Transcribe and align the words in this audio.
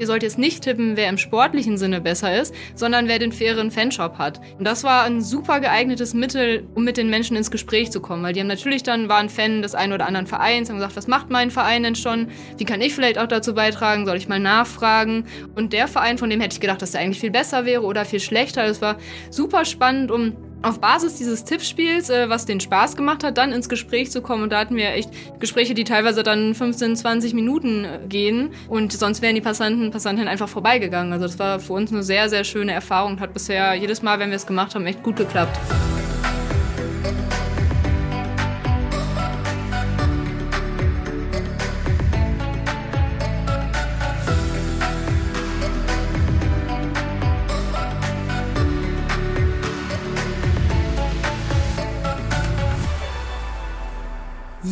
Ihr 0.00 0.06
sollt 0.06 0.22
jetzt 0.22 0.38
nicht 0.38 0.64
tippen, 0.64 0.96
wer 0.96 1.10
im 1.10 1.18
sportlichen 1.18 1.76
Sinne 1.76 2.00
besser 2.00 2.40
ist, 2.40 2.54
sondern 2.74 3.06
wer 3.06 3.18
den 3.18 3.32
fairen 3.32 3.70
Fanshop 3.70 4.16
hat. 4.16 4.40
Und 4.58 4.64
das 4.64 4.82
war 4.82 5.04
ein 5.04 5.20
super 5.20 5.60
geeignetes 5.60 6.14
Mittel, 6.14 6.66
um 6.74 6.84
mit 6.84 6.96
den 6.96 7.10
Menschen 7.10 7.36
ins 7.36 7.50
Gespräch 7.50 7.90
zu 7.90 8.00
kommen, 8.00 8.22
weil 8.22 8.32
die 8.32 8.40
haben 8.40 8.46
natürlich 8.46 8.82
dann 8.82 9.10
waren 9.10 9.28
Fan 9.28 9.60
des 9.60 9.74
einen 9.74 9.92
oder 9.92 10.06
anderen 10.06 10.26
Vereins, 10.26 10.70
haben 10.70 10.76
gesagt, 10.76 10.96
was 10.96 11.06
macht 11.06 11.28
mein 11.28 11.50
Verein 11.50 11.82
denn 11.82 11.96
schon? 11.96 12.28
Wie 12.56 12.64
kann 12.64 12.80
ich 12.80 12.94
vielleicht 12.94 13.18
auch 13.18 13.26
dazu 13.26 13.54
beitragen? 13.54 14.06
Soll 14.06 14.16
ich 14.16 14.26
mal 14.26 14.40
nachfragen? 14.40 15.26
Und 15.54 15.74
der 15.74 15.86
Verein, 15.86 16.16
von 16.16 16.30
dem 16.30 16.40
hätte 16.40 16.54
ich 16.54 16.60
gedacht, 16.60 16.80
dass 16.80 16.92
der 16.92 17.02
eigentlich 17.02 17.20
viel 17.20 17.30
besser 17.30 17.66
wäre 17.66 17.82
oder 17.82 18.06
viel 18.06 18.20
schlechter. 18.20 18.66
Das 18.66 18.80
war 18.80 18.96
super 19.28 19.66
spannend, 19.66 20.10
um 20.10 20.34
auf 20.62 20.80
Basis 20.80 21.14
dieses 21.14 21.44
Tippspiels, 21.44 22.10
äh, 22.10 22.28
was 22.28 22.46
den 22.46 22.60
Spaß 22.60 22.96
gemacht 22.96 23.24
hat, 23.24 23.38
dann 23.38 23.52
ins 23.52 23.68
Gespräch 23.68 24.10
zu 24.10 24.22
kommen. 24.22 24.42
Und 24.42 24.50
da 24.50 24.60
hatten 24.60 24.76
wir 24.76 24.90
echt 24.90 25.10
Gespräche, 25.40 25.74
die 25.74 25.84
teilweise 25.84 26.22
dann 26.22 26.54
15, 26.54 26.96
20 26.96 27.34
Minuten 27.34 27.84
äh, 27.84 27.98
gehen. 28.08 28.50
Und 28.68 28.92
sonst 28.92 29.22
wären 29.22 29.34
die 29.34 29.40
Passanten, 29.40 29.90
Passantinnen 29.90 30.28
einfach 30.28 30.48
vorbeigegangen. 30.48 31.12
Also 31.12 31.26
das 31.26 31.38
war 31.38 31.60
für 31.60 31.72
uns 31.74 31.92
eine 31.92 32.02
sehr, 32.02 32.28
sehr 32.28 32.44
schöne 32.44 32.72
Erfahrung 32.72 33.20
hat 33.20 33.34
bisher 33.34 33.74
jedes 33.74 34.02
Mal, 34.02 34.18
wenn 34.18 34.30
wir 34.30 34.36
es 34.36 34.46
gemacht 34.46 34.74
haben, 34.74 34.86
echt 34.86 35.02
gut 35.02 35.16
geklappt. 35.16 35.58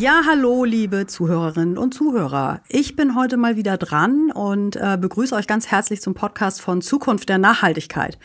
Ja, 0.00 0.22
hallo, 0.24 0.62
liebe 0.62 1.08
Zuhörerinnen 1.08 1.76
und 1.76 1.92
Zuhörer. 1.92 2.60
Ich 2.68 2.94
bin 2.94 3.16
heute 3.16 3.36
mal 3.36 3.56
wieder 3.56 3.76
dran 3.78 4.30
und 4.30 4.76
äh, 4.76 4.96
begrüße 4.96 5.34
euch 5.34 5.48
ganz 5.48 5.72
herzlich 5.72 6.00
zum 6.00 6.14
Podcast 6.14 6.60
von 6.60 6.82
Zukunft 6.82 7.28
der 7.28 7.38
Nachhaltigkeit. 7.38 8.16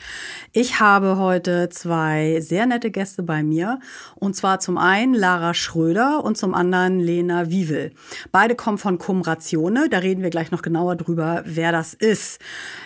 Ich 0.51 0.79
habe 0.79 1.17
heute 1.17 1.69
zwei 1.69 2.41
sehr 2.41 2.67
nette 2.67 2.91
Gäste 2.91 3.23
bei 3.23 3.41
mir 3.41 3.79
und 4.13 4.35
zwar 4.35 4.59
zum 4.59 4.77
einen 4.77 5.15
Lara 5.15 5.55
Schröder 5.55 6.23
und 6.23 6.37
zum 6.37 6.53
anderen 6.53 6.99
Lena 6.99 7.49
Wiewel. 7.49 7.93
Beide 8.31 8.53
kommen 8.53 8.77
von 8.77 8.99
Kumratione, 8.99 9.89
da 9.89 9.97
reden 9.97 10.21
wir 10.21 10.29
gleich 10.29 10.51
noch 10.51 10.61
genauer 10.61 10.95
drüber, 10.95 11.41
wer 11.43 11.71
das 11.71 11.95
ist. 11.95 12.39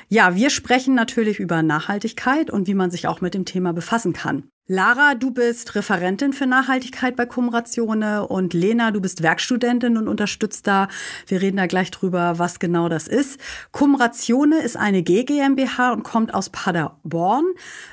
Ja, 0.08 0.34
wir 0.36 0.50
sprechen 0.50 0.96
natürlich 0.96 1.40
über 1.42 1.62
Nachhaltigkeit 1.62 2.50
und 2.50 2.68
wie 2.68 2.74
man 2.74 2.90
sich 2.90 3.06
auch 3.10 3.20
mit 3.20 3.34
dem 3.34 3.44
Thema 3.44 3.74
befassen 3.74 4.14
kann. 4.14 4.44
Lara, 4.70 5.16
du 5.16 5.32
bist 5.32 5.76
Referentin 5.76 6.34
für 6.34 6.46
Nachhaltigkeit 6.46 7.16
bei 7.16 7.26
Kumratione 7.26 8.28
und 8.28 8.54
Lena, 8.54 8.92
du 8.92 9.00
bist 9.00 9.24
Werkstudentin 9.24 9.96
und 9.96 10.10
unterstützt 10.10 10.68
da. 10.68 10.90
Wir 11.26 11.42
reden 11.42 11.56
da 11.56 11.68
gleich 11.68 11.90
drüber, 11.90 12.38
was 12.38 12.60
genau 12.60 12.90
das 12.90 13.08
ist. 13.08 13.40
Kumratione 13.72 14.60
ist 14.60 14.76
eine 14.76 15.04
GmbH 15.04 15.94
und 15.94 16.04
kommt 16.04 16.34
aus 16.34 16.50
Paderborn. 16.50 17.46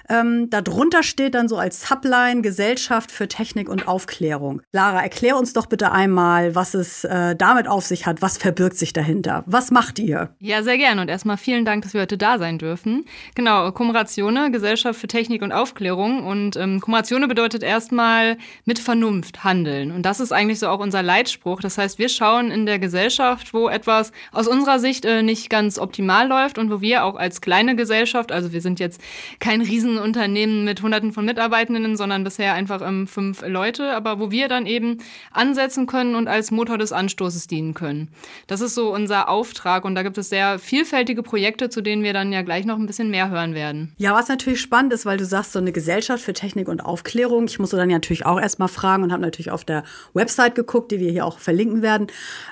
Ähm, 0.09 0.51
darunter 0.51 1.05
steht 1.05 1.37
dann 1.37 1.47
so 1.47 1.59
als 1.59 1.89
Subline 1.89 2.43
Gesellschaft 2.43 3.13
für 3.13 3.29
Technik 3.29 3.69
und 3.69 3.87
Aufklärung. 3.87 4.61
Lara, 4.73 5.01
erklär 5.01 5.37
uns 5.37 5.53
doch 5.53 5.67
bitte 5.67 5.93
einmal, 5.93 6.57
was 6.57 6.75
es 6.75 7.05
äh, 7.05 7.37
damit 7.37 7.69
auf 7.69 7.85
sich 7.85 8.05
hat. 8.05 8.21
Was 8.21 8.37
verbirgt 8.37 8.79
sich 8.79 8.93
dahinter? 8.93 9.45
Was 9.47 9.71
macht 9.71 10.01
ihr? 10.01 10.35
Ja, 10.41 10.65
sehr 10.65 10.79
gerne 10.79 11.03
und 11.03 11.09
erstmal 11.09 11.37
vielen 11.37 11.65
Dank, 11.65 11.85
dass 11.85 11.95
wir 11.95 12.01
heute 12.01 12.19
da 12.19 12.37
sein 12.39 12.59
dürfen. 12.59 13.05
Genau, 13.37 13.71
Kumratione, 13.71 14.51
Gesellschaft 14.51 14.99
für 14.99 15.07
Technik 15.07 15.41
und 15.41 15.53
Aufklärung 15.53 16.27
und 16.27 16.64
ähm, 16.65 16.81
Kumulatione 16.81 17.29
bedeutet 17.29 17.63
erstmal 17.63 18.39
mit 18.65 18.79
Vernunft 18.79 19.45
handeln. 19.45 19.91
Und 19.91 20.03
das 20.03 20.21
ist 20.21 20.33
eigentlich 20.33 20.59
so 20.59 20.69
auch 20.69 20.81
unser 20.81 21.03
Leitspruch. 21.03 21.61
Das 21.61 21.79
heißt, 21.79 21.99
wir 21.99 22.09
schauen 22.09 22.51
in 22.51 22.67
der 22.67 22.79
Gesellschaft, 22.79 23.55
wo 23.55 23.69
etwas 23.69 24.13
aus 24.33 24.49
unserer 24.49 24.79
Sicht 24.79 25.05
äh, 25.05 25.23
nicht 25.23 25.51
ganz 25.51 25.79
optimal 25.79 26.27
läuft 26.29 26.59
und 26.59 26.71
wo 26.71 26.81
wir 26.81 27.05
auch 27.05 27.17
als 27.17 27.41
kleine 27.41 27.77
Gesellschaft, 27.77 28.33
also 28.33 28.53
wir 28.53 28.61
sind 28.61 28.81
jetzt 28.81 29.01
kein 29.39 29.61
Riesenunternehmen 29.61 30.65
mit 30.65 30.83
hunderten 30.83 31.13
von 31.13 31.25
Mitarbeitenden, 31.25 31.97
sondern 31.97 32.25
bisher 32.25 32.55
einfach 32.55 32.83
ähm, 32.83 33.07
fünf 33.07 33.43
Leute, 33.47 33.93
aber 33.95 34.19
wo 34.19 34.31
wir 34.31 34.49
dann 34.49 34.67
eben 34.67 34.99
ansetzen 35.33 35.87
können 35.87 36.15
und 36.15 36.29
als 36.29 36.51
Motor 36.51 36.79
des 36.79 36.93
Anstoßes 36.93 37.47
dienen 37.47 37.75
können. 37.75 38.09
Das 38.47 38.61
ist 38.61 38.75
so 38.75 38.93
unser 38.93 39.29
Auftrag 39.29 39.85
und 39.85 39.95
da 39.95 40.03
gibt 40.03 40.19
es 40.19 40.29
sehr 40.29 40.59
vielfältige 40.59 41.23
Projekte, 41.23 41.69
zu 41.69 41.83
denen 41.83 42.03
wir 42.03 42.13
dann 42.13 42.33
ja 42.33 42.43
gleich 42.43 42.65
noch 42.65 42.79
ein 42.79 42.87
bisschen 42.87 43.11
mehr 43.11 43.31
hören 43.31 43.55
werden. 43.55 43.93
Ja, 43.99 44.15
was 44.15 44.29
natürlich 44.29 44.61
spannend 44.61 44.93
ist, 44.93 45.07
weil 45.07 45.19
du 45.19 45.25
sagst, 45.25 45.53
so 45.53 45.59
eine 45.59 45.73
Gesellschaft 45.73 46.25
für 46.25 46.33
Technik 46.33 46.54
Technik 46.55 46.69
und 46.69 46.85
Aufklärung. 46.85 47.47
Ich 47.47 47.59
musste 47.59 47.77
dann 47.77 47.91
ja 47.91 47.97
natürlich 47.97 48.25
auch 48.27 48.41
erstmal 48.41 48.69
fragen 48.69 49.03
und 49.03 49.13
habe 49.13 49.23
natürlich 49.23 49.51
auf 49.51 49.65
der 49.65 49.83
Website 50.13 50.55
geguckt, 50.55 50.93
die 50.93 51.01
wir 51.01 51.11
hier 51.11 51.27
auch 51.27 51.41
verlinken 51.41 51.83
werden. 51.83 52.07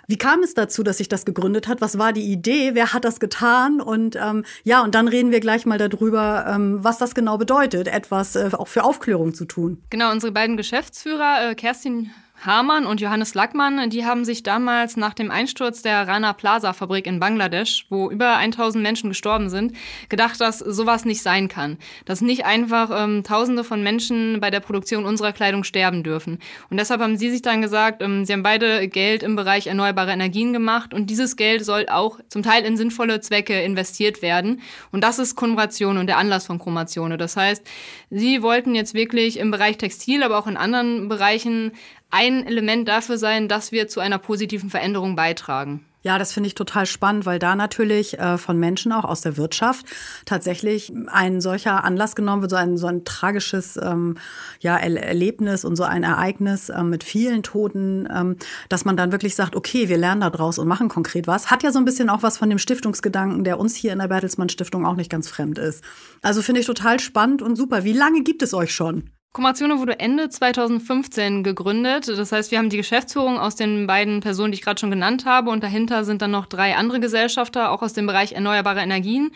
Wie 0.09 0.19
kam 0.19 0.43
es 0.43 0.55
dazu, 0.55 0.83
dass 0.83 0.99
sich 0.99 1.09
das 1.09 1.25
gegründet 1.25 1.69
hat? 1.69 1.81
Was 1.81 1.99
war 1.99 2.13
die 2.13 2.33
Idee? 2.33 2.73
Wer 2.75 2.93
hat 2.93 3.05
das 3.05 3.21
getan? 3.21 3.81
Und 3.81 4.17
ähm, 4.17 4.45
ja, 4.65 4.83
und 4.83 4.97
dann 4.97 5.07
reden 5.07 5.31
wir 5.31 5.39
gleich 5.39 5.67
mal 5.67 5.79
darüber, 5.79 6.47
ähm, 6.49 6.83
was 6.83 6.99
das 6.99 7.15
genau 7.15 7.39
bedeutet, 7.39 7.87
etwas 7.87 8.35
äh, 8.35 8.51
auch 8.53 8.67
für 8.67 8.83
Aufklärung 8.83 9.35
zu 9.35 9.45
tun. 9.45 9.81
Genau, 9.91 10.11
unsere 10.11 10.33
beiden 10.33 10.57
Geschäftsführer, 10.57 11.51
äh, 11.51 11.55
Kerstin 11.55 12.11
Hamann 12.45 12.87
und 12.87 13.01
Johannes 13.01 13.35
Lackmann, 13.35 13.89
die 13.91 14.05
haben 14.05 14.25
sich 14.25 14.43
damals 14.43 14.97
nach 14.97 15.15
dem 15.15 15.31
Einsturz 15.31 15.81
der 15.83 16.09
Rana 16.09 16.33
Plaza 16.33 16.73
Fabrik 16.73 17.07
in 17.07 17.21
Bangladesch, 17.21 17.87
wo 17.89 18.11
über 18.11 18.37
1000 18.37 18.83
Menschen 18.83 19.11
gestorben 19.11 19.49
sind, 19.49 19.77
gedacht, 20.09 20.41
dass 20.41 20.59
sowas 20.59 21.05
nicht 21.05 21.23
sein 21.23 21.47
kann. 21.47 21.79
Dass 22.05 22.21
nicht 22.21 22.45
einfach 22.45 22.91
ähm, 22.93 23.23
Tausende 23.23 23.63
von 23.63 23.85
Menschen 23.85 24.41
bei 24.41 24.51
der 24.51 24.59
Produktion 24.59 25.05
unserer 25.05 25.33
Kleidung 25.33 25.63
sterben 25.63 26.03
dürfen. 26.03 26.41
Und 26.69 26.79
deshalb 26.79 27.01
haben 27.01 27.17
sie 27.17 27.31
sich 27.31 27.43
dann 27.43 27.63
gesagt, 27.63 28.03
ähm, 28.03 28.25
sie 28.25 28.33
haben 28.33 28.43
beide 28.43 28.89
Geld 28.89 29.23
im 29.23 29.37
Bereich 29.37 29.69
erneuerbare 29.69 30.11
Energien 30.11 30.53
gemacht 30.53 30.95
und 30.95 31.11
dieses 31.11 31.37
Geld 31.37 31.65
soll 31.65 31.87
auch 31.89 32.19
zum 32.29 32.43
Teil 32.43 32.65
in 32.65 32.77
sinnvolle 32.77 33.21
Zwecke 33.21 33.63
investiert 33.63 34.21
werden. 34.21 34.63
Und 34.91 35.05
das 35.05 35.21
ist 35.21 35.37
Konversion 35.37 35.97
und 35.97 36.09
der 36.09 36.19
Anlass 36.19 36.47
von 36.47 36.59
Chromatione. 36.59 37.19
Das 37.19 37.37
heißt, 37.37 37.65
sie 38.11 38.43
wollten 38.43 38.75
jetzt 38.75 38.95
wirklich 38.95 39.39
im 39.39 39.53
Bereich 39.53 39.77
Textil, 39.77 40.25
aber 40.25 40.39
auch 40.39 40.49
in 40.49 40.57
anderen 40.57 41.09
Bereichen 41.09 41.73
ein 42.13 42.47
Element 42.47 42.89
dafür 42.89 43.19
sein, 43.19 43.49
dass 43.49 43.73
wir 43.73 43.89
zu 43.89 43.99
einer 43.99 44.19
positiven 44.19 44.71
Veränderung 44.71 45.17
beitragen. 45.17 45.85
Ja, 46.05 46.19
das 46.19 46.33
finde 46.33 46.49
ich 46.49 46.55
total 46.55 46.85
spannend, 46.85 47.27
weil 47.27 47.39
da 47.39 47.55
natürlich 47.55 48.19
äh, 48.19 48.37
von 48.37 48.59
Menschen 48.59 48.91
auch 48.91 49.05
aus 49.05 49.21
der 49.21 49.37
Wirtschaft 49.37 49.87
tatsächlich 50.25 50.93
ein 51.07 51.41
solcher 51.41 51.85
Anlass 51.85 52.17
genommen 52.17 52.43
wird, 52.43 52.51
so 52.51 52.57
ein, 52.57 52.77
so 52.77 52.89
ein 52.89 53.05
tragisches 53.05 53.79
ähm, 53.81 54.19
ja, 54.59 54.77
Erlebnis 54.77 55.65
und 55.65 55.77
so 55.77 55.85
ein 55.85 56.03
Ereignis 56.03 56.71
äh, 56.71 56.83
mit 56.83 57.05
vielen 57.05 57.45
Toten, 57.45 58.09
ähm, 58.13 58.37
dass 58.69 58.85
man 58.85 58.97
dann 58.97 59.13
wirklich 59.13 59.37
sagt, 59.37 59.55
okay, 59.55 59.89
wir 59.89 59.97
lernen 59.97 60.23
da 60.23 60.31
draus 60.31 60.59
und 60.59 60.67
machen 60.67 60.89
konkret 60.89 61.29
was. 61.29 61.53
Hat 61.53 61.63
ja 61.63 61.71
so 61.71 61.79
ein 61.79 61.85
bisschen 61.85 62.11
auch 62.11 62.25
was 62.25 62.37
von 62.37 62.51
dem 62.51 62.59
Stiftungsgedanken, 62.59 63.45
der 63.45 63.61
uns 63.61 63.77
hier 63.77 63.93
in 63.93 64.01
der 64.01 64.09
Bertelsmann 64.09 64.49
Stiftung 64.49 64.85
auch 64.85 64.97
nicht 64.97 65.11
ganz 65.11 65.29
fremd 65.29 65.59
ist. 65.59 65.85
Also 66.21 66.43
finde 66.43 66.63
ich 66.63 66.67
total 66.67 66.99
spannend 66.99 67.43
und 67.43 67.55
super. 67.55 67.85
Wie 67.85 67.93
lange 67.93 68.25
gibt 68.25 68.43
es 68.43 68.55
euch 68.55 68.75
schon? 68.75 69.11
Kommatione 69.33 69.79
wurde 69.79 69.99
Ende 69.99 70.29
2015 70.29 71.43
gegründet. 71.43 72.07
Das 72.07 72.33
heißt, 72.33 72.51
wir 72.51 72.59
haben 72.59 72.69
die 72.69 72.77
Geschäftsführung 72.77 73.39
aus 73.39 73.57
den 73.57 73.87
beiden 73.87 74.21
Personen, 74.21 74.53
die 74.53 74.59
ich 74.59 74.63
gerade 74.63 74.79
schon 74.79 74.91
genannt 74.91 75.25
habe. 75.25 75.49
Und 75.49 75.63
dahinter 75.63 76.05
sind 76.05 76.21
dann 76.21 76.33
noch 76.33 76.45
drei 76.45 76.77
andere 76.77 77.01
Gesellschafter, 77.01 77.71
auch 77.71 77.81
aus 77.81 77.95
dem 77.95 78.07
Bereich 78.07 78.33
erneuerbare 78.33 78.81
Energien. 78.81 79.31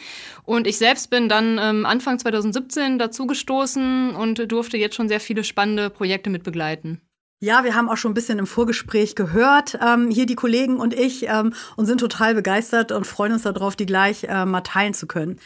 Und 0.44 0.66
ich 0.66 0.76
selbst 0.76 1.08
bin 1.08 1.30
dann 1.30 1.58
ähm, 1.58 1.86
Anfang 1.86 2.18
2017 2.18 2.98
dazugestoßen 2.98 4.14
und 4.14 4.52
durfte 4.52 4.76
jetzt 4.76 4.96
schon 4.96 5.08
sehr 5.08 5.20
viele 5.20 5.44
spannende 5.44 5.88
Projekte 5.88 6.28
mit 6.28 6.44
begleiten. 6.44 7.00
Ja, 7.40 7.64
wir 7.64 7.74
haben 7.74 7.88
auch 7.88 7.98
schon 7.98 8.12
ein 8.12 8.14
bisschen 8.14 8.38
im 8.38 8.46
Vorgespräch 8.46 9.14
gehört, 9.14 9.78
ähm, 9.86 10.10
hier 10.10 10.24
die 10.24 10.36
Kollegen 10.36 10.76
und 10.78 10.94
ich, 10.94 11.26
ähm, 11.28 11.52
und 11.76 11.84
sind 11.84 12.00
total 12.00 12.34
begeistert 12.34 12.92
und 12.92 13.06
freuen 13.06 13.32
uns 13.32 13.42
darauf, 13.42 13.76
die 13.76 13.84
gleich 13.84 14.24
äh, 14.24 14.44
mal 14.46 14.62
teilen 14.62 14.94
zu 14.94 15.06
können. 15.06 15.38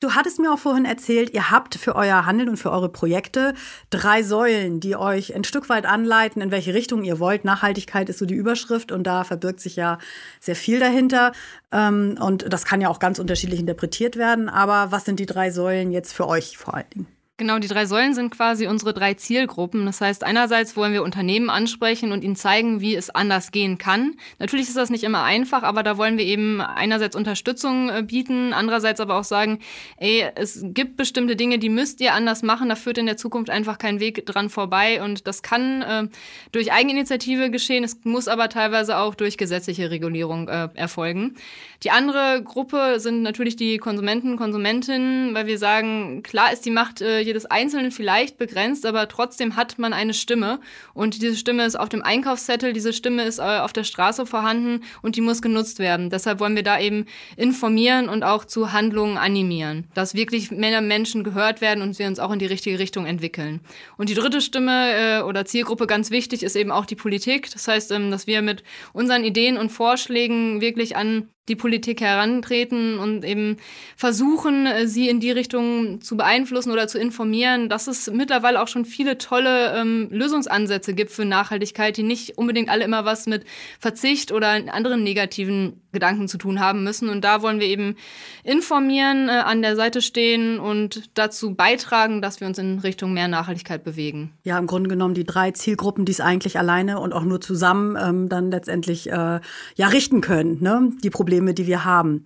Du 0.00 0.14
hattest 0.14 0.38
mir 0.38 0.52
auch 0.52 0.58
vorhin 0.58 0.84
erzählt, 0.84 1.32
ihr 1.32 1.50
habt 1.50 1.76
für 1.76 1.94
euer 1.96 2.26
Handeln 2.26 2.50
und 2.50 2.56
für 2.58 2.70
eure 2.70 2.90
Projekte 2.90 3.54
drei 3.90 4.22
Säulen, 4.22 4.80
die 4.80 4.96
euch 4.96 5.34
ein 5.34 5.44
Stück 5.44 5.68
weit 5.68 5.86
anleiten, 5.86 6.42
in 6.42 6.50
welche 6.50 6.74
Richtung 6.74 7.04
ihr 7.04 7.20
wollt. 7.20 7.44
Nachhaltigkeit 7.44 8.08
ist 8.10 8.18
so 8.18 8.26
die 8.26 8.34
Überschrift 8.34 8.92
und 8.92 9.04
da 9.04 9.24
verbirgt 9.24 9.60
sich 9.60 9.76
ja 9.76 9.98
sehr 10.40 10.56
viel 10.56 10.78
dahinter. 10.78 11.32
Ähm, 11.72 12.18
und 12.20 12.52
das 12.52 12.64
kann 12.64 12.80
ja 12.80 12.88
auch 12.90 12.98
ganz 12.98 13.18
unterschiedlich 13.18 13.60
interpretiert 13.60 14.16
werden. 14.16 14.48
Aber 14.50 14.92
was 14.92 15.04
sind 15.06 15.20
die 15.20 15.26
drei 15.26 15.50
Säulen 15.50 15.90
jetzt 15.90 16.12
für 16.12 16.26
euch 16.26 16.58
vor 16.58 16.74
allen 16.74 16.90
Dingen? 16.90 17.13
Genau, 17.36 17.58
die 17.58 17.66
drei 17.66 17.84
Säulen 17.84 18.14
sind 18.14 18.30
quasi 18.30 18.68
unsere 18.68 18.94
drei 18.94 19.14
Zielgruppen. 19.14 19.86
Das 19.86 20.00
heißt, 20.00 20.22
einerseits 20.22 20.76
wollen 20.76 20.92
wir 20.92 21.02
Unternehmen 21.02 21.50
ansprechen 21.50 22.12
und 22.12 22.22
ihnen 22.22 22.36
zeigen, 22.36 22.80
wie 22.80 22.94
es 22.94 23.10
anders 23.10 23.50
gehen 23.50 23.76
kann. 23.76 24.14
Natürlich 24.38 24.68
ist 24.68 24.76
das 24.76 24.88
nicht 24.88 25.02
immer 25.02 25.24
einfach, 25.24 25.64
aber 25.64 25.82
da 25.82 25.98
wollen 25.98 26.16
wir 26.16 26.24
eben 26.24 26.60
einerseits 26.60 27.16
Unterstützung 27.16 27.90
äh, 27.90 28.04
bieten, 28.04 28.52
andererseits 28.52 29.00
aber 29.00 29.18
auch 29.18 29.24
sagen, 29.24 29.58
ey, 29.96 30.30
es 30.36 30.60
gibt 30.62 30.96
bestimmte 30.96 31.34
Dinge, 31.34 31.58
die 31.58 31.70
müsst 31.70 32.00
ihr 32.00 32.14
anders 32.14 32.44
machen. 32.44 32.68
Da 32.68 32.76
führt 32.76 32.98
in 32.98 33.06
der 33.06 33.16
Zukunft 33.16 33.50
einfach 33.50 33.78
kein 33.78 33.98
Weg 33.98 34.24
dran 34.26 34.48
vorbei 34.48 35.02
und 35.02 35.26
das 35.26 35.42
kann 35.42 35.82
äh, 35.82 36.06
durch 36.52 36.70
Eigeninitiative 36.70 37.50
geschehen. 37.50 37.82
Es 37.82 37.98
muss 38.04 38.28
aber 38.28 38.48
teilweise 38.48 38.96
auch 38.98 39.16
durch 39.16 39.36
gesetzliche 39.36 39.90
Regulierung 39.90 40.46
äh, 40.46 40.68
erfolgen. 40.74 41.34
Die 41.82 41.90
andere 41.90 42.44
Gruppe 42.44 43.00
sind 43.00 43.22
natürlich 43.22 43.56
die 43.56 43.78
Konsumenten, 43.78 44.36
Konsumentinnen, 44.36 45.34
weil 45.34 45.48
wir 45.48 45.58
sagen, 45.58 46.22
klar 46.22 46.52
ist 46.52 46.64
die 46.64 46.70
Macht 46.70 47.02
äh, 47.02 47.23
jedes 47.24 47.46
Einzelnen 47.46 47.90
vielleicht 47.90 48.38
begrenzt, 48.38 48.86
aber 48.86 49.08
trotzdem 49.08 49.56
hat 49.56 49.78
man 49.78 49.92
eine 49.92 50.14
Stimme. 50.14 50.60
Und 50.92 51.20
diese 51.22 51.36
Stimme 51.36 51.64
ist 51.64 51.76
auf 51.76 51.88
dem 51.88 52.02
Einkaufszettel, 52.02 52.72
diese 52.72 52.92
Stimme 52.92 53.24
ist 53.24 53.38
äh, 53.38 53.42
auf 53.42 53.72
der 53.72 53.84
Straße 53.84 54.26
vorhanden 54.26 54.84
und 55.02 55.16
die 55.16 55.20
muss 55.20 55.42
genutzt 55.42 55.78
werden. 55.78 56.10
Deshalb 56.10 56.40
wollen 56.40 56.56
wir 56.56 56.62
da 56.62 56.78
eben 56.78 57.06
informieren 57.36 58.08
und 58.08 58.22
auch 58.22 58.44
zu 58.44 58.72
Handlungen 58.72 59.16
animieren, 59.16 59.88
dass 59.94 60.14
wirklich 60.14 60.50
mehr 60.50 60.80
Menschen 60.80 61.24
gehört 61.24 61.60
werden 61.60 61.82
und 61.82 61.98
wir 61.98 62.06
uns 62.06 62.18
auch 62.18 62.32
in 62.32 62.38
die 62.38 62.46
richtige 62.46 62.78
Richtung 62.78 63.06
entwickeln. 63.06 63.60
Und 63.96 64.08
die 64.08 64.14
dritte 64.14 64.40
Stimme 64.40 64.92
äh, 64.92 65.22
oder 65.22 65.44
Zielgruppe 65.44 65.86
ganz 65.86 66.10
wichtig 66.10 66.42
ist 66.42 66.56
eben 66.56 66.70
auch 66.70 66.86
die 66.86 66.96
Politik. 66.96 67.50
Das 67.50 67.68
heißt, 67.68 67.92
ähm, 67.92 68.10
dass 68.10 68.26
wir 68.26 68.42
mit 68.42 68.62
unseren 68.92 69.24
Ideen 69.24 69.56
und 69.56 69.70
Vorschlägen 69.70 70.60
wirklich 70.60 70.96
an 70.96 71.28
die 71.48 71.56
Politik 71.56 72.00
herantreten 72.00 72.98
und 72.98 73.24
eben 73.24 73.58
versuchen, 73.96 74.66
äh, 74.66 74.86
sie 74.86 75.08
in 75.08 75.20
die 75.20 75.30
Richtung 75.30 76.00
zu 76.00 76.16
beeinflussen 76.16 76.70
oder 76.70 76.88
zu 76.88 76.98
informieren, 76.98 77.68
dass 77.68 77.86
es 77.86 78.10
mittlerweile 78.10 78.62
auch 78.62 78.68
schon 78.68 78.84
viele 78.84 79.18
tolle 79.18 79.74
ähm, 79.76 80.08
Lösungsansätze 80.10 80.94
gibt 80.94 81.10
für 81.10 81.24
Nachhaltigkeit, 81.24 81.96
die 81.96 82.02
nicht 82.02 82.38
unbedingt 82.38 82.70
alle 82.70 82.84
immer 82.84 83.04
was 83.04 83.26
mit 83.26 83.44
Verzicht 83.78 84.32
oder 84.32 84.48
anderen 84.72 85.02
negativen 85.02 85.82
Gedanken 85.92 86.28
zu 86.28 86.38
tun 86.38 86.60
haben 86.60 86.82
müssen. 86.82 87.08
Und 87.08 87.24
da 87.24 87.42
wollen 87.42 87.60
wir 87.60 87.66
eben 87.66 87.96
informieren, 88.42 89.28
äh, 89.28 89.32
an 89.32 89.60
der 89.60 89.76
Seite 89.76 90.00
stehen 90.00 90.58
und 90.58 91.10
dazu 91.14 91.54
beitragen, 91.54 92.22
dass 92.22 92.40
wir 92.40 92.46
uns 92.48 92.58
in 92.58 92.78
Richtung 92.78 93.12
mehr 93.12 93.28
Nachhaltigkeit 93.28 93.84
bewegen. 93.84 94.32
Ja, 94.44 94.58
im 94.58 94.66
Grunde 94.66 94.88
genommen 94.88 95.14
die 95.14 95.24
drei 95.24 95.50
Zielgruppen, 95.50 96.06
die 96.06 96.12
es 96.12 96.20
eigentlich 96.20 96.58
alleine 96.58 97.00
und 97.00 97.12
auch 97.12 97.24
nur 97.24 97.40
zusammen 97.40 97.96
ähm, 98.00 98.28
dann 98.28 98.50
letztendlich 98.50 99.10
äh, 99.10 99.40
ja 99.76 99.88
richten 99.88 100.22
können, 100.22 100.62
ne? 100.62 100.90
die 101.02 101.10
Probleme 101.10 101.33
Probleme, 101.34 101.54
die 101.54 101.66
wir 101.66 101.84
haben. 101.84 102.24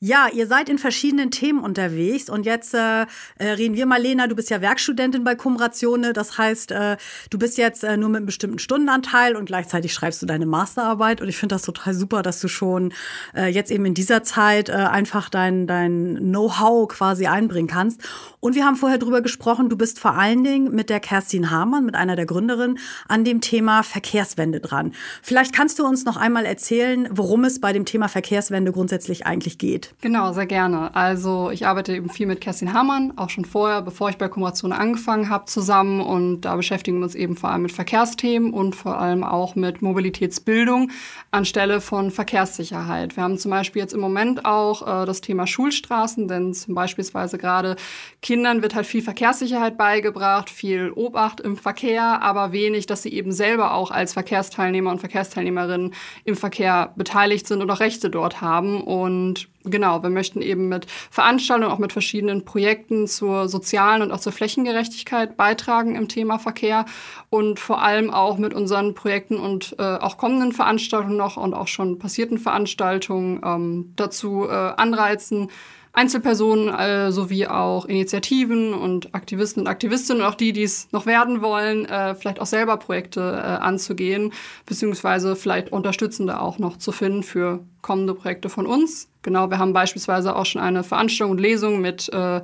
Ja, 0.00 0.26
ihr 0.32 0.46
seid 0.46 0.68
in 0.68 0.78
verschiedenen 0.78 1.30
Themen 1.30 1.60
unterwegs 1.60 2.28
und 2.28 2.44
jetzt 2.44 2.74
äh, 2.74 3.02
äh, 3.38 3.50
reden 3.50 3.76
wir 3.76 3.86
mal, 3.86 4.00
Lena, 4.00 4.26
du 4.26 4.34
bist 4.34 4.50
ja 4.50 4.60
Werkstudentin 4.60 5.22
bei 5.22 5.36
Kumratione, 5.36 6.12
das 6.12 6.38
heißt, 6.38 6.72
äh, 6.72 6.96
du 7.30 7.38
bist 7.38 7.56
jetzt 7.56 7.84
äh, 7.84 7.96
nur 7.96 8.08
mit 8.08 8.16
einem 8.18 8.26
bestimmten 8.26 8.58
Stundenanteil 8.58 9.36
und 9.36 9.46
gleichzeitig 9.46 9.92
schreibst 9.92 10.20
du 10.22 10.26
deine 10.26 10.46
Masterarbeit 10.46 11.20
und 11.20 11.28
ich 11.28 11.36
finde 11.36 11.54
das 11.54 11.62
total 11.62 11.94
super, 11.94 12.22
dass 12.22 12.40
du 12.40 12.48
schon 12.48 12.92
äh, 13.34 13.46
jetzt 13.46 13.70
eben 13.70 13.86
in 13.86 13.94
dieser 13.94 14.24
Zeit 14.24 14.68
äh, 14.68 14.72
einfach 14.72 15.28
dein, 15.28 15.66
dein 15.66 16.16
Know-how 16.16 16.88
quasi 16.88 17.26
einbringen 17.26 17.68
kannst. 17.68 18.02
Und 18.40 18.54
wir 18.54 18.64
haben 18.64 18.76
vorher 18.76 18.98
drüber 18.98 19.20
gesprochen, 19.20 19.68
du 19.68 19.76
bist 19.76 19.98
vor 20.00 20.14
allen 20.14 20.42
Dingen 20.42 20.74
mit 20.74 20.90
der 20.90 21.00
Kerstin 21.00 21.50
Hamann, 21.50 21.84
mit 21.84 21.94
einer 21.94 22.16
der 22.16 22.26
Gründerinnen, 22.26 22.78
an 23.06 23.24
dem 23.24 23.40
Thema 23.40 23.82
Verkehrswende 23.82 24.60
dran. 24.60 24.92
Vielleicht 25.22 25.54
kannst 25.54 25.78
du 25.78 25.86
uns 25.86 26.04
noch 26.04 26.16
einmal 26.16 26.44
erzählen, 26.44 27.08
worum 27.10 27.44
es 27.44 27.60
bei 27.60 27.72
dem 27.72 27.84
Thema 27.84 28.08
Verkehrswende 28.08 28.47
Verkehrswende 28.48 28.72
grundsätzlich 28.72 29.26
eigentlich 29.26 29.58
geht. 29.58 29.94
Genau, 30.00 30.32
sehr 30.32 30.46
gerne. 30.46 30.94
Also 30.94 31.50
ich 31.50 31.66
arbeite 31.66 31.94
eben 31.94 32.08
viel 32.08 32.26
mit 32.26 32.40
Kerstin 32.40 32.72
Hamann, 32.72 33.12
auch 33.16 33.30
schon 33.30 33.44
vorher, 33.44 33.82
bevor 33.82 34.08
ich 34.08 34.16
bei 34.16 34.28
Kummerzone 34.28 34.78
angefangen 34.78 35.28
habe, 35.28 35.44
zusammen. 35.46 36.00
Und 36.00 36.42
da 36.42 36.56
beschäftigen 36.56 36.98
wir 36.98 37.04
uns 37.04 37.14
eben 37.14 37.36
vor 37.36 37.50
allem 37.50 37.62
mit 37.62 37.72
Verkehrsthemen 37.72 38.52
und 38.52 38.74
vor 38.74 38.98
allem 38.98 39.22
auch 39.22 39.54
mit 39.54 39.82
Mobilitätsbildung 39.82 40.90
anstelle 41.30 41.80
von 41.80 42.10
Verkehrssicherheit. 42.10 43.16
Wir 43.16 43.22
haben 43.22 43.38
zum 43.38 43.50
Beispiel 43.50 43.82
jetzt 43.82 43.92
im 43.92 44.00
Moment 44.00 44.44
auch 44.44 45.02
äh, 45.02 45.06
das 45.06 45.20
Thema 45.20 45.46
Schulstraßen, 45.46 46.26
denn 46.26 46.54
zum 46.54 46.74
beispielsweise 46.74 47.38
gerade 47.38 47.76
Kindern 48.22 48.62
wird 48.62 48.74
halt 48.74 48.86
viel 48.86 49.02
Verkehrssicherheit 49.02 49.76
beigebracht, 49.76 50.48
viel 50.48 50.90
Obacht 50.92 51.40
im 51.40 51.56
Verkehr, 51.56 52.22
aber 52.22 52.52
wenig, 52.52 52.86
dass 52.86 53.02
sie 53.02 53.12
eben 53.12 53.32
selber 53.32 53.74
auch 53.74 53.90
als 53.90 54.14
Verkehrsteilnehmer 54.14 54.90
und 54.90 55.00
Verkehrsteilnehmerinnen 55.00 55.92
im 56.24 56.36
Verkehr 56.36 56.92
beteiligt 56.96 57.46
sind 57.46 57.60
und 57.60 57.70
auch 57.70 57.80
Rechte 57.80 58.08
dort 58.08 58.37
haben. 58.40 58.80
Und 58.82 59.48
genau, 59.64 60.02
wir 60.02 60.10
möchten 60.10 60.42
eben 60.42 60.68
mit 60.68 60.86
Veranstaltungen, 61.10 61.72
auch 61.72 61.78
mit 61.78 61.92
verschiedenen 61.92 62.44
Projekten 62.44 63.06
zur 63.06 63.48
sozialen 63.48 64.02
und 64.02 64.12
auch 64.12 64.20
zur 64.20 64.32
Flächengerechtigkeit 64.32 65.36
beitragen 65.36 65.96
im 65.96 66.08
Thema 66.08 66.38
Verkehr 66.38 66.84
und 67.30 67.58
vor 67.58 67.82
allem 67.82 68.10
auch 68.10 68.38
mit 68.38 68.54
unseren 68.54 68.94
Projekten 68.94 69.36
und 69.36 69.76
äh, 69.78 69.82
auch 69.82 70.16
kommenden 70.16 70.52
Veranstaltungen 70.52 71.16
noch 71.16 71.36
und 71.36 71.54
auch 71.54 71.68
schon 71.68 71.98
passierten 71.98 72.38
Veranstaltungen 72.38 73.40
ähm, 73.44 73.92
dazu 73.96 74.46
äh, 74.48 74.52
anreizen, 74.52 75.50
Einzelpersonen 75.92 76.68
äh, 76.68 77.10
sowie 77.12 77.46
auch 77.46 77.86
Initiativen 77.86 78.74
und 78.74 79.14
Aktivisten 79.14 79.62
und 79.62 79.66
Aktivistinnen 79.68 80.22
und 80.22 80.28
auch 80.28 80.34
die, 80.34 80.52
die 80.52 80.62
es 80.62 80.88
noch 80.92 81.06
werden 81.06 81.42
wollen, 81.42 81.86
äh, 81.86 82.14
vielleicht 82.14 82.40
auch 82.40 82.46
selber 82.46 82.76
Projekte 82.76 83.20
äh, 83.20 83.46
anzugehen, 83.62 84.32
beziehungsweise 84.66 85.36
vielleicht 85.36 85.72
Unterstützende 85.72 86.40
auch 86.40 86.58
noch 86.58 86.76
zu 86.76 86.92
finden 86.92 87.22
für 87.22 87.64
kommende 87.82 88.14
Projekte 88.14 88.48
von 88.48 88.66
uns. 88.66 89.08
Genau, 89.22 89.50
wir 89.50 89.58
haben 89.58 89.72
beispielsweise 89.72 90.36
auch 90.36 90.46
schon 90.46 90.60
eine 90.60 90.84
Veranstaltung 90.84 91.32
und 91.32 91.40
Lesung 91.40 91.80
mit 91.80 92.08
äh, 92.12 92.42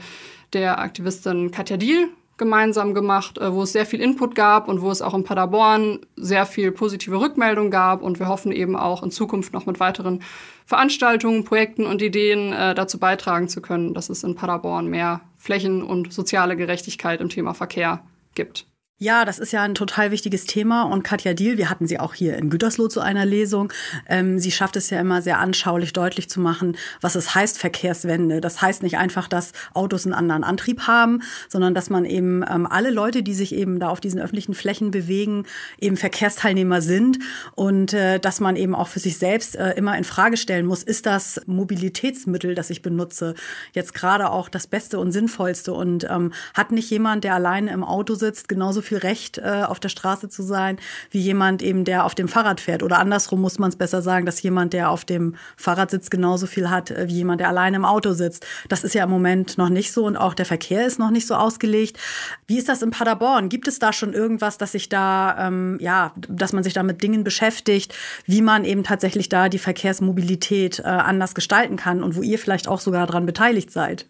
der 0.52 0.78
Aktivistin 0.78 1.50
Katja 1.50 1.76
Diel 1.76 2.08
gemeinsam 2.36 2.94
gemacht, 2.94 3.38
äh, 3.38 3.52
wo 3.52 3.62
es 3.62 3.72
sehr 3.72 3.86
viel 3.86 4.00
Input 4.00 4.34
gab 4.34 4.68
und 4.68 4.82
wo 4.82 4.90
es 4.90 5.02
auch 5.02 5.14
in 5.14 5.24
Paderborn 5.24 6.00
sehr 6.16 6.46
viel 6.46 6.72
positive 6.72 7.20
Rückmeldung 7.20 7.70
gab. 7.70 8.02
Und 8.02 8.18
wir 8.18 8.28
hoffen 8.28 8.52
eben 8.52 8.76
auch 8.76 9.02
in 9.02 9.10
Zukunft 9.10 9.52
noch 9.52 9.66
mit 9.66 9.80
weiteren 9.80 10.22
Veranstaltungen, 10.66 11.44
Projekten 11.44 11.86
und 11.86 12.02
Ideen 12.02 12.52
äh, 12.52 12.74
dazu 12.74 12.98
beitragen 12.98 13.48
zu 13.48 13.60
können, 13.60 13.94
dass 13.94 14.08
es 14.08 14.24
in 14.24 14.34
Paderborn 14.34 14.88
mehr 14.88 15.20
Flächen 15.36 15.82
und 15.82 16.12
soziale 16.12 16.56
Gerechtigkeit 16.56 17.20
im 17.20 17.28
Thema 17.28 17.54
Verkehr 17.54 18.02
gibt. 18.34 18.66
Ja, 19.00 19.24
das 19.24 19.40
ist 19.40 19.52
ja 19.52 19.60
ein 19.62 19.74
total 19.74 20.12
wichtiges 20.12 20.46
Thema. 20.46 20.84
Und 20.84 21.02
Katja 21.02 21.34
Diel, 21.34 21.58
wir 21.58 21.68
hatten 21.68 21.88
sie 21.88 21.98
auch 21.98 22.14
hier 22.14 22.36
in 22.36 22.48
Gütersloh 22.48 22.86
zu 22.86 23.00
einer 23.00 23.26
Lesung. 23.26 23.72
Ähm, 24.08 24.38
sie 24.38 24.52
schafft 24.52 24.76
es 24.76 24.88
ja 24.88 25.00
immer 25.00 25.20
sehr 25.20 25.40
anschaulich 25.40 25.92
deutlich 25.92 26.30
zu 26.30 26.38
machen, 26.38 26.76
was 27.00 27.16
es 27.16 27.34
heißt 27.34 27.58
Verkehrswende. 27.58 28.40
Das 28.40 28.62
heißt 28.62 28.84
nicht 28.84 28.96
einfach, 28.96 29.26
dass 29.26 29.50
Autos 29.74 30.04
einen 30.04 30.14
anderen 30.14 30.44
Antrieb 30.44 30.82
haben, 30.82 31.22
sondern 31.48 31.74
dass 31.74 31.90
man 31.90 32.04
eben 32.04 32.44
ähm, 32.48 32.68
alle 32.70 32.90
Leute, 32.90 33.24
die 33.24 33.34
sich 33.34 33.52
eben 33.52 33.80
da 33.80 33.88
auf 33.88 33.98
diesen 33.98 34.20
öffentlichen 34.20 34.54
Flächen 34.54 34.92
bewegen, 34.92 35.44
eben 35.80 35.96
Verkehrsteilnehmer 35.96 36.80
sind 36.80 37.18
und 37.56 37.94
äh, 37.94 38.20
dass 38.20 38.38
man 38.38 38.54
eben 38.54 38.76
auch 38.76 38.86
für 38.86 39.00
sich 39.00 39.18
selbst 39.18 39.56
äh, 39.56 39.72
immer 39.72 39.98
in 39.98 40.04
Frage 40.04 40.36
stellen 40.36 40.66
muss, 40.66 40.84
ist 40.84 41.06
das 41.06 41.40
Mobilitätsmittel, 41.46 42.54
das 42.54 42.70
ich 42.70 42.80
benutze, 42.80 43.34
jetzt 43.72 43.92
gerade 43.92 44.30
auch 44.30 44.48
das 44.48 44.68
Beste 44.68 45.00
und 45.00 45.10
Sinnvollste 45.10 45.72
und 45.72 46.06
ähm, 46.08 46.32
hat 46.54 46.70
nicht 46.70 46.88
jemand, 46.90 47.24
der 47.24 47.34
alleine 47.34 47.72
im 47.72 47.82
Auto 47.82 48.14
sitzt, 48.14 48.48
genauso 48.48 48.83
viel 48.84 48.98
Recht, 48.98 49.38
äh, 49.38 49.64
auf 49.66 49.80
der 49.80 49.88
Straße 49.88 50.28
zu 50.28 50.42
sein, 50.42 50.78
wie 51.10 51.20
jemand 51.20 51.62
eben, 51.62 51.84
der 51.84 52.04
auf 52.04 52.14
dem 52.14 52.28
Fahrrad 52.28 52.60
fährt. 52.60 52.82
Oder 52.82 52.98
andersrum 52.98 53.40
muss 53.40 53.58
man 53.58 53.70
es 53.70 53.76
besser 53.76 54.02
sagen, 54.02 54.26
dass 54.26 54.42
jemand, 54.42 54.72
der 54.72 54.90
auf 54.90 55.04
dem 55.04 55.36
Fahrrad 55.56 55.90
sitzt, 55.90 56.10
genauso 56.10 56.46
viel 56.46 56.70
hat, 56.70 56.90
äh, 56.90 57.08
wie 57.08 57.14
jemand, 57.14 57.40
der 57.40 57.48
alleine 57.48 57.76
im 57.76 57.84
Auto 57.84 58.12
sitzt. 58.12 58.46
Das 58.68 58.84
ist 58.84 58.94
ja 58.94 59.04
im 59.04 59.10
Moment 59.10 59.58
noch 59.58 59.68
nicht 59.68 59.92
so 59.92 60.04
und 60.04 60.16
auch 60.16 60.34
der 60.34 60.46
Verkehr 60.46 60.86
ist 60.86 60.98
noch 60.98 61.10
nicht 61.10 61.26
so 61.26 61.34
ausgelegt. 61.34 61.98
Wie 62.46 62.58
ist 62.58 62.68
das 62.68 62.82
in 62.82 62.90
Paderborn? 62.90 63.48
Gibt 63.48 63.68
es 63.68 63.78
da 63.78 63.92
schon 63.92 64.12
irgendwas, 64.12 64.58
dass 64.58 64.72
sich 64.72 64.88
da, 64.88 65.48
ähm, 65.48 65.78
ja, 65.80 66.12
dass 66.28 66.52
man 66.52 66.62
sich 66.62 66.72
da 66.72 66.82
mit 66.82 67.02
Dingen 67.02 67.24
beschäftigt, 67.24 67.94
wie 68.26 68.42
man 68.42 68.64
eben 68.64 68.84
tatsächlich 68.84 69.28
da 69.28 69.48
die 69.48 69.58
Verkehrsmobilität 69.58 70.80
äh, 70.80 70.82
anders 70.82 71.34
gestalten 71.34 71.76
kann 71.76 72.02
und 72.02 72.16
wo 72.16 72.22
ihr 72.22 72.38
vielleicht 72.38 72.68
auch 72.68 72.80
sogar 72.80 73.06
daran 73.06 73.26
beteiligt 73.26 73.70
seid? 73.70 74.06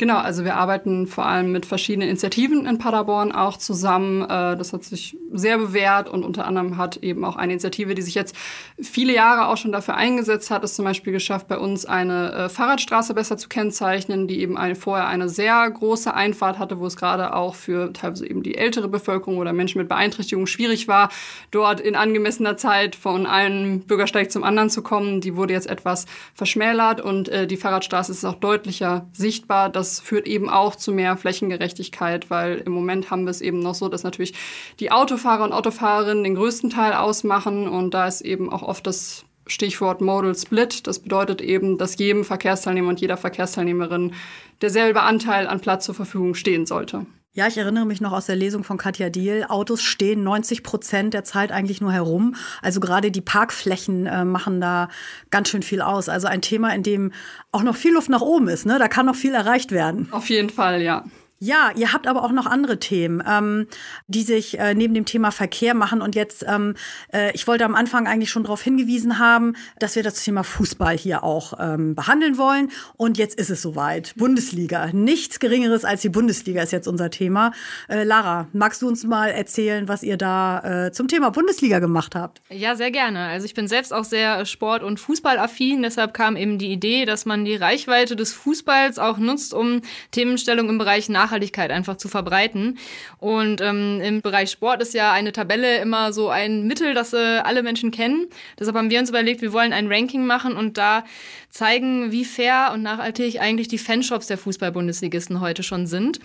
Genau, 0.00 0.18
also 0.18 0.44
wir 0.44 0.54
arbeiten 0.54 1.08
vor 1.08 1.26
allem 1.26 1.50
mit 1.50 1.66
verschiedenen 1.66 2.08
Initiativen 2.08 2.66
in 2.66 2.78
Paderborn 2.78 3.32
auch 3.32 3.56
zusammen. 3.56 4.22
Äh, 4.22 4.56
das 4.56 4.72
hat 4.72 4.84
sich 4.84 5.16
sehr 5.32 5.58
bewährt 5.58 6.08
und 6.08 6.22
unter 6.22 6.46
anderem 6.46 6.76
hat 6.76 6.98
eben 6.98 7.24
auch 7.24 7.34
eine 7.34 7.54
Initiative, 7.54 7.96
die 7.96 8.02
sich 8.02 8.14
jetzt 8.14 8.36
viele 8.80 9.12
Jahre 9.12 9.48
auch 9.48 9.56
schon 9.56 9.72
dafür 9.72 9.96
eingesetzt 9.96 10.52
hat, 10.52 10.62
es 10.62 10.76
zum 10.76 10.84
Beispiel 10.84 11.12
geschafft, 11.12 11.48
bei 11.48 11.58
uns 11.58 11.84
eine 11.84 12.30
äh, 12.30 12.48
Fahrradstraße 12.48 13.12
besser 13.12 13.38
zu 13.38 13.48
kennzeichnen, 13.48 14.28
die 14.28 14.40
eben 14.40 14.56
vorher 14.76 15.08
eine 15.08 15.28
sehr 15.28 15.68
große 15.68 16.14
Einfahrt 16.14 16.60
hatte, 16.60 16.78
wo 16.78 16.86
es 16.86 16.96
gerade 16.96 17.34
auch 17.34 17.56
für 17.56 17.92
teilweise 17.92 18.30
eben 18.30 18.44
die 18.44 18.56
ältere 18.56 18.86
Bevölkerung 18.86 19.38
oder 19.38 19.52
Menschen 19.52 19.78
mit 19.78 19.88
Beeinträchtigungen 19.88 20.46
schwierig 20.46 20.86
war, 20.86 21.08
dort 21.50 21.80
in 21.80 21.96
angemessener 21.96 22.56
Zeit 22.56 22.94
von 22.94 23.26
einem 23.26 23.80
Bürgersteig 23.80 24.30
zum 24.30 24.44
anderen 24.44 24.70
zu 24.70 24.82
kommen. 24.82 25.20
Die 25.20 25.34
wurde 25.34 25.54
jetzt 25.54 25.68
etwas 25.68 26.06
verschmälert 26.34 27.00
und 27.00 27.28
äh, 27.28 27.48
die 27.48 27.56
Fahrradstraße 27.56 28.12
ist 28.12 28.24
auch 28.24 28.34
deutlicher 28.34 29.08
sichtbar, 29.12 29.68
dass 29.68 29.87
das 29.88 30.00
führt 30.00 30.26
eben 30.26 30.50
auch 30.50 30.76
zu 30.76 30.92
mehr 30.92 31.16
Flächengerechtigkeit, 31.16 32.28
weil 32.30 32.58
im 32.58 32.72
Moment 32.72 33.10
haben 33.10 33.24
wir 33.24 33.30
es 33.30 33.40
eben 33.40 33.60
noch 33.60 33.74
so, 33.74 33.88
dass 33.88 34.02
natürlich 34.02 34.34
die 34.80 34.90
Autofahrer 34.92 35.44
und 35.44 35.52
Autofahrerinnen 35.52 36.24
den 36.24 36.34
größten 36.34 36.70
Teil 36.70 36.92
ausmachen 36.92 37.66
und 37.68 37.94
da 37.94 38.06
ist 38.06 38.20
eben 38.20 38.52
auch 38.52 38.62
oft 38.62 38.86
das 38.86 39.24
Stichwort 39.46 40.02
Modal 40.02 40.34
Split. 40.34 40.86
Das 40.86 40.98
bedeutet 40.98 41.40
eben, 41.40 41.78
dass 41.78 41.98
jedem 41.98 42.24
Verkehrsteilnehmer 42.24 42.90
und 42.90 43.00
jeder 43.00 43.16
Verkehrsteilnehmerin 43.16 44.12
derselbe 44.60 45.00
Anteil 45.02 45.46
an 45.46 45.60
Platz 45.60 45.86
zur 45.86 45.94
Verfügung 45.94 46.34
stehen 46.34 46.66
sollte. 46.66 47.06
Ja, 47.38 47.46
ich 47.46 47.56
erinnere 47.56 47.86
mich 47.86 48.00
noch 48.00 48.10
aus 48.10 48.26
der 48.26 48.34
Lesung 48.34 48.64
von 48.64 48.78
Katja 48.78 49.10
Diel. 49.10 49.44
Autos 49.48 49.80
stehen 49.80 50.24
90 50.24 50.64
Prozent 50.64 51.14
der 51.14 51.22
Zeit 51.22 51.52
eigentlich 51.52 51.80
nur 51.80 51.92
herum. 51.92 52.34
Also 52.62 52.80
gerade 52.80 53.12
die 53.12 53.20
Parkflächen 53.20 54.06
äh, 54.06 54.24
machen 54.24 54.60
da 54.60 54.88
ganz 55.30 55.48
schön 55.48 55.62
viel 55.62 55.80
aus. 55.80 56.08
Also 56.08 56.26
ein 56.26 56.42
Thema, 56.42 56.74
in 56.74 56.82
dem 56.82 57.12
auch 57.52 57.62
noch 57.62 57.76
viel 57.76 57.94
Luft 57.94 58.08
nach 58.08 58.22
oben 58.22 58.48
ist. 58.48 58.66
Ne? 58.66 58.80
Da 58.80 58.88
kann 58.88 59.06
noch 59.06 59.14
viel 59.14 59.36
erreicht 59.36 59.70
werden. 59.70 60.08
Auf 60.10 60.28
jeden 60.28 60.50
Fall, 60.50 60.82
ja. 60.82 61.04
Ja, 61.40 61.70
ihr 61.76 61.92
habt 61.92 62.08
aber 62.08 62.24
auch 62.24 62.32
noch 62.32 62.46
andere 62.46 62.80
Themen, 62.80 63.22
ähm, 63.26 63.68
die 64.08 64.22
sich 64.22 64.58
äh, 64.58 64.74
neben 64.74 64.92
dem 64.92 65.04
Thema 65.04 65.30
Verkehr 65.30 65.72
machen. 65.74 66.02
Und 66.02 66.16
jetzt, 66.16 66.44
ähm, 66.48 66.74
äh, 67.12 67.32
ich 67.32 67.46
wollte 67.46 67.64
am 67.64 67.76
Anfang 67.76 68.08
eigentlich 68.08 68.30
schon 68.30 68.42
darauf 68.42 68.60
hingewiesen 68.60 69.20
haben, 69.20 69.54
dass 69.78 69.94
wir 69.94 70.02
das 70.02 70.24
Thema 70.24 70.42
Fußball 70.42 70.98
hier 70.98 71.22
auch 71.22 71.52
ähm, 71.60 71.94
behandeln 71.94 72.38
wollen. 72.38 72.72
Und 72.96 73.18
jetzt 73.18 73.38
ist 73.38 73.50
es 73.50 73.62
soweit. 73.62 74.14
Bundesliga. 74.16 74.88
Nichts 74.92 75.38
Geringeres 75.38 75.84
als 75.84 76.02
die 76.02 76.08
Bundesliga 76.08 76.60
ist 76.60 76.72
jetzt 76.72 76.88
unser 76.88 77.10
Thema. 77.10 77.52
Äh, 77.88 78.02
Lara, 78.02 78.48
magst 78.52 78.82
du 78.82 78.88
uns 78.88 79.04
mal 79.04 79.28
erzählen, 79.28 79.86
was 79.86 80.02
ihr 80.02 80.16
da 80.16 80.86
äh, 80.86 80.92
zum 80.92 81.06
Thema 81.06 81.30
Bundesliga 81.30 81.78
gemacht 81.78 82.16
habt? 82.16 82.42
Ja, 82.50 82.74
sehr 82.74 82.90
gerne. 82.90 83.26
Also 83.26 83.46
ich 83.46 83.54
bin 83.54 83.68
selbst 83.68 83.92
auch 83.92 84.04
sehr 84.04 84.44
sport- 84.44 84.82
und 84.82 84.98
fußballaffin. 84.98 85.82
Deshalb 85.82 86.14
kam 86.14 86.34
eben 86.34 86.58
die 86.58 86.72
Idee, 86.72 87.04
dass 87.04 87.26
man 87.26 87.44
die 87.44 87.54
Reichweite 87.54 88.16
des 88.16 88.32
Fußballs 88.32 88.98
auch 88.98 89.18
nutzt, 89.18 89.54
um 89.54 89.82
Themenstellung 90.10 90.68
im 90.68 90.78
Bereich 90.78 91.08
Nach 91.08 91.27
Nachhaltigkeit 91.28 91.70
einfach 91.70 91.96
zu 91.96 92.08
verbreiten. 92.08 92.78
Und 93.18 93.60
ähm, 93.60 94.00
im 94.00 94.22
Bereich 94.22 94.50
Sport 94.50 94.82
ist 94.82 94.94
ja 94.94 95.12
eine 95.12 95.32
Tabelle 95.32 95.78
immer 95.78 96.12
so 96.12 96.28
ein 96.28 96.66
Mittel, 96.66 96.94
das 96.94 97.12
äh, 97.12 97.38
alle 97.38 97.62
Menschen 97.62 97.90
kennen. 97.90 98.26
Deshalb 98.58 98.76
haben 98.76 98.90
wir 98.90 98.98
uns 98.98 99.10
überlegt, 99.10 99.42
wir 99.42 99.52
wollen 99.52 99.72
ein 99.72 99.88
Ranking 99.92 100.24
machen 100.26 100.56
und 100.56 100.78
da 100.78 101.04
zeigen, 101.50 102.12
wie 102.12 102.24
fair 102.24 102.70
und 102.74 102.82
nachhaltig 102.82 103.40
eigentlich 103.40 103.68
die 103.68 103.78
Fanshops 103.78 104.26
der 104.26 104.38
Fußball-Bundesligisten 104.38 105.40
heute 105.40 105.62
schon 105.62 105.86
sind. 105.86 106.20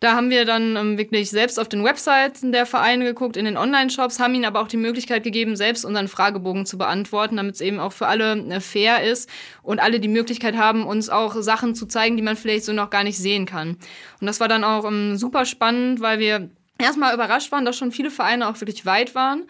Da 0.00 0.14
haben 0.14 0.28
wir 0.28 0.44
dann 0.44 0.76
ähm, 0.76 0.98
wirklich 0.98 1.30
selbst 1.30 1.58
auf 1.58 1.68
den 1.68 1.82
Websites 1.82 2.42
der 2.42 2.66
Vereine 2.66 3.04
geguckt, 3.04 3.36
in 3.36 3.46
den 3.46 3.56
Online-Shops, 3.56 4.20
haben 4.20 4.34
ihnen 4.34 4.44
aber 4.44 4.60
auch 4.60 4.68
die 4.68 4.76
Möglichkeit 4.76 5.24
gegeben, 5.24 5.56
selbst 5.56 5.84
unseren 5.84 6.08
Fragebogen 6.08 6.66
zu 6.66 6.76
beantworten, 6.76 7.36
damit 7.36 7.54
es 7.54 7.60
eben 7.62 7.78
auch 7.78 7.92
für 7.92 8.06
alle 8.06 8.36
äh, 8.36 8.60
fair 8.60 9.02
ist 9.02 9.30
und 9.62 9.80
alle 9.80 9.98
die 9.98 10.08
Möglichkeit 10.08 10.56
haben, 10.56 10.86
uns 10.86 11.08
auch 11.08 11.34
Sachen 11.36 11.74
zu 11.74 11.86
zeigen, 11.86 12.16
die 12.16 12.22
man 12.22 12.36
vielleicht 12.36 12.66
so 12.66 12.72
noch 12.72 12.90
gar 12.90 13.04
nicht 13.04 13.18
sehen 13.18 13.46
kann. 13.46 13.78
Und 14.20 14.26
das 14.26 14.38
war 14.38 14.48
dann 14.48 14.64
auch 14.64 14.84
ähm, 14.84 15.16
super 15.16 15.46
spannend, 15.46 16.00
weil 16.00 16.18
wir 16.18 16.50
erstmal 16.78 17.14
überrascht 17.14 17.50
waren, 17.52 17.64
dass 17.64 17.78
schon 17.78 17.92
viele 17.92 18.10
Vereine 18.10 18.48
auch 18.48 18.60
wirklich 18.60 18.84
weit 18.84 19.14
waren 19.14 19.44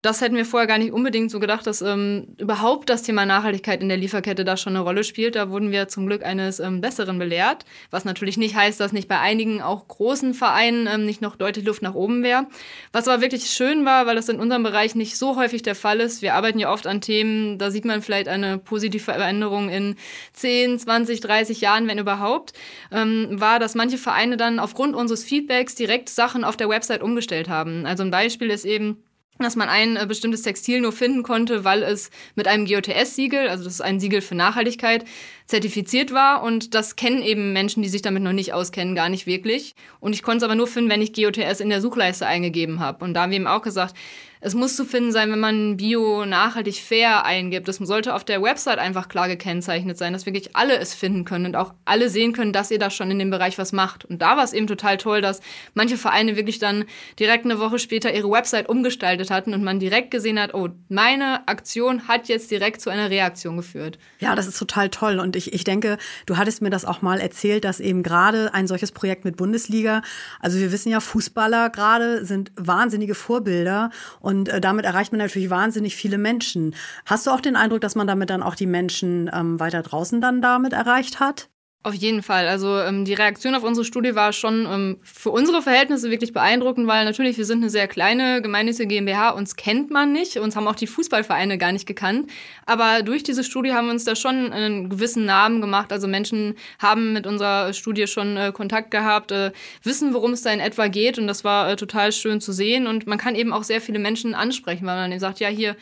das 0.00 0.20
hätten 0.20 0.36
wir 0.36 0.44
vorher 0.44 0.68
gar 0.68 0.78
nicht 0.78 0.92
unbedingt 0.92 1.28
so 1.28 1.40
gedacht, 1.40 1.66
dass 1.66 1.82
ähm, 1.82 2.28
überhaupt 2.38 2.88
das 2.88 3.02
Thema 3.02 3.26
Nachhaltigkeit 3.26 3.82
in 3.82 3.88
der 3.88 3.98
Lieferkette 3.98 4.44
da 4.44 4.56
schon 4.56 4.76
eine 4.76 4.84
Rolle 4.84 5.02
spielt. 5.02 5.34
Da 5.34 5.50
wurden 5.50 5.72
wir 5.72 5.88
zum 5.88 6.06
Glück 6.06 6.24
eines 6.24 6.60
ähm, 6.60 6.80
Besseren 6.80 7.18
belehrt, 7.18 7.64
was 7.90 8.04
natürlich 8.04 8.36
nicht 8.36 8.54
heißt, 8.54 8.78
dass 8.78 8.92
nicht 8.92 9.08
bei 9.08 9.18
einigen 9.18 9.60
auch 9.60 9.88
großen 9.88 10.34
Vereinen 10.34 10.86
ähm, 10.86 11.04
nicht 11.04 11.20
noch 11.20 11.34
deutlich 11.34 11.64
Luft 11.64 11.82
nach 11.82 11.94
oben 11.94 12.22
wäre. 12.22 12.46
Was 12.92 13.08
aber 13.08 13.20
wirklich 13.22 13.50
schön 13.50 13.84
war, 13.84 14.06
weil 14.06 14.14
das 14.14 14.28
in 14.28 14.38
unserem 14.38 14.62
Bereich 14.62 14.94
nicht 14.94 15.18
so 15.18 15.34
häufig 15.34 15.62
der 15.62 15.74
Fall 15.74 15.98
ist. 15.98 16.22
Wir 16.22 16.34
arbeiten 16.34 16.60
ja 16.60 16.72
oft 16.72 16.86
an 16.86 17.00
Themen, 17.00 17.58
da 17.58 17.72
sieht 17.72 17.84
man 17.84 18.00
vielleicht 18.00 18.28
eine 18.28 18.56
positive 18.58 19.02
Veränderung 19.02 19.68
in 19.68 19.96
10, 20.34 20.78
20, 20.78 21.20
30 21.20 21.60
Jahren, 21.60 21.88
wenn 21.88 21.98
überhaupt, 21.98 22.52
ähm, 22.92 23.28
war, 23.32 23.58
dass 23.58 23.74
manche 23.74 23.98
Vereine 23.98 24.36
dann 24.36 24.60
aufgrund 24.60 24.94
unseres 24.94 25.24
Feedbacks 25.24 25.74
direkt 25.74 26.08
Sachen 26.08 26.44
auf 26.44 26.56
der 26.56 26.68
Website 26.68 27.02
umgestellt 27.02 27.48
haben. 27.48 27.84
Also 27.84 28.04
ein 28.04 28.12
Beispiel 28.12 28.50
ist 28.50 28.64
eben, 28.64 29.02
dass 29.44 29.56
man 29.56 29.68
ein 29.68 29.96
äh, 29.96 30.06
bestimmtes 30.06 30.42
Textil 30.42 30.80
nur 30.80 30.92
finden 30.92 31.22
konnte, 31.22 31.64
weil 31.64 31.82
es 31.82 32.10
mit 32.34 32.48
einem 32.48 32.66
GOTS-Siegel, 32.66 33.48
also 33.48 33.64
das 33.64 33.74
ist 33.74 33.80
ein 33.80 34.00
Siegel 34.00 34.20
für 34.20 34.34
Nachhaltigkeit, 34.34 35.04
zertifiziert 35.48 36.12
war. 36.12 36.42
Und 36.42 36.74
das 36.74 36.94
kennen 36.94 37.22
eben 37.22 37.52
Menschen, 37.52 37.82
die 37.82 37.88
sich 37.88 38.02
damit 38.02 38.22
noch 38.22 38.32
nicht 38.32 38.52
auskennen, 38.52 38.94
gar 38.94 39.08
nicht 39.08 39.26
wirklich. 39.26 39.74
Und 39.98 40.12
ich 40.12 40.22
konnte 40.22 40.38
es 40.38 40.42
aber 40.44 40.54
nur 40.54 40.68
finden, 40.68 40.90
wenn 40.90 41.02
ich 41.02 41.14
GOTS 41.14 41.60
in 41.60 41.70
der 41.70 41.80
Suchleiste 41.80 42.26
eingegeben 42.26 42.78
habe. 42.78 43.04
Und 43.04 43.14
da 43.14 43.22
haben 43.22 43.30
wir 43.30 43.36
eben 43.36 43.46
auch 43.46 43.62
gesagt, 43.62 43.94
es 44.40 44.54
muss 44.54 44.76
zu 44.76 44.84
finden 44.84 45.10
sein, 45.10 45.32
wenn 45.32 45.40
man 45.40 45.76
Bio 45.76 46.24
nachhaltig 46.24 46.76
fair 46.76 47.24
eingibt. 47.24 47.66
Das 47.66 47.76
sollte 47.76 48.14
auf 48.14 48.24
der 48.24 48.40
Website 48.40 48.78
einfach 48.78 49.08
klar 49.08 49.26
gekennzeichnet 49.26 49.98
sein, 49.98 50.12
dass 50.12 50.26
wirklich 50.26 50.54
alle 50.54 50.78
es 50.78 50.94
finden 50.94 51.24
können 51.24 51.46
und 51.46 51.56
auch 51.56 51.74
alle 51.84 52.08
sehen 52.08 52.32
können, 52.32 52.52
dass 52.52 52.70
ihr 52.70 52.78
da 52.78 52.90
schon 52.90 53.10
in 53.10 53.18
dem 53.18 53.30
Bereich 53.30 53.58
was 53.58 53.72
macht. 53.72 54.04
Und 54.04 54.22
da 54.22 54.36
war 54.36 54.44
es 54.44 54.52
eben 54.52 54.68
total 54.68 54.96
toll, 54.96 55.20
dass 55.20 55.40
manche 55.74 55.96
Vereine 55.96 56.36
wirklich 56.36 56.58
dann 56.60 56.84
direkt 57.18 57.44
eine 57.44 57.58
Woche 57.58 57.78
später 57.78 58.14
ihre 58.14 58.30
Website 58.30 58.68
umgestaltet 58.68 59.30
hatten 59.30 59.54
und 59.54 59.64
man 59.64 59.80
direkt 59.80 60.10
gesehen 60.10 60.38
hat, 60.38 60.54
oh, 60.54 60.68
meine 60.88 61.48
Aktion 61.48 62.06
hat 62.06 62.28
jetzt 62.28 62.50
direkt 62.50 62.80
zu 62.80 62.90
einer 62.90 63.10
Reaktion 63.10 63.56
geführt. 63.56 63.98
Ja, 64.20 64.36
das 64.36 64.46
ist 64.46 64.58
total 64.58 64.88
toll. 64.88 65.18
Und 65.18 65.34
ich, 65.38 65.54
ich 65.54 65.64
denke, 65.64 65.96
du 66.26 66.36
hattest 66.36 66.60
mir 66.60 66.70
das 66.70 66.84
auch 66.84 67.00
mal 67.00 67.20
erzählt, 67.20 67.64
dass 67.64 67.80
eben 67.80 68.02
gerade 68.02 68.52
ein 68.52 68.66
solches 68.66 68.92
Projekt 68.92 69.24
mit 69.24 69.36
Bundesliga, 69.36 70.02
also 70.40 70.58
wir 70.58 70.70
wissen 70.72 70.90
ja, 70.90 71.00
Fußballer 71.00 71.70
gerade 71.70 72.24
sind 72.24 72.52
wahnsinnige 72.56 73.14
Vorbilder 73.14 73.90
und 74.20 74.48
äh, 74.48 74.60
damit 74.60 74.84
erreicht 74.84 75.12
man 75.12 75.18
natürlich 75.18 75.50
wahnsinnig 75.50 75.96
viele 75.96 76.18
Menschen. 76.18 76.74
Hast 77.06 77.26
du 77.26 77.30
auch 77.30 77.40
den 77.40 77.56
Eindruck, 77.56 77.80
dass 77.80 77.94
man 77.94 78.06
damit 78.06 78.30
dann 78.30 78.42
auch 78.42 78.54
die 78.54 78.66
Menschen 78.66 79.30
ähm, 79.32 79.58
weiter 79.58 79.82
draußen 79.82 80.20
dann 80.20 80.42
damit 80.42 80.74
erreicht 80.74 81.20
hat? 81.20 81.48
Auf 81.84 81.94
jeden 81.94 82.24
Fall. 82.24 82.48
Also 82.48 82.76
ähm, 82.80 83.04
die 83.04 83.14
Reaktion 83.14 83.54
auf 83.54 83.62
unsere 83.62 83.84
Studie 83.84 84.16
war 84.16 84.32
schon 84.32 84.66
ähm, 84.68 84.98
für 85.04 85.30
unsere 85.30 85.62
Verhältnisse 85.62 86.10
wirklich 86.10 86.32
beeindruckend, 86.32 86.88
weil 86.88 87.04
natürlich 87.04 87.38
wir 87.38 87.44
sind 87.44 87.58
eine 87.58 87.70
sehr 87.70 87.86
kleine 87.86 88.42
gemeinnützige 88.42 88.88
GmbH, 88.88 89.30
uns 89.30 89.54
kennt 89.54 89.88
man 89.88 90.12
nicht, 90.12 90.38
uns 90.38 90.56
haben 90.56 90.66
auch 90.66 90.74
die 90.74 90.88
Fußballvereine 90.88 91.56
gar 91.56 91.70
nicht 91.70 91.86
gekannt. 91.86 92.30
Aber 92.66 93.04
durch 93.04 93.22
diese 93.22 93.44
Studie 93.44 93.74
haben 93.74 93.86
wir 93.86 93.92
uns 93.92 94.04
da 94.04 94.16
schon 94.16 94.52
einen 94.52 94.88
gewissen 94.88 95.24
Namen 95.24 95.60
gemacht. 95.60 95.92
Also 95.92 96.08
Menschen 96.08 96.56
haben 96.80 97.12
mit 97.12 97.28
unserer 97.28 97.72
Studie 97.72 98.08
schon 98.08 98.36
äh, 98.36 98.50
Kontakt 98.52 98.90
gehabt, 98.90 99.30
äh, 99.30 99.52
wissen, 99.84 100.14
worum 100.14 100.32
es 100.32 100.42
da 100.42 100.50
in 100.50 100.60
etwa 100.60 100.88
geht 100.88 101.16
und 101.16 101.28
das 101.28 101.44
war 101.44 101.70
äh, 101.70 101.76
total 101.76 102.10
schön 102.10 102.40
zu 102.40 102.52
sehen. 102.52 102.88
Und 102.88 103.06
man 103.06 103.18
kann 103.18 103.36
eben 103.36 103.52
auch 103.52 103.62
sehr 103.62 103.80
viele 103.80 104.00
Menschen 104.00 104.34
ansprechen, 104.34 104.84
weil 104.84 104.96
man 104.96 105.12
eben 105.12 105.20
sagt, 105.20 105.38
ja 105.38 105.48
hier 105.48 105.76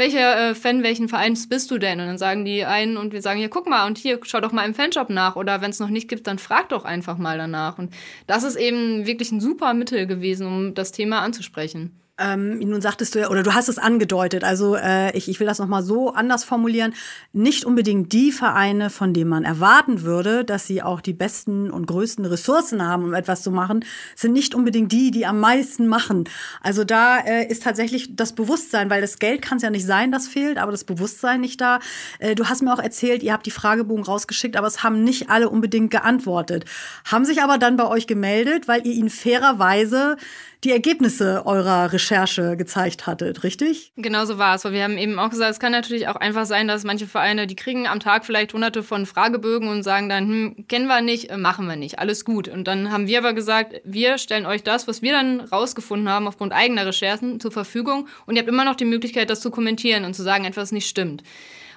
welcher 0.00 0.50
äh, 0.50 0.54
Fan 0.56 0.82
welchen 0.82 1.08
Vereins 1.08 1.48
bist 1.48 1.70
du 1.70 1.78
denn? 1.78 2.00
Und 2.00 2.06
dann 2.06 2.18
sagen 2.18 2.44
die 2.44 2.64
einen 2.64 2.96
und 2.96 3.12
wir 3.12 3.22
sagen, 3.22 3.40
ja, 3.40 3.46
guck 3.46 3.68
mal, 3.68 3.86
und 3.86 3.98
hier, 3.98 4.18
schau 4.24 4.40
doch 4.40 4.50
mal 4.50 4.66
im 4.66 4.74
Fanshop 4.74 5.10
nach. 5.10 5.36
Oder 5.36 5.60
wenn 5.60 5.70
es 5.70 5.78
noch 5.78 5.90
nicht 5.90 6.08
gibt, 6.08 6.26
dann 6.26 6.40
frag 6.40 6.70
doch 6.70 6.84
einfach 6.84 7.18
mal 7.18 7.38
danach. 7.38 7.78
Und 7.78 7.94
das 8.26 8.42
ist 8.42 8.56
eben 8.56 9.06
wirklich 9.06 9.30
ein 9.30 9.40
super 9.40 9.74
Mittel 9.74 10.08
gewesen, 10.08 10.46
um 10.48 10.74
das 10.74 10.90
Thema 10.90 11.20
anzusprechen. 11.20 12.00
Ähm, 12.20 12.58
nun 12.58 12.82
sagtest 12.82 13.14
du 13.14 13.20
ja, 13.20 13.30
oder 13.30 13.42
du 13.42 13.54
hast 13.54 13.68
es 13.68 13.78
angedeutet, 13.78 14.44
also 14.44 14.76
äh, 14.76 15.16
ich, 15.16 15.28
ich 15.28 15.40
will 15.40 15.46
das 15.46 15.58
nochmal 15.58 15.82
so 15.82 16.12
anders 16.12 16.44
formulieren. 16.44 16.92
Nicht 17.32 17.64
unbedingt 17.64 18.12
die 18.12 18.30
Vereine, 18.30 18.90
von 18.90 19.14
denen 19.14 19.30
man 19.30 19.44
erwarten 19.44 20.02
würde, 20.02 20.44
dass 20.44 20.66
sie 20.66 20.82
auch 20.82 21.00
die 21.00 21.14
besten 21.14 21.70
und 21.70 21.86
größten 21.86 22.26
Ressourcen 22.26 22.86
haben, 22.86 23.04
um 23.04 23.14
etwas 23.14 23.42
zu 23.42 23.50
machen, 23.50 23.84
sind 24.14 24.34
nicht 24.34 24.54
unbedingt 24.54 24.92
die, 24.92 25.10
die 25.10 25.24
am 25.24 25.40
meisten 25.40 25.86
machen. 25.86 26.24
Also 26.60 26.84
da 26.84 27.18
äh, 27.18 27.46
ist 27.46 27.62
tatsächlich 27.62 28.14
das 28.16 28.34
Bewusstsein, 28.34 28.90
weil 28.90 29.00
das 29.00 29.18
Geld 29.18 29.40
kann 29.40 29.56
es 29.56 29.62
ja 29.62 29.70
nicht 29.70 29.86
sein, 29.86 30.12
das 30.12 30.28
fehlt, 30.28 30.58
aber 30.58 30.72
das 30.72 30.84
Bewusstsein 30.84 31.40
nicht 31.40 31.60
da. 31.60 31.80
Äh, 32.18 32.34
du 32.34 32.48
hast 32.48 32.62
mir 32.62 32.74
auch 32.74 32.82
erzählt, 32.82 33.22
ihr 33.22 33.32
habt 33.32 33.46
die 33.46 33.50
Fragebogen 33.50 34.04
rausgeschickt, 34.04 34.56
aber 34.56 34.66
es 34.66 34.82
haben 34.82 35.04
nicht 35.04 35.30
alle 35.30 35.48
unbedingt 35.48 35.90
geantwortet. 35.90 36.66
Haben 37.06 37.24
sich 37.24 37.42
aber 37.42 37.56
dann 37.56 37.78
bei 37.78 37.86
euch 37.86 38.06
gemeldet, 38.06 38.68
weil 38.68 38.86
ihr 38.86 38.92
ihnen 38.92 39.08
fairerweise 39.08 40.18
die 40.64 40.72
Ergebnisse 40.72 41.46
eurer 41.46 41.92
Recherche 41.92 42.56
gezeigt 42.56 43.06
hattet, 43.06 43.44
richtig? 43.44 43.92
Genau 43.96 44.26
so 44.26 44.36
war 44.36 44.54
es, 44.54 44.64
weil 44.64 44.72
wir 44.72 44.84
haben 44.84 44.98
eben 44.98 45.18
auch 45.18 45.30
gesagt, 45.30 45.52
es 45.52 45.60
kann 45.60 45.72
natürlich 45.72 46.08
auch 46.08 46.16
einfach 46.16 46.44
sein, 46.44 46.68
dass 46.68 46.84
manche 46.84 47.06
Vereine, 47.06 47.46
die 47.46 47.56
kriegen 47.56 47.86
am 47.86 48.00
Tag 48.00 48.26
vielleicht 48.26 48.52
hunderte 48.52 48.82
von 48.82 49.06
Fragebögen 49.06 49.68
und 49.68 49.82
sagen 49.82 50.08
dann, 50.08 50.28
hm, 50.28 50.68
kennen 50.68 50.86
wir 50.86 51.00
nicht, 51.00 51.30
äh, 51.30 51.38
machen 51.38 51.66
wir 51.66 51.76
nicht, 51.76 51.98
alles 51.98 52.24
gut. 52.24 52.48
Und 52.48 52.68
dann 52.68 52.92
haben 52.92 53.06
wir 53.06 53.18
aber 53.18 53.32
gesagt, 53.32 53.80
wir 53.84 54.18
stellen 54.18 54.46
euch 54.46 54.62
das, 54.62 54.86
was 54.86 55.00
wir 55.00 55.12
dann 55.12 55.40
rausgefunden 55.40 56.08
haben 56.08 56.28
aufgrund 56.28 56.52
eigener 56.52 56.84
Recherchen 56.84 57.40
zur 57.40 57.52
Verfügung 57.52 58.08
und 58.26 58.36
ihr 58.36 58.40
habt 58.40 58.48
immer 58.48 58.64
noch 58.64 58.76
die 58.76 58.84
Möglichkeit, 58.84 59.30
das 59.30 59.40
zu 59.40 59.50
kommentieren 59.50 60.04
und 60.04 60.14
zu 60.14 60.22
sagen, 60.22 60.44
etwas 60.44 60.72
nicht 60.72 60.88
stimmt. 60.88 61.22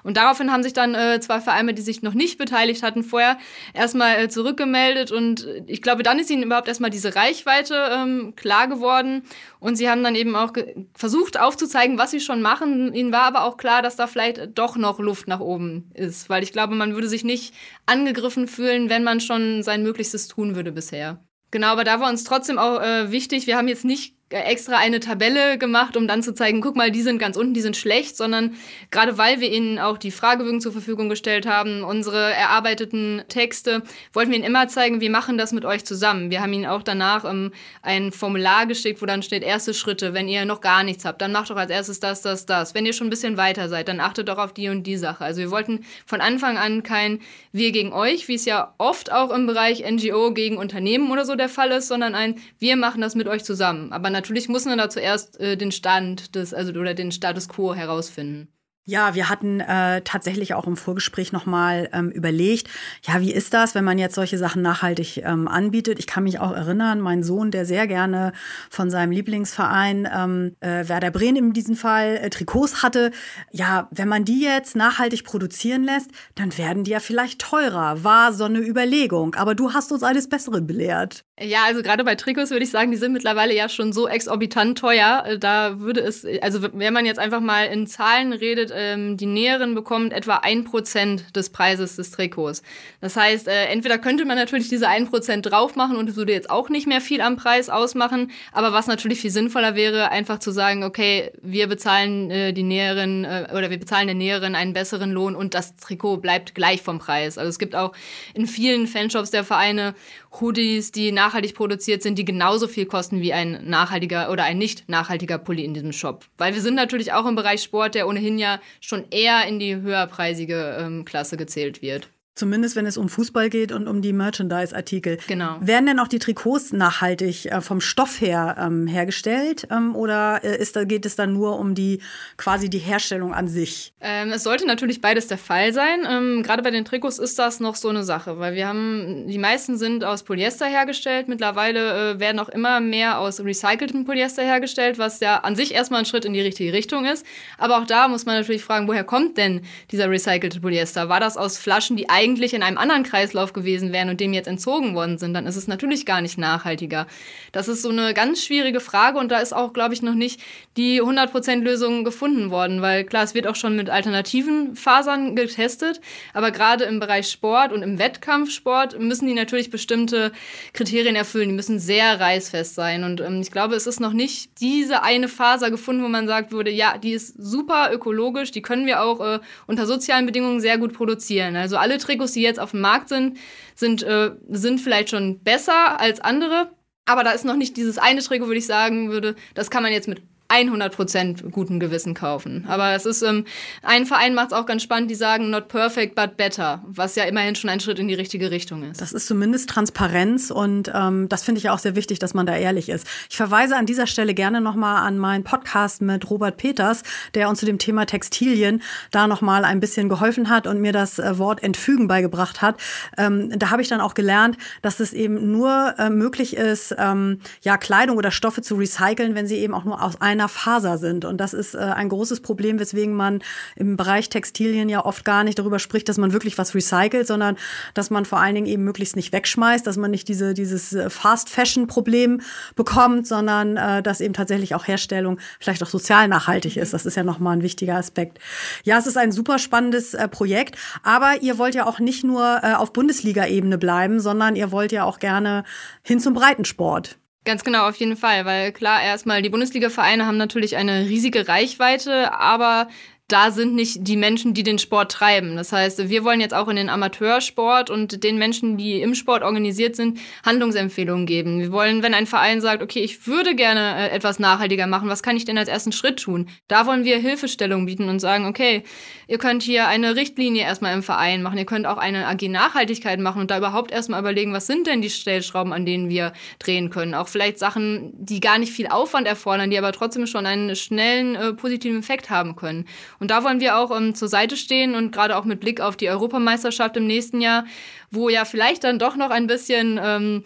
Und 0.04 0.18
daraufhin 0.18 0.52
haben 0.52 0.64
sich 0.64 0.74
dann 0.74 0.96
äh, 0.96 1.20
zwei 1.20 1.42
Vereine, 1.42 1.74
die 1.74 1.82
sich 1.82 2.02
noch 2.02 2.14
nicht 2.14 2.38
beteiligt 2.38 2.84
hatten, 2.84 3.04
vorher 3.04 3.38
erstmal 3.74 4.24
äh, 4.24 4.30
zurückgemeldet. 4.30 5.12
Und 5.12 5.48
ich 5.68 5.82
glaube, 5.82 6.04
dann 6.04 6.20
ist 6.20 6.30
ihnen 6.30 6.44
überhaupt 6.44 6.68
erstmal 6.68 6.90
diese 6.90 7.16
Reichweite 7.16 7.90
ähm, 7.92 8.34
klar 8.36 8.68
geworden. 8.68 9.24
Und 9.60 9.76
sie 9.76 9.90
haben 9.90 10.04
dann 10.04 10.16
eben 10.16 10.36
auch 10.36 10.52
versucht 10.94 11.40
aufzuzeigen, 11.40 11.98
was 11.98 12.12
sie 12.12 12.20
schon 12.20 12.42
machen. 12.42 12.94
Ihnen 12.94 13.12
war 13.12 13.24
aber 13.24 13.44
auch 13.46 13.58
klar, 13.58 13.82
dass 13.82 13.96
da 13.96 14.08
vielleicht 14.08 14.58
doch 14.58 14.76
noch 14.76 15.00
Luft 15.00 15.28
nach 15.28 15.40
oben 15.40 15.90
ist. 15.94 16.30
Weil 16.30 16.44
ich 16.44 16.52
glaube, 16.52 16.76
man 16.76 16.94
würde 16.94 17.08
sich 17.08 17.24
nicht 17.24 17.54
angegriffen 17.86 18.48
fühlen, 18.48 18.90
wenn 18.90 19.04
man 19.04 19.20
schon 19.20 19.64
sein 19.64 19.84
Möglichstes 19.84 20.28
tun 20.28 20.56
würde 20.56 20.72
bisher. 20.72 21.20
Genau, 21.52 21.68
aber 21.68 21.84
da 21.84 22.00
war 22.00 22.10
uns 22.10 22.24
trotzdem 22.24 22.58
auch 22.58 22.82
äh, 22.82 23.12
wichtig, 23.12 23.46
wir 23.46 23.58
haben 23.58 23.68
jetzt 23.68 23.86
nicht 23.86 24.16
extra 24.34 24.78
eine 24.78 25.00
Tabelle 25.00 25.58
gemacht, 25.58 25.96
um 25.96 26.08
dann 26.08 26.24
zu 26.24 26.34
zeigen, 26.34 26.62
guck 26.62 26.76
mal, 26.76 26.92
die 26.92 27.02
sind 27.02 27.20
ganz 27.20 27.38
unten, 27.38 27.54
die 27.54 27.62
sind 27.62 27.78
schlecht, 27.78 28.18
sondern 28.18 28.56
gerade 28.92 29.18
weil 29.18 29.40
wir 29.40 29.52
ihnen 29.52 29.80
auch 29.80 29.98
die 29.98 30.12
Fragebögen 30.12 30.62
zur 30.62 30.72
Verfügung 30.72 31.10
gestellt 31.10 31.46
haben, 31.46 31.84
unsere 31.84 32.34
erarbeiteten 32.34 33.24
Texte, 33.30 33.84
wollten 34.12 34.32
wir 34.32 34.38
ihnen 34.38 34.48
immer 34.48 34.68
zeigen, 34.68 35.02
wir 35.02 35.10
machen 35.10 35.38
das 35.38 35.54
mit 35.54 35.66
euch 35.66 35.86
zusammen. 35.86 36.32
Wir 36.32 36.42
haben 36.42 36.54
ihnen 36.54 36.66
auch 36.66 36.84
danach 36.84 37.26
ähm, 37.26 37.52
ein 37.82 38.12
Formular 38.12 38.66
geschickt, 38.66 39.02
wo 39.02 39.06
dann 39.06 39.24
steht, 39.24 39.44
erste 39.44 39.74
Schritte, 39.74 40.14
wenn 40.14 40.28
ihr 40.28 40.46
noch 40.46 40.62
gar 40.62 40.84
nichts 40.84 41.06
habt, 41.06 41.22
dann 41.22 41.32
macht 41.32 41.50
doch 41.50 41.58
als 41.58 41.72
erstes 41.72 42.00
das, 42.00 42.22
das, 42.22 42.46
das. 42.46 42.74
Wenn 42.74 42.86
ihr 42.86 42.94
schon 42.94 43.08
ein 43.08 43.12
bisschen 43.12 43.38
weiter 43.38 43.70
seid, 43.70 43.88
dann 43.88 44.00
achtet 44.00 44.28
doch 44.30 44.38
auf 44.38 44.54
die 44.54 44.70
und 44.70 44.84
die 44.84 44.98
Sache. 44.98 45.24
Also 45.24 45.42
wir 45.42 45.52
wollten 45.52 45.86
von 46.06 46.22
Anfang 46.22 46.58
an 46.58 46.84
kein 46.84 47.20
Wir 47.52 47.72
gegen 47.72 47.94
euch, 47.94 48.28
wie 48.28 48.36
es 48.36 48.46
ja 48.46 48.74
oft 48.78 49.12
auch 49.12 49.32
im 49.32 49.46
Bereich 49.46 49.84
NGO 49.90 50.34
gegen 50.34 50.58
Unternehmen 50.58 51.12
oder 51.12 51.26
so 51.26 51.36
der 51.36 51.50
Fall 51.50 51.72
ist, 51.72 51.88
sondern 51.88 52.16
ein 52.16 52.36
Wir 52.60 52.76
machen 52.76 53.02
das 53.02 53.16
mit 53.16 53.28
euch 53.28 53.44
zusammen. 53.44 53.94
Aber 53.94 54.10
natürlich 54.10 54.23
muss 54.50 54.66
man 54.66 54.78
da 54.78 54.90
zuerst 54.90 55.40
äh, 55.40 55.58
den 55.58 55.72
Stand 55.72 56.36
des, 56.36 56.54
also 56.54 56.72
oder 56.74 56.94
den 56.94 57.12
Status 57.12 57.50
quo 57.50 57.74
herausfinden. 57.74 58.53
Ja, 58.86 59.16
wir 59.16 59.30
hatten 59.30 59.62
äh, 59.62 60.02
tatsächlich 60.02 60.54
auch 60.56 60.68
im 60.68 60.76
Vorgespräch 60.76 61.32
nochmal 61.32 61.88
ähm, 61.94 62.10
überlegt, 62.10 62.68
ja, 63.08 63.22
wie 63.22 63.32
ist 63.32 63.54
das, 63.54 63.76
wenn 63.76 63.86
man 63.86 63.98
jetzt 63.98 64.16
solche 64.16 64.38
Sachen 64.38 64.62
nachhaltig 64.62 65.24
ähm, 65.24 65.48
anbietet? 65.48 66.00
Ich 66.00 66.08
kann 66.08 66.26
mich 66.26 66.42
auch 66.42 66.52
erinnern, 66.52 67.00
mein 67.00 67.24
Sohn, 67.24 67.50
der 67.50 67.66
sehr 67.66 67.88
gerne 67.88 68.34
von 68.70 68.90
seinem 68.90 69.12
Lieblingsverein 69.12 70.06
ähm, 70.14 70.58
äh, 70.60 70.90
Werder 70.90 71.12
Bremen 71.12 71.38
in 71.38 71.54
diesem 71.54 71.78
Fall 71.78 72.18
äh, 72.18 72.30
Trikots 72.30 72.84
hatte. 72.84 73.12
Ja, 73.52 73.88
wenn 73.92 74.10
man 74.10 74.26
die 74.26 74.42
jetzt 74.42 74.76
nachhaltig 74.76 75.24
produzieren 75.24 75.86
lässt, 75.86 76.12
dann 76.36 76.58
werden 76.58 76.84
die 76.84 76.92
ja 76.92 77.00
vielleicht 77.00 77.40
teurer. 77.40 78.04
War 78.04 78.34
so 78.34 78.44
eine 78.44 78.60
Überlegung. 78.60 79.36
Aber 79.36 79.56
du 79.56 79.72
hast 79.72 79.94
uns 79.94 80.04
alles 80.04 80.28
Bessere 80.28 80.62
belehrt. 80.62 81.24
Ja, 81.40 81.64
also 81.66 81.82
gerade 81.84 82.04
bei 82.04 82.16
Trikots 82.16 82.52
würde 82.52 82.66
ich 82.66 82.72
sagen, 82.72 82.92
die 82.92 82.98
sind 82.98 83.14
mittlerweile 83.14 83.56
ja 83.56 83.70
schon 83.70 83.94
so 83.94 84.10
exorbitant 84.10 84.78
teuer. 84.78 85.24
Äh, 85.26 85.40
da 85.40 85.80
würde 85.80 86.02
es, 86.02 86.28
also 86.42 86.62
wenn 86.62 86.94
man 86.94 87.06
jetzt 87.06 87.20
einfach 87.20 87.40
mal 87.40 87.68
in 87.68 87.88
Zahlen 87.88 88.34
redet, 88.34 88.73
ähm, 88.76 89.18
die 89.18 89.26
Näheren 89.26 89.76
bekommen 89.76 90.12
etwa 90.12 90.38
ein 90.38 90.64
Prozent 90.64 91.36
des 91.36 91.50
Preises 91.50 91.96
des 91.96 92.12
Trikots. 92.12 92.62
Das 93.02 93.16
heißt, 93.16 93.48
äh, 93.48 93.66
entweder 93.66 93.98
könnte 93.98 94.26
man 94.26 94.38
natürlich 94.38 94.70
diese 94.70 94.88
ein 94.88 95.10
Prozent 95.10 95.46
drauf 95.46 95.76
machen 95.76 95.96
und 95.96 96.10
es 96.10 96.16
würde 96.16 96.34
jetzt 96.34 96.50
auch 96.50 96.70
nicht 96.70 96.88
mehr 96.88 97.02
viel 97.02 97.22
am 97.22 97.36
Preis 97.36 97.70
ausmachen, 97.70 98.32
aber 98.52 98.74
was 98.74 98.88
natürlich 98.88 99.22
viel 99.22 99.32
sinnvoller 99.32 99.76
wäre, 99.76 100.12
einfach 100.12 100.40
zu 100.40 100.52
sagen, 100.52 100.84
okay, 100.84 101.32
wir 101.42 101.68
bezahlen 101.68 102.32
äh, 102.32 102.54
die 102.54 102.64
Näheren 102.64 103.26
äh, 103.26 103.48
oder 103.52 103.70
wir 103.70 103.80
bezahlen 103.80 104.08
der 104.08 104.16
Näheren 104.16 104.56
einen 104.56 104.74
besseren 104.74 105.12
Lohn 105.12 105.36
und 105.36 105.54
das 105.54 105.76
Trikot 105.78 106.18
bleibt 106.18 106.56
gleich 106.56 106.82
vom 106.82 107.00
Preis. 107.00 107.38
Also 107.38 107.50
es 107.50 107.60
gibt 107.60 107.76
auch 107.76 107.94
in 108.34 108.48
vielen 108.48 108.88
Fanshops 108.88 109.32
der 109.32 109.44
Vereine 109.44 109.94
Hoodies, 110.40 110.92
die 110.92 111.12
nachhaltig 111.12 111.54
produziert 111.54 112.02
sind, 112.02 112.18
die 112.18 112.26
genauso 112.26 112.68
viel 112.68 112.86
kosten 112.86 113.22
wie 113.22 113.34
ein 113.34 113.60
nachhaltiger 113.66 114.32
oder 114.32 114.44
ein 114.44 114.58
nicht 114.58 114.90
nachhaltiger 114.90 115.38
Pulli 115.38 115.64
in 115.64 115.74
diesem 115.74 115.94
Shop. 115.94 116.26
Weil 116.38 116.54
wir 116.54 116.62
sind 116.62 116.76
natürlich 116.76 117.14
auch 117.14 117.26
im 117.26 117.36
Bereich 117.36 117.62
Sport, 117.62 117.96
der 117.96 118.08
ohnehin 118.08 118.38
ja 118.38 118.60
schon 118.82 119.06
eher 119.12 119.46
in 119.48 119.60
die 119.60 119.76
höherpreisige 119.76 120.78
ähm, 120.80 121.06
Klasse 121.06 121.38
gezählt 121.38 121.82
wird. 121.82 122.10
Zumindest 122.36 122.76
wenn 122.76 122.88
es 122.88 122.98
um 122.98 123.10
Fußball 123.10 123.52
geht 123.52 123.72
und 123.72 123.88
um 123.88 124.02
die 124.02 124.12
Merchandise-Artikel. 124.12 125.20
Genau. 125.28 125.58
Werden 125.60 125.86
denn 125.86 126.00
auch 126.00 126.08
die 126.08 126.18
Trikots 126.18 126.74
nachhaltig 126.74 127.46
äh, 127.46 127.62
vom 127.62 127.80
Stoff 127.80 128.22
her 128.22 128.56
ähm, 128.60 128.88
hergestellt? 128.88 129.68
Ähm, 129.70 129.96
oder 129.96 130.44
äh, 130.44 130.58
ist, 130.58 130.76
geht 130.88 131.06
es 131.06 131.16
dann 131.16 131.34
nur 131.34 131.60
um 131.60 131.76
die 131.76 132.02
quasi 132.38 132.72
die 132.72 132.80
Herstellung 132.80 133.36
an 133.36 133.48
sich? 133.48 133.94
Ähm, 134.02 134.32
es 134.32 134.42
sollte 134.42 134.66
natürlich 134.66 135.00
beides 135.00 135.28
der 135.28 135.38
Fall 135.38 135.74
sein. 135.74 136.08
Ähm, 136.10 136.42
Gerade 136.42 136.64
bei 136.64 136.72
den 136.72 136.86
Trikots 136.86 137.20
ist 137.20 137.38
das 137.38 137.60
noch 137.60 137.76
so 137.76 137.90
eine 137.90 138.04
Sache, 138.04 138.40
weil 138.40 138.56
wir 138.56 138.68
haben, 138.68 139.28
die 139.28 139.38
meisten 139.38 139.78
sind 139.78 140.04
aus 140.04 140.24
Polyester 140.24 140.66
hergestellt. 140.66 141.28
Mittlerweile 141.28 142.14
äh, 142.14 142.20
werden 142.20 142.40
auch 142.40 142.50
immer 142.50 142.80
mehr 142.80 143.20
aus 143.20 143.42
recyceltem 143.42 144.06
Polyester 144.06 144.42
hergestellt, 144.42 144.98
was 144.98 145.20
ja 145.20 145.38
an 145.42 145.56
sich 145.56 145.76
erstmal 145.76 146.00
ein 146.00 146.06
Schritt 146.08 146.26
in 146.26 146.34
die 146.34 146.42
richtige 146.42 146.74
Richtung 146.74 147.06
ist. 147.06 147.28
Aber 147.60 147.78
auch 147.78 147.86
da 147.86 148.08
muss 148.08 148.26
man 148.26 148.38
natürlich 148.38 148.64
fragen, 148.64 148.88
woher 148.88 149.04
kommt 149.04 149.38
denn 149.38 149.62
dieser 149.92 150.10
recycelte 150.10 150.62
Polyester? 150.62 151.10
War 151.10 151.20
das 151.20 151.38
aus 151.38 151.60
Flaschen, 151.60 151.96
die 151.96 152.10
eigentlich 152.10 152.23
eigentlich 152.24 152.54
in 152.54 152.64
einem 152.64 152.78
anderen 152.78 153.04
Kreislauf 153.04 153.52
gewesen 153.52 153.92
wären 153.92 154.10
und 154.10 154.20
dem 154.20 154.34
jetzt 154.34 154.48
entzogen 154.48 154.96
worden 154.96 155.18
sind, 155.18 155.34
dann 155.34 155.46
ist 155.46 155.58
es 155.58 155.68
natürlich 155.68 156.06
gar 156.06 156.22
nicht 156.22 156.38
nachhaltiger. 156.38 157.06
Das 157.52 157.68
ist 157.68 157.82
so 157.82 157.90
eine 157.90 158.14
ganz 158.14 158.44
schwierige 158.44 158.80
Frage 158.80 159.20
und 159.20 159.30
da 159.30 159.40
ist 159.40 159.54
auch, 159.54 159.74
glaube 159.74 159.94
ich, 159.94 160.02
noch 160.02 160.14
nicht 160.14 160.42
die 160.78 161.02
100% 161.02 161.58
Lösung 161.58 162.04
gefunden 162.04 162.50
worden, 162.50 162.82
weil 162.82 163.04
klar, 163.04 163.24
es 163.24 163.34
wird 163.34 163.48
auch 163.48 163.56
schon 163.56 163.76
mit 163.76 163.90
alternativen 163.90 164.76
Fasern 164.76 165.36
getestet, 165.36 166.00
aber 166.34 166.52
gerade 166.52 166.86
im 166.86 167.00
Bereich 167.00 167.30
Sport 167.30 167.74
und 167.74 167.84
im 167.84 168.00
Wettkampfsport 168.00 169.00
müssen 169.00 169.28
die 169.28 169.34
natürlich 169.34 169.70
bestimmte 169.70 170.32
Kriterien 170.72 171.16
erfüllen. 171.16 171.50
Die 171.50 171.56
müssen 171.56 171.80
sehr 171.80 172.20
reißfest 172.20 172.74
sein 172.74 173.04
und 173.04 173.20
ähm, 173.20 173.42
ich 173.42 173.52
glaube, 173.52 173.76
es 173.76 173.86
ist 173.86 174.00
noch 174.00 174.14
nicht 174.14 174.62
diese 174.62 175.04
eine 175.04 175.28
Faser 175.28 175.72
gefunden, 175.72 176.04
wo 176.04 176.08
man 176.08 176.28
sagt 176.28 176.52
würde, 176.54 176.72
ja, 176.72 176.98
die 176.98 177.12
ist 177.12 177.36
super 177.38 177.90
ökologisch, 177.92 178.52
die 178.52 178.62
können 178.62 178.86
wir 178.86 179.04
auch 179.04 179.20
äh, 179.20 179.40
unter 179.68 179.86
sozialen 179.86 180.26
Bedingungen 180.26 180.62
sehr 180.62 180.78
gut 180.78 180.94
produzieren. 180.94 181.56
Also 181.56 181.78
alle 181.78 181.98
Tricks 181.98 182.13
Trikots, 182.14 182.34
die 182.34 182.42
jetzt 182.42 182.60
auf 182.60 182.72
dem 182.72 182.82
Markt 182.82 183.10
sind, 183.10 183.38
sind, 183.76 184.04
äh, 184.04 184.32
sind 184.50 184.80
vielleicht 184.80 185.10
schon 185.10 185.40
besser 185.40 186.00
als 186.00 186.20
andere. 186.20 186.72
Aber 187.06 187.24
da 187.24 187.32
ist 187.32 187.44
noch 187.44 187.56
nicht 187.56 187.76
dieses 187.76 187.98
eine 187.98 188.22
Trikot, 188.22 188.48
würde 188.48 188.60
ich 188.60 188.66
sagen 188.66 189.10
würde, 189.10 189.36
das 189.56 189.70
kann 189.70 189.84
man 189.84 189.92
jetzt 189.92 190.08
mit 190.08 190.22
100% 190.54 191.50
guten 191.50 191.80
Gewissen 191.80 192.14
kaufen. 192.14 192.66
Aber 192.68 192.94
es 192.94 193.06
ist, 193.06 193.22
ähm, 193.22 193.46
ein 193.82 194.06
Verein 194.06 194.34
macht 194.34 194.52
es 194.52 194.54
auch 194.54 194.66
ganz 194.66 194.84
spannend, 194.84 195.10
die 195.10 195.16
sagen 195.16 195.50
not 195.50 195.68
perfect, 195.68 196.16
but 196.16 196.38
better, 196.38 196.84
was 196.86 197.16
ja 197.16 197.24
immerhin 197.24 197.56
schon 197.56 197.70
ein 197.70 197.80
Schritt 197.80 198.00
in 198.00 198.08
die 198.08 198.14
richtige 198.14 198.52
Richtung 198.52 198.84
ist. 198.84 199.02
Das 199.02 199.14
ist 199.14 199.28
zumindest 199.28 199.70
Transparenz 199.70 200.52
und 200.52 200.92
ähm, 200.94 201.28
das 201.30 201.44
finde 201.44 201.60
ich 201.60 201.70
auch 201.70 201.80
sehr 201.80 201.96
wichtig, 201.96 202.20
dass 202.20 202.34
man 202.34 202.46
da 202.46 202.56
ehrlich 202.56 202.90
ist. 202.90 203.08
Ich 203.30 203.38
verweise 203.38 203.76
an 203.76 203.86
dieser 203.86 204.08
Stelle 204.08 204.34
gerne 204.34 204.62
nochmal 204.62 205.08
an 205.08 205.18
meinen 205.18 205.44
Podcast 205.44 206.02
mit 206.02 206.30
Robert 206.30 206.58
Peters, 206.58 207.04
der 207.34 207.50
uns 207.50 207.60
zu 207.60 207.66
dem 207.66 207.80
Thema 207.80 208.06
Textilien 208.06 208.82
da 209.12 209.28
nochmal 209.28 209.66
ein 209.66 209.80
bisschen 209.80 210.10
geholfen 210.10 210.50
hat 210.50 210.68
und 210.68 210.80
mir 210.80 210.92
das 210.92 211.20
äh, 211.20 211.38
Wort 211.38 211.64
Entfügen 211.64 212.08
beigebracht 212.08 212.62
hat. 212.62 212.80
Ähm, 213.18 213.50
da 213.58 213.70
habe 213.70 213.82
ich 213.82 213.88
dann 213.88 214.02
auch 214.02 214.14
gelernt, 214.14 214.58
dass 214.82 215.00
es 215.00 215.14
eben 215.14 215.52
nur 215.52 215.96
äh, 215.98 216.10
möglich 216.10 216.56
ist, 216.56 216.96
ähm, 216.98 217.40
ja, 217.62 217.78
Kleidung 217.78 218.18
oder 218.18 218.32
Stoffe 218.32 218.62
zu 218.62 218.76
recyceln, 218.76 219.36
wenn 219.36 219.48
sie 219.48 219.58
eben 219.58 219.74
auch 219.74 219.84
nur 219.84 220.02
aus 220.02 220.20
einer 220.22 220.43
einer 220.44 220.50
Faser 220.50 220.98
sind. 220.98 221.26
Und 221.26 221.38
das 221.38 221.54
ist 221.54 221.74
äh, 221.74 221.80
ein 221.80 222.10
großes 222.10 222.42
Problem, 222.42 222.80
weswegen 222.80 223.14
man 223.14 223.42
im 223.76 223.96
Bereich 223.98 224.30
Textilien 224.30 224.90
ja 224.90 225.06
oft 225.06 225.24
gar 225.24 225.44
nicht 225.44 225.58
darüber 225.58 225.80
spricht, 225.80 226.10
dass 226.10 226.18
man 226.18 226.34
wirklich 226.34 226.58
was 226.58 226.76
recycelt, 226.76 227.28
sondern 227.28 227.58
dass 227.94 228.10
man 228.10 228.26
vor 228.26 228.40
allen 228.40 228.56
Dingen 228.56 228.68
eben 228.68 228.84
möglichst 228.84 229.16
nicht 229.16 229.32
wegschmeißt, 229.32 229.88
dass 229.88 229.98
man 229.98 230.12
nicht 230.12 230.28
diese, 230.28 230.54
dieses 230.54 230.94
äh, 230.94 231.10
Fast-Fashion-Problem 231.10 232.42
bekommt, 232.76 233.28
sondern 233.28 233.78
äh, 233.78 234.04
dass 234.04 234.22
eben 234.22 234.34
tatsächlich 234.34 234.76
auch 234.76 234.88
Herstellung 234.88 235.40
vielleicht 235.60 235.82
auch 235.82 235.88
sozial 235.88 236.28
nachhaltig 236.28 236.78
ist. 236.78 236.94
Das 236.94 237.06
ist 237.06 237.16
ja 237.16 237.24
nochmal 237.24 237.58
ein 237.58 237.64
wichtiger 237.64 237.96
Aspekt. 237.96 238.40
Ja, 238.84 238.98
es 238.98 239.08
ist 239.08 239.18
ein 239.18 239.32
super 239.32 239.60
spannendes 239.60 240.14
äh, 240.14 240.28
Projekt, 240.28 240.78
aber 241.04 241.42
ihr 241.42 241.58
wollt 241.58 241.76
ja 241.76 241.86
auch 241.86 242.00
nicht 242.00 242.24
nur 242.24 242.60
äh, 242.64 242.74
auf 242.74 242.92
Bundesliga-Ebene 242.92 243.78
bleiben, 243.78 244.20
sondern 244.20 244.56
ihr 244.56 244.72
wollt 244.72 244.92
ja 244.92 245.06
auch 245.06 245.20
gerne 245.20 245.64
hin 246.04 246.20
zum 246.20 246.34
Breitensport. 246.34 247.18
Ganz 247.46 247.66
genau, 247.66 247.90
auf 247.90 247.98
jeden 247.98 248.16
Fall, 248.16 248.46
weil 248.46 248.72
klar, 248.72 249.04
erstmal 249.04 249.42
die 249.42 249.50
Bundesliga-Vereine 249.50 250.26
haben 250.26 250.38
natürlich 250.38 250.78
eine 250.78 251.08
riesige 251.10 251.46
Reichweite, 251.46 252.32
aber 252.34 252.88
da 253.30 253.52
sind 253.52 253.74
nicht 253.74 254.00
die 254.02 254.18
Menschen, 254.18 254.54
die 254.54 254.64
den 254.64 254.78
Sport 254.78 255.12
treiben. 255.14 255.56
Das 255.56 255.72
heißt, 255.72 256.10
wir 256.10 256.26
wollen 256.26 256.42
jetzt 256.42 256.54
auch 256.54 256.68
in 256.68 256.76
den 256.76 256.90
Amateursport 256.90 257.90
und 257.90 258.24
den 258.24 258.38
Menschen, 258.38 258.78
die 258.78 259.02
im 259.02 259.16
Sport 259.16 259.44
organisiert 259.44 259.96
sind, 259.96 260.20
Handlungsempfehlungen 260.46 261.26
geben. 261.26 261.60
Wir 261.60 261.72
wollen, 261.72 262.04
wenn 262.04 262.14
ein 262.14 262.28
Verein 262.28 262.60
sagt, 262.60 262.84
okay, 262.84 263.00
ich 263.00 263.26
würde 263.26 263.56
gerne 263.56 264.10
äh, 264.10 264.10
etwas 264.10 264.40
nachhaltiger 264.40 264.88
machen, 264.88 265.08
was 265.08 265.24
kann 265.24 265.38
ich 265.38 265.46
denn 265.46 265.58
als 265.58 265.70
ersten 265.70 265.94
Schritt 265.94 266.22
tun? 266.22 266.50
Da 266.68 266.86
wollen 266.86 267.06
wir 267.06 267.18
Hilfestellung 267.18 267.86
bieten 267.86 268.10
und 268.10 268.20
sagen, 268.20 268.46
okay, 268.46 268.84
ihr 269.28 269.38
könnt 269.38 269.64
hier 269.64 269.88
eine 269.88 270.18
Richtlinie 270.18 270.64
erstmal 270.64 270.94
im 270.94 271.02
Verein 271.02 271.42
machen, 271.42 271.58
ihr 271.58 271.66
könnt 271.66 271.88
auch 271.88 271.98
eine 271.98 272.28
AG 272.28 272.50
Nachhaltigkeit 272.50 273.22
machen 273.22 273.42
und 273.42 273.52
da 273.52 273.58
überhaupt 273.58 273.92
erstmal 273.92 274.20
überlegen, 274.20 274.52
was 274.52 274.68
sind 274.68 274.86
denn 274.86 275.02
die 275.02 275.10
Stellschrauben, 275.10 275.72
an 275.72 275.86
denen 275.86 276.10
wir 276.10 276.34
drehen 276.60 276.90
können. 276.90 277.14
Auch 277.14 277.30
vielleicht 277.30 277.58
Sachen, 277.58 278.12
die 278.14 278.42
gar 278.42 278.58
nicht 278.58 278.74
viel 278.74 278.88
Aufwand 278.88 279.28
erfordern, 279.28 279.70
die 279.70 279.78
aber 279.78 279.94
trotzdem 279.94 280.28
schon 280.28 280.46
einen 280.46 280.76
schnellen 280.76 281.36
äh, 281.36 281.54
positiven 281.54 282.00
Effekt 282.00 282.30
haben 282.30 282.58
können. 282.58 282.86
Da 283.30 283.44
wollen 283.44 283.60
wir 283.60 283.78
auch 283.78 283.96
ähm, 283.96 284.16
zur 284.16 284.28
Seite 284.28 284.58
stehen 284.58 284.96
und 284.96 285.12
gerade 285.12 285.38
auch 285.38 285.46
mit 285.46 285.60
Blick 285.60 285.82
auf 285.82 285.96
die 285.96 286.10
Europameisterschaft 286.10 286.98
im 286.98 287.08
nächsten 287.08 287.42
Jahr, 287.42 287.66
wo 288.12 288.30
ja 288.30 288.46
vielleicht 288.46 288.84
dann 288.84 289.00
doch 289.00 289.16
noch 289.16 289.30
ein 289.30 289.48
bisschen 289.48 290.00
ähm, 290.02 290.44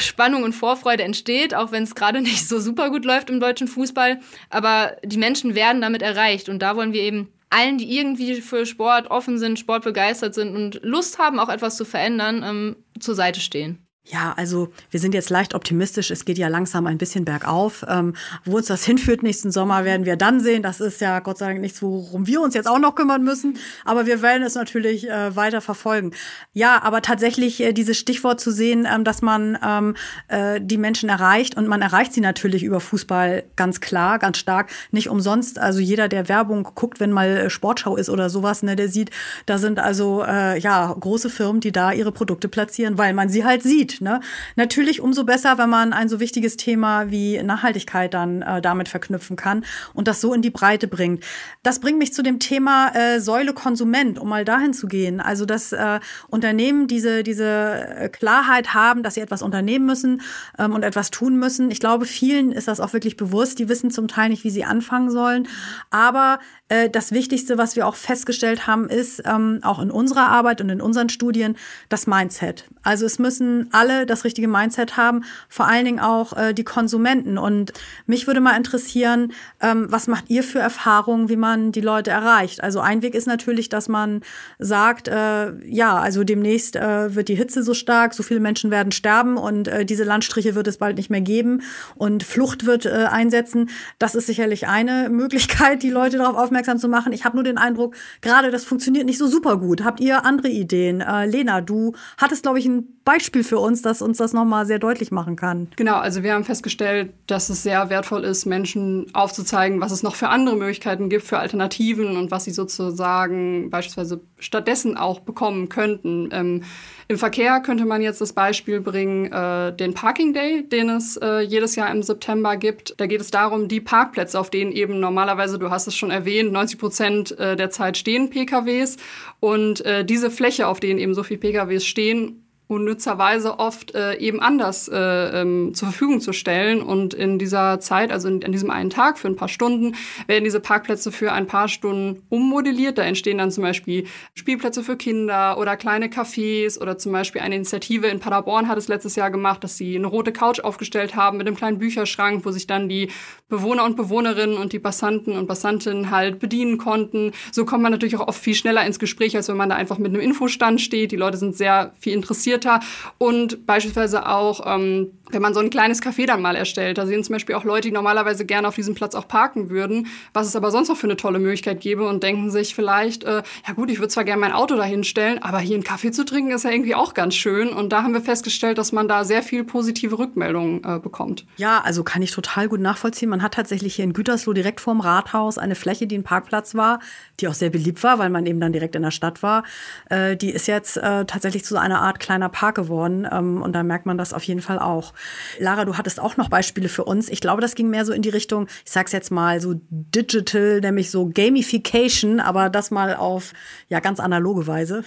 Spannung 0.00 0.42
und 0.42 0.52
Vorfreude 0.52 1.02
entsteht, 1.02 1.54
auch 1.54 1.72
wenn 1.72 1.82
es 1.82 1.94
gerade 1.94 2.20
nicht 2.22 2.48
so 2.48 2.60
super 2.60 2.90
gut 2.90 3.04
läuft 3.04 3.30
im 3.30 3.40
deutschen 3.40 3.68
Fußball. 3.68 4.20
Aber 4.50 4.96
die 5.04 5.18
Menschen 5.18 5.54
werden 5.54 5.80
damit 5.80 6.02
erreicht 6.02 6.48
und 6.48 6.60
da 6.60 6.76
wollen 6.76 6.92
wir 6.92 7.02
eben 7.02 7.32
allen, 7.50 7.78
die 7.78 7.96
irgendwie 7.96 8.40
für 8.40 8.64
Sport 8.64 9.10
offen 9.10 9.38
sind, 9.38 9.58
sportbegeistert 9.58 10.34
sind 10.34 10.56
und 10.56 10.80
Lust 10.82 11.18
haben, 11.18 11.38
auch 11.38 11.50
etwas 11.50 11.76
zu 11.76 11.84
verändern, 11.84 12.42
ähm, 12.42 12.76
zur 12.98 13.14
Seite 13.14 13.40
stehen. 13.40 13.86
Ja, 14.04 14.34
also 14.36 14.72
wir 14.90 14.98
sind 14.98 15.14
jetzt 15.14 15.30
leicht 15.30 15.54
optimistisch. 15.54 16.10
Es 16.10 16.24
geht 16.24 16.36
ja 16.36 16.48
langsam 16.48 16.88
ein 16.88 16.98
bisschen 16.98 17.24
bergauf. 17.24 17.84
Ähm, 17.88 18.14
wo 18.44 18.56
uns 18.56 18.66
das 18.66 18.84
hinführt 18.92 19.22
nächsten 19.22 19.52
Sommer, 19.52 19.84
werden 19.84 20.04
wir 20.06 20.16
dann 20.16 20.40
sehen. 20.40 20.64
Das 20.64 20.80
ist 20.80 21.00
ja 21.00 21.20
Gott 21.20 21.38
sei 21.38 21.46
Dank 21.46 21.60
nichts, 21.60 21.82
worum 21.82 22.26
wir 22.26 22.40
uns 22.40 22.54
jetzt 22.54 22.66
auch 22.66 22.80
noch 22.80 22.96
kümmern 22.96 23.22
müssen. 23.22 23.58
Aber 23.84 24.04
wir 24.04 24.20
werden 24.20 24.42
es 24.42 24.56
natürlich 24.56 25.08
äh, 25.08 25.36
weiter 25.36 25.60
verfolgen. 25.60 26.10
Ja, 26.52 26.82
aber 26.82 27.00
tatsächlich 27.00 27.60
äh, 27.60 27.72
dieses 27.72 27.96
Stichwort 27.96 28.40
zu 28.40 28.50
sehen, 28.50 28.88
ähm, 28.92 29.04
dass 29.04 29.22
man 29.22 29.56
ähm, 29.64 29.94
äh, 30.26 30.60
die 30.60 30.78
Menschen 30.78 31.08
erreicht 31.08 31.56
und 31.56 31.68
man 31.68 31.80
erreicht 31.80 32.12
sie 32.12 32.20
natürlich 32.20 32.64
über 32.64 32.80
Fußball 32.80 33.44
ganz 33.54 33.80
klar, 33.80 34.18
ganz 34.18 34.38
stark. 34.38 34.70
Nicht 34.90 35.10
umsonst. 35.10 35.60
Also 35.60 35.78
jeder, 35.78 36.08
der 36.08 36.28
Werbung 36.28 36.64
guckt, 36.74 36.98
wenn 36.98 37.12
mal 37.12 37.28
äh, 37.28 37.50
Sportschau 37.50 37.96
ist 37.96 38.10
oder 38.10 38.30
sowas, 38.30 38.64
ne, 38.64 38.74
der 38.74 38.88
sieht, 38.88 39.10
da 39.46 39.58
sind 39.58 39.78
also 39.78 40.24
äh, 40.26 40.58
ja 40.58 40.92
große 40.98 41.30
Firmen, 41.30 41.60
die 41.60 41.70
da 41.70 41.92
ihre 41.92 42.10
Produkte 42.10 42.48
platzieren, 42.48 42.98
weil 42.98 43.14
man 43.14 43.28
sie 43.28 43.44
halt 43.44 43.62
sieht. 43.62 43.91
Sieht. 43.92 44.00
Ne? 44.00 44.20
Natürlich 44.56 45.00
umso 45.00 45.24
besser, 45.24 45.58
wenn 45.58 45.70
man 45.70 45.92
ein 45.92 46.08
so 46.08 46.20
wichtiges 46.20 46.56
Thema 46.56 47.10
wie 47.10 47.42
Nachhaltigkeit 47.42 48.14
dann 48.14 48.42
äh, 48.42 48.60
damit 48.60 48.88
verknüpfen 48.88 49.36
kann 49.36 49.64
und 49.94 50.08
das 50.08 50.20
so 50.20 50.34
in 50.34 50.42
die 50.42 50.50
Breite 50.50 50.88
bringt. 50.88 51.24
Das 51.62 51.80
bringt 51.80 51.98
mich 51.98 52.12
zu 52.12 52.22
dem 52.22 52.38
Thema 52.38 52.94
äh, 52.94 53.20
Säule 53.20 53.52
Konsument, 53.52 54.18
um 54.18 54.28
mal 54.28 54.44
dahin 54.44 54.72
zu 54.74 54.86
gehen. 54.86 55.20
Also 55.20 55.44
dass 55.44 55.72
äh, 55.72 56.00
Unternehmen 56.28 56.86
diese, 56.86 57.22
diese 57.22 57.44
äh, 57.44 58.08
Klarheit 58.08 58.74
haben, 58.74 59.02
dass 59.02 59.14
sie 59.14 59.20
etwas 59.20 59.42
unternehmen 59.42 59.86
müssen 59.86 60.22
ähm, 60.58 60.72
und 60.72 60.82
etwas 60.82 61.10
tun 61.10 61.38
müssen. 61.38 61.70
Ich 61.70 61.80
glaube, 61.80 62.04
vielen 62.04 62.52
ist 62.52 62.68
das 62.68 62.80
auch 62.80 62.92
wirklich 62.92 63.16
bewusst. 63.16 63.58
Die 63.58 63.68
wissen 63.68 63.90
zum 63.90 64.08
Teil 64.08 64.28
nicht, 64.28 64.44
wie 64.44 64.50
sie 64.50 64.64
anfangen 64.64 65.10
sollen. 65.10 65.48
Aber 65.90 66.38
äh, 66.72 66.88
das 66.88 67.12
Wichtigste, 67.12 67.58
was 67.58 67.76
wir 67.76 67.86
auch 67.86 67.96
festgestellt 67.96 68.66
haben, 68.66 68.88
ist 68.88 69.22
ähm, 69.26 69.60
auch 69.62 69.78
in 69.78 69.90
unserer 69.90 70.28
Arbeit 70.28 70.62
und 70.62 70.70
in 70.70 70.80
unseren 70.80 71.10
Studien 71.10 71.56
das 71.90 72.06
Mindset. 72.06 72.64
Also 72.82 73.04
es 73.04 73.18
müssen 73.18 73.68
alle 73.72 74.06
das 74.06 74.24
richtige 74.24 74.48
Mindset 74.48 74.96
haben, 74.96 75.24
vor 75.50 75.66
allen 75.66 75.84
Dingen 75.84 76.00
auch 76.00 76.34
äh, 76.34 76.54
die 76.54 76.64
Konsumenten. 76.64 77.36
Und 77.36 77.74
mich 78.06 78.26
würde 78.26 78.40
mal 78.40 78.56
interessieren, 78.56 79.32
ähm, 79.60 79.86
was 79.90 80.06
macht 80.06 80.30
ihr 80.30 80.42
für 80.42 80.60
Erfahrungen, 80.60 81.28
wie 81.28 81.36
man 81.36 81.72
die 81.72 81.82
Leute 81.82 82.10
erreicht? 82.10 82.62
Also 82.62 82.80
ein 82.80 83.02
Weg 83.02 83.14
ist 83.14 83.26
natürlich, 83.26 83.68
dass 83.68 83.88
man 83.88 84.22
sagt, 84.58 85.08
äh, 85.08 85.52
ja, 85.66 85.98
also 85.98 86.24
demnächst 86.24 86.76
äh, 86.76 87.14
wird 87.14 87.28
die 87.28 87.34
Hitze 87.34 87.62
so 87.62 87.74
stark, 87.74 88.14
so 88.14 88.22
viele 88.22 88.40
Menschen 88.40 88.70
werden 88.70 88.92
sterben 88.92 89.36
und 89.36 89.68
äh, 89.68 89.84
diese 89.84 90.04
Landstriche 90.04 90.54
wird 90.54 90.68
es 90.68 90.78
bald 90.78 90.96
nicht 90.96 91.10
mehr 91.10 91.20
geben 91.20 91.62
und 91.96 92.22
Flucht 92.22 92.64
wird 92.64 92.86
äh, 92.86 93.08
einsetzen. 93.10 93.68
Das 93.98 94.14
ist 94.14 94.26
sicherlich 94.26 94.68
eine 94.68 95.10
Möglichkeit, 95.10 95.82
die 95.82 95.90
Leute 95.90 96.16
darauf 96.16 96.36
aufmerksam 96.36 96.61
zu 96.78 96.88
machen. 96.88 97.12
Ich 97.12 97.24
habe 97.24 97.36
nur 97.36 97.44
den 97.44 97.58
Eindruck, 97.58 97.94
gerade 98.20 98.50
das 98.50 98.64
funktioniert 98.64 99.06
nicht 99.06 99.18
so 99.18 99.26
super 99.26 99.56
gut. 99.56 99.84
Habt 99.84 100.00
ihr 100.00 100.24
andere 100.24 100.48
Ideen? 100.48 101.00
Äh, 101.00 101.26
Lena, 101.26 101.60
du 101.60 101.92
hattest, 102.18 102.42
glaube 102.42 102.58
ich, 102.58 102.66
ein 102.66 102.86
Beispiel 103.04 103.44
für 103.44 103.58
uns, 103.58 103.82
das 103.82 104.02
uns 104.02 104.18
das 104.18 104.32
nochmal 104.32 104.66
sehr 104.66 104.78
deutlich 104.78 105.10
machen 105.10 105.36
kann. 105.36 105.68
Genau, 105.76 105.96
also 105.96 106.22
wir 106.22 106.34
haben 106.34 106.44
festgestellt, 106.44 107.12
dass 107.26 107.48
es 107.48 107.62
sehr 107.62 107.90
wertvoll 107.90 108.24
ist, 108.24 108.46
Menschen 108.46 109.06
aufzuzeigen, 109.12 109.80
was 109.80 109.92
es 109.92 110.02
noch 110.02 110.14
für 110.14 110.28
andere 110.28 110.56
Möglichkeiten 110.56 111.08
gibt, 111.08 111.24
für 111.24 111.38
Alternativen 111.38 112.16
und 112.16 112.30
was 112.30 112.44
sie 112.44 112.52
sozusagen 112.52 113.70
beispielsweise 113.70 114.20
stattdessen 114.42 114.96
auch 114.96 115.20
bekommen 115.20 115.68
könnten. 115.68 116.28
Ähm, 116.32 116.62
Im 117.08 117.18
Verkehr 117.18 117.60
könnte 117.60 117.84
man 117.84 118.02
jetzt 118.02 118.20
das 118.20 118.32
Beispiel 118.32 118.80
bringen, 118.80 119.32
äh, 119.32 119.74
den 119.74 119.94
Parking 119.94 120.34
Day, 120.34 120.68
den 120.68 120.90
es 120.90 121.16
äh, 121.16 121.40
jedes 121.40 121.76
Jahr 121.76 121.90
im 121.90 122.02
September 122.02 122.56
gibt. 122.56 122.94
Da 122.98 123.06
geht 123.06 123.20
es 123.20 123.30
darum, 123.30 123.68
die 123.68 123.80
Parkplätze, 123.80 124.38
auf 124.38 124.50
denen 124.50 124.72
eben 124.72 125.00
normalerweise, 125.00 125.58
du 125.58 125.70
hast 125.70 125.86
es 125.86 125.96
schon 125.96 126.10
erwähnt, 126.10 126.52
90 126.52 126.78
Prozent 126.78 127.38
äh, 127.38 127.56
der 127.56 127.70
Zeit 127.70 127.96
stehen 127.96 128.30
PKWs 128.30 128.96
und 129.40 129.84
äh, 129.84 130.04
diese 130.04 130.30
Fläche, 130.30 130.66
auf 130.66 130.80
denen 130.80 130.98
eben 130.98 131.14
so 131.14 131.22
viele 131.22 131.40
PKWs 131.40 131.86
stehen, 131.86 132.41
unnützerweise 132.72 133.58
oft 133.58 133.94
äh, 133.94 134.16
eben 134.16 134.40
anders 134.40 134.88
äh, 134.88 134.96
ähm, 134.96 135.74
zur 135.74 135.88
Verfügung 135.88 136.20
zu 136.20 136.32
stellen. 136.32 136.82
Und 136.82 137.14
in 137.14 137.38
dieser 137.38 137.80
Zeit, 137.80 138.12
also 138.12 138.28
in, 138.28 138.44
an 138.44 138.52
diesem 138.52 138.70
einen 138.70 138.90
Tag 138.90 139.18
für 139.18 139.28
ein 139.28 139.36
paar 139.36 139.48
Stunden, 139.48 139.94
werden 140.26 140.44
diese 140.44 140.60
Parkplätze 140.60 141.12
für 141.12 141.32
ein 141.32 141.46
paar 141.46 141.68
Stunden 141.68 142.22
ummodelliert. 142.28 142.98
Da 142.98 143.02
entstehen 143.02 143.38
dann 143.38 143.50
zum 143.50 143.62
Beispiel 143.62 144.06
Spielplätze 144.34 144.82
für 144.82 144.96
Kinder 144.96 145.58
oder 145.58 145.76
kleine 145.76 146.06
Cafés 146.06 146.80
oder 146.80 146.98
zum 146.98 147.12
Beispiel 147.12 147.42
eine 147.42 147.56
Initiative 147.56 148.06
in 148.06 148.20
Paderborn 148.20 148.68
hat 148.68 148.78
es 148.78 148.88
letztes 148.88 149.16
Jahr 149.16 149.30
gemacht, 149.30 149.64
dass 149.64 149.76
sie 149.76 149.96
eine 149.96 150.06
rote 150.06 150.32
Couch 150.32 150.60
aufgestellt 150.60 151.16
haben 151.16 151.38
mit 151.38 151.46
einem 151.46 151.56
kleinen 151.56 151.78
Bücherschrank, 151.78 152.44
wo 152.44 152.50
sich 152.50 152.66
dann 152.66 152.88
die 152.88 153.10
Bewohner 153.48 153.84
und 153.84 153.96
Bewohnerinnen 153.96 154.56
und 154.56 154.72
die 154.72 154.78
Passanten 154.78 155.36
und 155.36 155.46
Passantinnen 155.46 156.10
halt 156.10 156.38
bedienen 156.38 156.78
konnten. 156.78 157.32
So 157.50 157.64
kommt 157.64 157.82
man 157.82 157.92
natürlich 157.92 158.16
auch 158.16 158.28
oft 158.28 158.40
viel 158.40 158.54
schneller 158.54 158.84
ins 158.86 158.98
Gespräch, 158.98 159.36
als 159.36 159.48
wenn 159.48 159.56
man 159.56 159.68
da 159.68 159.76
einfach 159.76 159.98
mit 159.98 160.12
einem 160.12 160.22
Infostand 160.22 160.80
steht. 160.80 161.12
Die 161.12 161.16
Leute 161.16 161.36
sind 161.36 161.56
sehr 161.56 161.92
viel 161.98 162.12
interessiert 162.12 162.61
etablierter 162.62 162.80
und 163.18 163.66
beispielsweise 163.66 164.28
auch, 164.28 164.60
ähm, 164.66 165.12
wenn 165.32 165.42
man 165.42 165.54
so 165.54 165.60
ein 165.60 165.70
kleines 165.70 166.02
Café 166.02 166.26
dann 166.26 166.42
mal 166.42 166.56
erstellt, 166.56 166.98
da 166.98 167.06
sehen 167.06 167.24
zum 167.24 167.34
Beispiel 167.34 167.54
auch 167.54 167.64
Leute, 167.64 167.88
die 167.88 167.92
normalerweise 167.92 168.44
gerne 168.44 168.68
auf 168.68 168.74
diesem 168.74 168.94
Platz 168.94 169.14
auch 169.14 169.28
parken 169.28 169.70
würden, 169.70 170.06
was 170.32 170.46
es 170.46 170.56
aber 170.56 170.70
sonst 170.70 170.88
noch 170.88 170.96
für 170.96 171.06
eine 171.06 171.16
tolle 171.16 171.38
Möglichkeit 171.38 171.80
gäbe 171.80 172.06
und 172.06 172.22
denken 172.22 172.50
sich 172.50 172.74
vielleicht, 172.74 173.24
äh, 173.24 173.42
ja 173.66 173.72
gut, 173.74 173.90
ich 173.90 173.98
würde 173.98 174.08
zwar 174.08 174.24
gerne 174.24 174.40
mein 174.40 174.52
Auto 174.52 174.76
dahin 174.76 175.04
stellen, 175.04 175.42
aber 175.42 175.58
hier 175.58 175.76
einen 175.76 175.84
Kaffee 175.84 176.10
zu 176.10 176.24
trinken 176.24 176.52
ist 176.52 176.64
ja 176.64 176.70
irgendwie 176.70 176.94
auch 176.94 177.14
ganz 177.14 177.34
schön 177.34 177.70
und 177.70 177.92
da 177.92 178.02
haben 178.02 178.12
wir 178.12 178.20
festgestellt, 178.20 178.78
dass 178.78 178.92
man 178.92 179.08
da 179.08 179.24
sehr 179.24 179.42
viel 179.42 179.64
positive 179.64 180.18
Rückmeldungen 180.18 180.82
äh, 180.84 180.98
bekommt. 180.98 181.46
Ja, 181.56 181.80
also 181.80 182.04
kann 182.04 182.22
ich 182.22 182.30
total 182.30 182.68
gut 182.68 182.80
nachvollziehen. 182.80 183.28
Man 183.28 183.42
hat 183.42 183.54
tatsächlich 183.54 183.94
hier 183.96 184.04
in 184.04 184.12
Gütersloh 184.12 184.52
direkt 184.52 184.80
vorm 184.80 185.00
Rathaus 185.00 185.58
eine 185.58 185.74
Fläche, 185.74 186.06
die 186.06 186.18
ein 186.18 186.24
Parkplatz 186.24 186.74
war, 186.74 187.00
die 187.40 187.48
auch 187.48 187.54
sehr 187.54 187.70
beliebt 187.70 188.02
war, 188.02 188.18
weil 188.18 188.30
man 188.30 188.46
eben 188.46 188.60
dann 188.60 188.72
direkt 188.72 188.94
in 188.94 189.02
der 189.02 189.10
Stadt 189.10 189.42
war. 189.42 189.64
Äh, 190.10 190.36
die 190.36 190.50
ist 190.50 190.66
jetzt 190.66 190.96
äh, 190.96 191.24
tatsächlich 191.24 191.64
zu 191.64 191.76
einer 191.78 192.00
Art 192.00 192.20
kleiner 192.20 192.48
Park 192.48 192.76
geworden. 192.76 193.26
Ähm, 193.30 193.62
und 193.62 193.72
da 193.72 193.82
merkt 193.82 194.06
man 194.06 194.18
das 194.18 194.32
auf 194.32 194.44
jeden 194.44 194.60
Fall 194.60 194.78
auch. 194.78 195.12
Lara, 195.58 195.84
du 195.84 195.96
hattest 195.96 196.20
auch 196.20 196.36
noch 196.36 196.48
Beispiele 196.48 196.88
für 196.88 197.04
uns. 197.04 197.28
Ich 197.28 197.40
glaube, 197.40 197.60
das 197.60 197.74
ging 197.74 197.88
mehr 197.90 198.04
so 198.04 198.12
in 198.12 198.22
die 198.22 198.28
Richtung, 198.28 198.68
ich 198.84 198.92
sag's 198.92 199.12
jetzt 199.12 199.30
mal, 199.30 199.60
so 199.60 199.74
digital, 199.90 200.80
nämlich 200.80 201.10
so 201.10 201.28
Gamification, 201.28 202.40
aber 202.40 202.70
das 202.70 202.90
mal 202.90 203.14
auf 203.14 203.52
ja 203.88 204.00
ganz 204.00 204.20
analoge 204.20 204.66
Weise. 204.66 205.04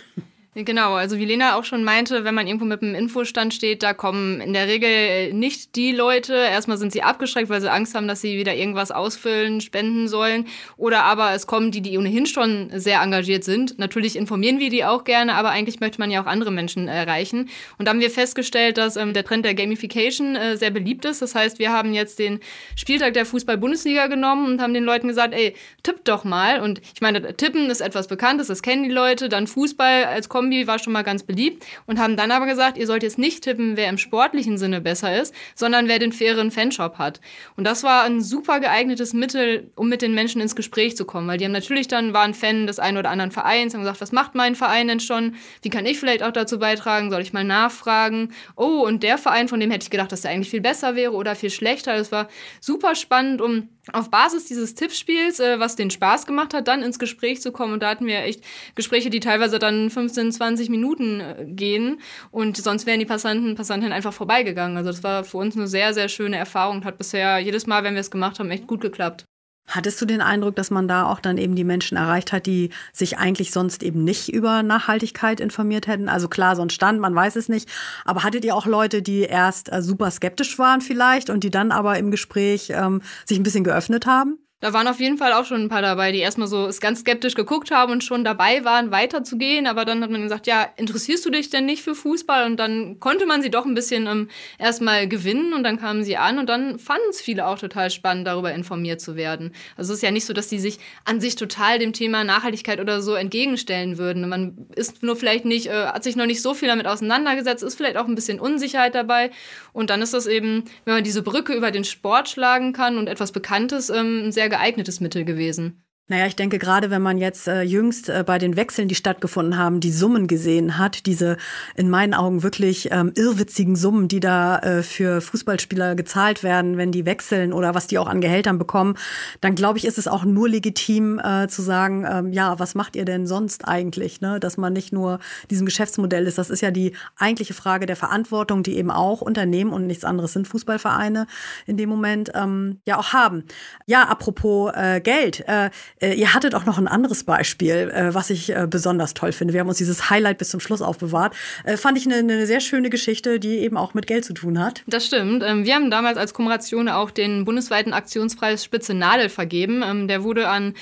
Genau, 0.57 0.93
also 0.93 1.17
wie 1.17 1.25
Lena 1.25 1.57
auch 1.57 1.65
schon 1.65 1.83
meinte, 1.83 2.23
wenn 2.23 2.33
man 2.33 2.47
irgendwo 2.47 2.63
mit 2.63 2.81
einem 2.81 2.95
Infostand 2.95 3.53
steht, 3.53 3.83
da 3.83 3.93
kommen 3.93 4.39
in 4.39 4.53
der 4.53 4.69
Regel 4.69 5.33
nicht 5.33 5.75
die 5.75 5.91
Leute. 5.91 6.33
Erstmal 6.33 6.77
sind 6.77 6.93
sie 6.93 7.03
abgeschreckt, 7.03 7.49
weil 7.49 7.59
sie 7.59 7.69
Angst 7.69 7.93
haben, 7.93 8.07
dass 8.07 8.21
sie 8.21 8.37
wieder 8.37 8.55
irgendwas 8.55 8.89
ausfüllen, 8.89 9.59
spenden 9.59 10.07
sollen. 10.07 10.47
Oder 10.77 11.03
aber 11.03 11.33
es 11.33 11.45
kommen 11.45 11.71
die, 11.71 11.81
die 11.81 11.97
ohnehin 11.97 12.25
schon 12.25 12.69
sehr 12.73 13.01
engagiert 13.01 13.43
sind. 13.43 13.77
Natürlich 13.79 14.15
informieren 14.15 14.59
wir 14.59 14.69
die 14.69 14.85
auch 14.85 15.03
gerne, 15.03 15.35
aber 15.35 15.49
eigentlich 15.49 15.81
möchte 15.81 15.99
man 15.99 16.09
ja 16.09 16.23
auch 16.23 16.25
andere 16.25 16.51
Menschen 16.51 16.87
erreichen. 16.87 17.49
Und 17.77 17.85
da 17.85 17.89
haben 17.89 17.99
wir 17.99 18.09
festgestellt, 18.09 18.77
dass 18.77 18.95
ähm, 18.95 19.11
der 19.11 19.25
Trend 19.25 19.43
der 19.43 19.55
Gamification 19.55 20.37
äh, 20.37 20.55
sehr 20.55 20.71
beliebt 20.71 21.03
ist. 21.03 21.21
Das 21.21 21.35
heißt, 21.35 21.59
wir 21.59 21.73
haben 21.73 21.93
jetzt 21.93 22.17
den 22.17 22.39
Spieltag 22.77 23.13
der 23.13 23.25
Fußball-Bundesliga 23.25 24.07
genommen 24.07 24.45
und 24.53 24.61
haben 24.61 24.73
den 24.73 24.85
Leuten 24.85 25.09
gesagt, 25.09 25.33
ey, 25.33 25.53
tipp 25.83 26.05
doch 26.05 26.23
mal. 26.23 26.61
Und 26.61 26.79
ich 26.93 27.01
meine, 27.01 27.35
tippen 27.35 27.69
ist 27.69 27.81
etwas 27.81 28.07
Bekanntes, 28.07 28.47
das 28.47 28.61
kennen 28.61 28.83
die 28.83 28.89
Leute. 28.89 29.27
Dann 29.27 29.47
Fußball 29.47 30.05
als 30.05 30.29
Kommentar 30.29 30.44
Kombi 30.45 30.67
war 30.67 30.77
schon 30.77 30.93
mal 30.93 31.01
ganz 31.01 31.23
beliebt 31.23 31.65
und 31.87 31.99
haben 31.99 32.15
dann 32.15 32.29
aber 32.29 32.45
gesagt, 32.45 32.77
ihr 32.77 32.85
sollt 32.85 33.01
jetzt 33.01 33.17
nicht 33.17 33.43
tippen, 33.43 33.77
wer 33.77 33.89
im 33.89 33.97
sportlichen 33.97 34.59
Sinne 34.59 34.79
besser 34.79 35.19
ist, 35.19 35.33
sondern 35.55 35.87
wer 35.87 35.97
den 35.97 36.11
fairen 36.11 36.51
Fanshop 36.51 36.99
hat. 36.99 37.19
Und 37.57 37.63
das 37.63 37.81
war 37.81 38.03
ein 38.03 38.21
super 38.21 38.59
geeignetes 38.59 39.13
Mittel, 39.13 39.71
um 39.75 39.89
mit 39.89 40.03
den 40.03 40.13
Menschen 40.13 40.41
ins 40.41 40.55
Gespräch 40.55 40.95
zu 40.95 41.05
kommen, 41.05 41.27
weil 41.27 41.39
die 41.39 41.45
haben 41.45 41.51
natürlich 41.51 41.87
dann 41.87 42.13
waren 42.13 42.35
Fan 42.35 42.67
des 42.67 42.77
einen 42.77 42.97
oder 42.97 43.09
anderen 43.09 43.31
Vereins, 43.31 43.73
haben 43.73 43.81
gesagt, 43.81 44.01
was 44.01 44.11
macht 44.11 44.35
mein 44.35 44.53
Verein 44.53 44.87
denn 44.87 44.99
schon? 44.99 45.33
Wie 45.63 45.71
kann 45.71 45.87
ich 45.87 45.99
vielleicht 45.99 46.21
auch 46.21 46.31
dazu 46.31 46.59
beitragen? 46.59 47.09
Soll 47.09 47.21
ich 47.21 47.33
mal 47.33 47.43
nachfragen? 47.43 48.31
Oh, 48.55 48.85
und 48.85 49.01
der 49.01 49.17
Verein, 49.17 49.47
von 49.47 49.59
dem 49.59 49.71
hätte 49.71 49.85
ich 49.85 49.89
gedacht, 49.89 50.11
dass 50.11 50.21
der 50.21 50.29
eigentlich 50.29 50.51
viel 50.51 50.61
besser 50.61 50.95
wäre 50.95 51.13
oder 51.13 51.33
viel 51.35 51.49
schlechter. 51.49 51.97
Das 51.97 52.11
war 52.11 52.27
super 52.61 52.93
spannend, 52.93 53.41
um 53.41 53.69
auf 53.93 54.09
Basis 54.09 54.45
dieses 54.45 54.75
Tippspiels, 54.75 55.39
äh, 55.39 55.59
was 55.59 55.75
den 55.75 55.91
Spaß 55.91 56.25
gemacht 56.25 56.53
hat, 56.53 56.67
dann 56.67 56.81
ins 56.81 56.99
Gespräch 56.99 57.41
zu 57.41 57.51
kommen. 57.51 57.73
Und 57.73 57.83
da 57.83 57.89
hatten 57.89 58.05
wir 58.05 58.19
echt 58.19 58.43
Gespräche, 58.75 59.09
die 59.09 59.19
teilweise 59.19 59.59
dann 59.59 59.89
15, 59.89 60.31
20 60.31 60.69
Minuten 60.69 61.19
äh, 61.19 61.45
gehen. 61.47 61.99
Und 62.31 62.57
sonst 62.57 62.85
wären 62.85 62.99
die 62.99 63.05
Passanten, 63.05 63.55
Passantinnen 63.55 63.93
einfach 63.93 64.13
vorbeigegangen. 64.13 64.77
Also 64.77 64.91
das 64.91 65.03
war 65.03 65.23
für 65.23 65.37
uns 65.37 65.55
eine 65.55 65.67
sehr, 65.67 65.93
sehr 65.93 66.09
schöne 66.09 66.37
Erfahrung 66.37 66.83
hat 66.85 66.97
bisher 66.97 67.39
jedes 67.39 67.67
Mal, 67.67 67.83
wenn 67.83 67.93
wir 67.93 68.01
es 68.01 68.11
gemacht 68.11 68.39
haben, 68.39 68.51
echt 68.51 68.67
gut 68.67 68.81
geklappt. 68.81 69.25
Hattest 69.67 69.99
du 69.99 70.05
den 70.05 70.21
Eindruck, 70.21 70.55
dass 70.55 70.69
man 70.69 70.87
da 70.87 71.05
auch 71.05 71.19
dann 71.19 71.37
eben 71.37 71.55
die 71.55 71.63
Menschen 71.63 71.97
erreicht 71.97 72.31
hat, 72.31 72.45
die 72.45 72.69
sich 72.93 73.17
eigentlich 73.17 73.51
sonst 73.51 73.81
eben 73.81 74.03
nicht 74.03 74.29
über 74.29 74.61
Nachhaltigkeit 74.61 75.39
informiert 75.39 75.87
hätten? 75.87 76.07
Also 76.07 76.27
klar, 76.27 76.55
so 76.55 76.61
ein 76.61 76.69
Stand, 76.69 76.99
man 76.99 77.15
weiß 77.15 77.35
es 77.35 77.49
nicht. 77.49 77.67
Aber 78.05 78.23
hattet 78.23 78.45
ihr 78.45 78.55
auch 78.55 78.67
Leute, 78.67 79.01
die 79.01 79.21
erst 79.21 79.71
äh, 79.71 79.81
super 79.81 80.11
skeptisch 80.11 80.59
waren 80.59 80.81
vielleicht 80.81 81.29
und 81.29 81.43
die 81.43 81.49
dann 81.49 81.71
aber 81.71 81.97
im 81.97 82.11
Gespräch 82.11 82.69
ähm, 82.69 83.01
sich 83.25 83.39
ein 83.39 83.43
bisschen 83.43 83.63
geöffnet 83.63 84.05
haben? 84.05 84.37
Da 84.61 84.71
waren 84.71 84.87
auf 84.87 85.01
jeden 85.01 85.17
Fall 85.17 85.33
auch 85.33 85.43
schon 85.43 85.63
ein 85.63 85.69
paar 85.69 85.81
dabei, 85.81 86.13
die 86.13 86.19
erstmal 86.19 86.47
so 86.47 86.69
ganz 86.79 87.01
skeptisch 87.01 87.35
geguckt 87.35 87.71
haben 87.71 87.91
und 87.91 88.05
schon 88.05 88.23
dabei 88.23 88.63
waren, 88.63 88.89
weiterzugehen. 88.89 89.67
Aber 89.67 89.83
dann 89.83 90.01
hat 90.01 90.09
man 90.09 90.21
gesagt, 90.21 90.47
ja, 90.47 90.65
interessierst 90.77 91.25
du 91.25 91.29
dich 91.29 91.49
denn 91.49 91.65
nicht 91.65 91.83
für 91.83 91.93
Fußball? 91.93 92.45
Und 92.45 92.57
dann 92.57 93.01
konnte 93.01 93.25
man 93.25 93.41
sie 93.41 93.51
doch 93.51 93.65
ein 93.65 93.75
bisschen 93.75 94.07
ähm, 94.07 94.29
erstmal 94.57 95.09
gewinnen 95.09 95.53
und 95.53 95.63
dann 95.63 95.77
kamen 95.77 96.05
sie 96.05 96.15
an 96.15 96.39
und 96.39 96.47
dann 96.47 96.79
fanden 96.79 97.09
es 97.09 97.19
viele 97.19 97.45
auch 97.47 97.59
total 97.59 97.91
spannend, 97.91 98.27
darüber 98.27 98.53
informiert 98.53 99.01
zu 99.01 99.17
werden. 99.17 99.51
Also 99.75 99.91
es 99.91 99.99
ist 99.99 100.03
ja 100.03 100.11
nicht 100.11 100.25
so, 100.25 100.31
dass 100.31 100.47
die 100.47 100.59
sich 100.59 100.79
an 101.03 101.19
sich 101.19 101.35
total 101.35 101.77
dem 101.77 101.91
Thema 101.91 102.23
Nachhaltigkeit 102.23 102.79
oder 102.79 103.01
so 103.01 103.13
entgegenstellen 103.13 103.97
würden. 103.97 104.27
Man 104.29 104.67
ist 104.73 105.03
nur 105.03 105.17
vielleicht 105.17 105.43
nicht, 105.43 105.67
äh, 105.67 105.87
hat 105.87 106.05
sich 106.05 106.15
noch 106.15 106.25
nicht 106.25 106.41
so 106.41 106.53
viel 106.53 106.69
damit 106.69 106.87
auseinandergesetzt, 106.87 107.61
ist 107.61 107.75
vielleicht 107.75 107.97
auch 107.97 108.07
ein 108.07 108.15
bisschen 108.15 108.39
Unsicherheit 108.39 108.95
dabei. 108.95 109.31
Und 109.73 109.89
dann 109.89 110.01
ist 110.01 110.13
das 110.13 110.27
eben, 110.27 110.63
wenn 110.85 110.93
man 110.93 111.03
diese 111.03 111.23
Brücke 111.23 111.53
über 111.53 111.71
den 111.71 111.83
Sport 111.83 112.29
schlagen 112.29 112.71
kann 112.71 112.97
und 112.97 113.07
etwas 113.07 113.33
Bekanntes, 113.33 113.89
ähm, 113.89 114.31
sehr 114.31 114.44
geeignetes 114.49 114.99
Mittel 114.99 115.25
gewesen. 115.25 115.84
Naja, 116.07 116.27
ich 116.27 116.35
denke, 116.35 116.59
gerade 116.59 116.91
wenn 116.91 117.01
man 117.01 117.17
jetzt 117.17 117.47
äh, 117.47 117.63
jüngst 117.63 118.09
äh, 118.09 118.23
bei 118.23 118.37
den 118.37 118.55
Wechseln, 118.55 118.87
die 118.87 118.93
stattgefunden 118.93 119.57
haben, 119.57 119.79
die 119.79 119.91
Summen 119.91 120.27
gesehen 120.27 120.77
hat, 120.77 121.07
diese 121.07 121.37
in 121.75 121.89
meinen 121.89 122.13
Augen 122.13 122.43
wirklich 122.43 122.89
ähm, 122.91 123.11
irrwitzigen 123.15 123.75
Summen, 123.75 124.07
die 124.07 124.19
da 124.19 124.59
äh, 124.59 124.83
für 124.83 125.19
Fußballspieler 125.19 125.95
gezahlt 125.95 126.43
werden, 126.43 126.77
wenn 126.77 126.91
die 126.91 127.07
wechseln 127.07 127.53
oder 127.53 127.73
was 127.73 127.87
die 127.87 127.97
auch 127.97 128.05
an 128.05 128.21
Gehältern 128.21 128.59
bekommen, 128.59 128.99
dann 129.41 129.55
glaube 129.55 129.79
ich, 129.79 129.85
ist 129.85 129.97
es 129.97 130.07
auch 130.07 130.25
nur 130.25 130.47
legitim 130.47 131.17
äh, 131.17 131.47
zu 131.47 131.63
sagen, 131.63 132.05
ähm, 132.07 132.31
ja, 132.31 132.59
was 132.59 132.75
macht 132.75 132.95
ihr 132.95 133.05
denn 133.05 133.25
sonst 133.25 133.67
eigentlich? 133.67 134.21
Ne? 134.21 134.39
Dass 134.39 134.57
man 134.57 134.73
nicht 134.73 134.93
nur 134.93 135.17
diesem 135.49 135.65
Geschäftsmodell 135.65 136.27
ist. 136.27 136.37
Das 136.37 136.51
ist 136.51 136.61
ja 136.61 136.69
die 136.69 136.93
eigentliche 137.17 137.55
Frage 137.55 137.87
der 137.87 137.95
Verantwortung, 137.95 138.61
die 138.61 138.77
eben 138.77 138.91
auch 138.91 139.21
Unternehmen 139.21 139.73
und 139.73 139.87
nichts 139.87 140.05
anderes 140.05 140.33
sind 140.33 140.47
Fußballvereine 140.47 141.25
in 141.65 141.77
dem 141.77 141.89
Moment 141.89 142.31
ähm, 142.35 142.79
ja 142.85 142.99
auch 142.99 143.11
haben. 143.11 143.43
Ja, 143.87 144.03
apropos 144.03 144.71
äh, 144.75 145.01
Geld. 145.01 145.43
Äh, 145.47 145.71
ihr 146.13 146.33
hattet 146.33 146.55
auch 146.55 146.65
noch 146.65 146.77
ein 146.77 146.87
anderes 146.87 147.23
Beispiel, 147.23 147.91
äh, 147.93 148.13
was 148.13 148.29
ich 148.29 148.49
äh, 148.55 148.67
besonders 148.69 149.13
toll 149.13 149.31
finde. 149.31 149.53
Wir 149.53 149.61
haben 149.61 149.67
uns 149.67 149.77
dieses 149.77 150.09
Highlight 150.09 150.37
bis 150.37 150.49
zum 150.49 150.59
Schluss 150.59 150.81
aufbewahrt. 150.81 151.35
Äh, 151.63 151.77
fand 151.77 151.97
ich 151.97 152.05
eine, 152.05 152.15
eine, 152.17 152.45
sehr 152.45 152.59
schöne 152.59 152.89
Geschichte, 152.89 153.39
die 153.39 153.59
eben 153.59 153.77
auch 153.77 153.93
mit 153.93 154.07
Geld 154.07 154.25
zu 154.25 154.33
tun 154.33 154.59
hat. 154.59 154.83
Das 154.87 155.05
stimmt. 155.05 155.43
Ähm, 155.45 155.65
wir 155.65 155.75
haben 155.75 155.89
damals 155.89 156.17
als 156.17 156.33
Kooperation 156.33 156.89
auch 156.89 157.11
den 157.11 157.45
bundesweiten 157.45 157.93
Aktionspreis 157.93 158.63
Spitze 158.63 158.93
Nadel 158.93 159.29
vergeben. 159.29 159.83
Ähm, 159.83 160.07
der 160.07 160.23
wurde 160.23 160.47
an 160.49 160.73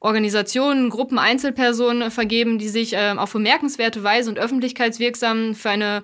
Organisationen, 0.00 0.88
Gruppen, 0.88 1.18
Einzelpersonen 1.18 2.10
vergeben, 2.10 2.58
die 2.58 2.68
sich 2.68 2.92
ähm, 2.94 3.18
auf 3.18 3.32
bemerkenswerte 3.32 4.02
Weise 4.02 4.30
und 4.30 4.38
öffentlichkeitswirksam 4.38 5.54
für 5.54 5.70
eine 5.70 6.02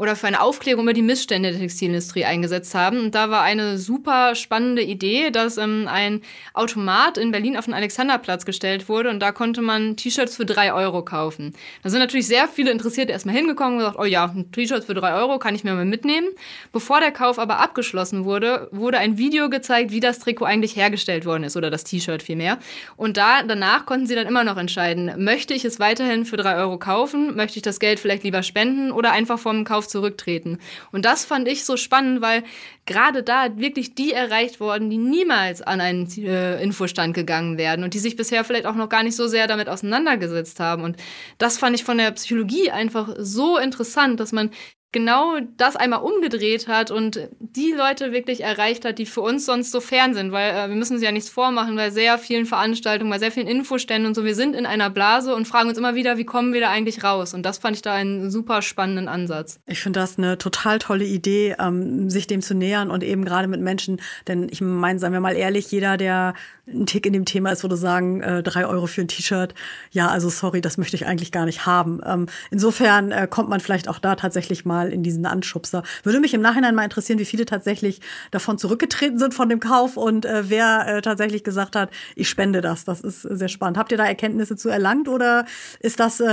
oder 0.00 0.16
für 0.16 0.26
eine 0.26 0.40
Aufklärung 0.40 0.84
über 0.84 0.94
die 0.94 1.02
Missstände 1.02 1.50
der 1.50 1.60
Textilindustrie 1.60 2.24
eingesetzt 2.24 2.74
haben. 2.74 3.00
Und 3.00 3.14
da 3.14 3.28
war 3.28 3.42
eine 3.42 3.76
super 3.76 4.34
spannende 4.34 4.80
Idee, 4.80 5.30
dass 5.30 5.58
ähm, 5.58 5.86
ein 5.90 6.22
Automat 6.54 7.18
in 7.18 7.32
Berlin 7.32 7.54
auf 7.58 7.66
den 7.66 7.74
Alexanderplatz 7.74 8.46
gestellt 8.46 8.88
wurde 8.88 9.10
und 9.10 9.20
da 9.20 9.30
konnte 9.30 9.60
man 9.60 9.98
T-Shirts 9.98 10.36
für 10.36 10.46
drei 10.46 10.72
Euro 10.72 11.04
kaufen. 11.04 11.52
Da 11.82 11.90
sind 11.90 11.98
natürlich 11.98 12.26
sehr 12.26 12.48
viele 12.48 12.70
Interessierte 12.70 13.12
erstmal 13.12 13.34
hingekommen 13.34 13.74
und 13.74 13.78
gesagt, 13.80 13.98
oh 13.98 14.04
ja, 14.04 14.24
ein 14.24 14.50
T-Shirt 14.50 14.84
für 14.84 14.94
drei 14.94 15.12
Euro 15.12 15.38
kann 15.38 15.54
ich 15.54 15.64
mir 15.64 15.74
mal 15.74 15.84
mitnehmen. 15.84 16.28
Bevor 16.72 17.00
der 17.00 17.12
Kauf 17.12 17.38
aber 17.38 17.58
abgeschlossen 17.58 18.24
wurde, 18.24 18.68
wurde 18.72 18.96
ein 18.96 19.18
Video 19.18 19.50
gezeigt, 19.50 19.90
wie 19.90 20.00
das 20.00 20.18
Trikot 20.18 20.46
eigentlich 20.46 20.76
hergestellt 20.76 21.26
worden 21.26 21.44
ist 21.44 21.58
oder 21.58 21.70
das 21.70 21.84
T-Shirt 21.84 22.22
vielmehr. 22.22 22.58
Und 22.96 23.18
da 23.18 23.42
danach 23.42 23.84
konnten 23.84 24.06
sie 24.06 24.14
dann 24.14 24.26
immer 24.26 24.44
noch 24.44 24.56
entscheiden, 24.56 25.12
möchte 25.22 25.52
ich 25.52 25.66
es 25.66 25.78
weiterhin 25.78 26.24
für 26.24 26.38
drei 26.38 26.56
Euro 26.56 26.78
kaufen, 26.78 27.36
möchte 27.36 27.58
ich 27.58 27.62
das 27.62 27.80
Geld 27.80 28.00
vielleicht 28.00 28.24
lieber 28.24 28.42
spenden 28.42 28.92
oder 28.92 29.12
einfach 29.12 29.38
vom 29.38 29.64
Kauf 29.64 29.89
zurücktreten. 29.90 30.58
Und 30.92 31.04
das 31.04 31.24
fand 31.24 31.46
ich 31.48 31.64
so 31.64 31.76
spannend, 31.76 32.22
weil 32.22 32.44
gerade 32.86 33.22
da 33.22 33.58
wirklich 33.58 33.94
die 33.94 34.12
erreicht 34.12 34.60
worden, 34.60 34.90
die 34.90 34.98
niemals 34.98 35.60
an 35.62 35.80
einen 35.80 36.10
äh, 36.18 36.62
Infostand 36.62 37.14
gegangen 37.14 37.58
werden 37.58 37.84
und 37.84 37.94
die 37.94 37.98
sich 37.98 38.16
bisher 38.16 38.44
vielleicht 38.44 38.66
auch 38.66 38.74
noch 38.74 38.88
gar 38.88 39.02
nicht 39.02 39.16
so 39.16 39.26
sehr 39.26 39.46
damit 39.46 39.68
auseinandergesetzt 39.68 40.60
haben. 40.60 40.82
Und 40.82 40.96
das 41.38 41.58
fand 41.58 41.76
ich 41.76 41.84
von 41.84 41.98
der 41.98 42.12
Psychologie 42.12 42.70
einfach 42.70 43.14
so 43.18 43.58
interessant, 43.58 44.20
dass 44.20 44.32
man 44.32 44.50
genau 44.92 45.38
das 45.56 45.76
einmal 45.76 46.00
umgedreht 46.00 46.66
hat 46.66 46.90
und 46.90 47.28
die 47.38 47.72
Leute 47.72 48.12
wirklich 48.12 48.42
erreicht 48.42 48.84
hat, 48.84 48.98
die 48.98 49.06
für 49.06 49.20
uns 49.20 49.46
sonst 49.46 49.70
so 49.70 49.80
fern 49.80 50.14
sind, 50.14 50.32
weil 50.32 50.52
äh, 50.52 50.68
wir 50.68 50.74
müssen 50.76 50.98
sie 50.98 51.04
ja 51.04 51.12
nichts 51.12 51.30
vormachen, 51.30 51.76
bei 51.76 51.90
sehr 51.90 52.18
vielen 52.18 52.44
Veranstaltungen, 52.44 53.10
bei 53.10 53.18
sehr 53.18 53.30
vielen 53.30 53.46
Infoständen 53.46 54.06
und 54.06 54.14
so, 54.14 54.24
wir 54.24 54.34
sind 54.34 54.56
in 54.56 54.66
einer 54.66 54.90
Blase 54.90 55.34
und 55.34 55.46
fragen 55.46 55.68
uns 55.68 55.78
immer 55.78 55.94
wieder, 55.94 56.18
wie 56.18 56.24
kommen 56.24 56.52
wir 56.52 56.60
da 56.60 56.70
eigentlich 56.70 57.04
raus? 57.04 57.34
Und 57.34 57.44
das 57.44 57.58
fand 57.58 57.76
ich 57.76 57.82
da 57.82 57.94
einen 57.94 58.30
super 58.30 58.62
spannenden 58.62 59.06
Ansatz. 59.06 59.60
Ich 59.66 59.80
finde 59.80 60.00
das 60.00 60.18
eine 60.18 60.38
total 60.38 60.80
tolle 60.80 61.04
Idee, 61.04 61.54
ähm, 61.60 62.10
sich 62.10 62.26
dem 62.26 62.42
zu 62.42 62.54
nähern 62.54 62.90
und 62.90 63.04
eben 63.04 63.24
gerade 63.24 63.46
mit 63.46 63.60
Menschen, 63.60 64.00
denn 64.26 64.48
ich 64.50 64.60
meine, 64.60 64.98
seien 64.98 65.12
wir 65.12 65.20
mal 65.20 65.36
ehrlich, 65.36 65.70
jeder, 65.70 65.96
der 65.96 66.34
ein 66.66 66.86
Tick 66.86 67.06
in 67.06 67.12
dem 67.12 67.24
Thema 67.24 67.50
ist, 67.50 67.62
würde 67.62 67.76
sagen, 67.76 68.20
äh, 68.22 68.42
drei 68.42 68.66
Euro 68.66 68.86
für 68.86 69.00
ein 69.00 69.08
T-Shirt, 69.08 69.54
ja, 69.90 70.08
also 70.08 70.28
sorry, 70.28 70.60
das 70.60 70.78
möchte 70.78 70.96
ich 70.96 71.06
eigentlich 71.06 71.32
gar 71.32 71.44
nicht 71.44 71.66
haben. 71.66 72.00
Ähm, 72.04 72.26
insofern 72.50 73.12
äh, 73.12 73.26
kommt 73.28 73.48
man 73.48 73.60
vielleicht 73.60 73.88
auch 73.88 73.98
da 73.98 74.14
tatsächlich 74.14 74.64
mal 74.64 74.79
in 74.88 75.02
diesen 75.02 75.26
Anschubser. 75.26 75.82
Würde 76.02 76.20
mich 76.20 76.34
im 76.34 76.40
Nachhinein 76.40 76.74
mal 76.74 76.84
interessieren, 76.84 77.18
wie 77.18 77.24
viele 77.24 77.44
tatsächlich 77.44 78.00
davon 78.30 78.58
zurückgetreten 78.58 79.18
sind 79.18 79.34
von 79.34 79.48
dem 79.48 79.60
Kauf 79.60 79.96
und 79.96 80.24
äh, 80.24 80.48
wer 80.48 80.86
äh, 80.86 81.02
tatsächlich 81.02 81.44
gesagt 81.44 81.76
hat, 81.76 81.90
ich 82.16 82.28
spende 82.28 82.62
das. 82.62 82.84
Das 82.84 83.00
ist 83.00 83.22
sehr 83.22 83.48
spannend. 83.48 83.76
Habt 83.76 83.92
ihr 83.92 83.98
da 83.98 84.06
Erkenntnisse 84.06 84.56
zu 84.56 84.68
erlangt 84.68 85.08
oder 85.08 85.44
ist 85.80 86.00
das 86.00 86.20
äh, 86.20 86.24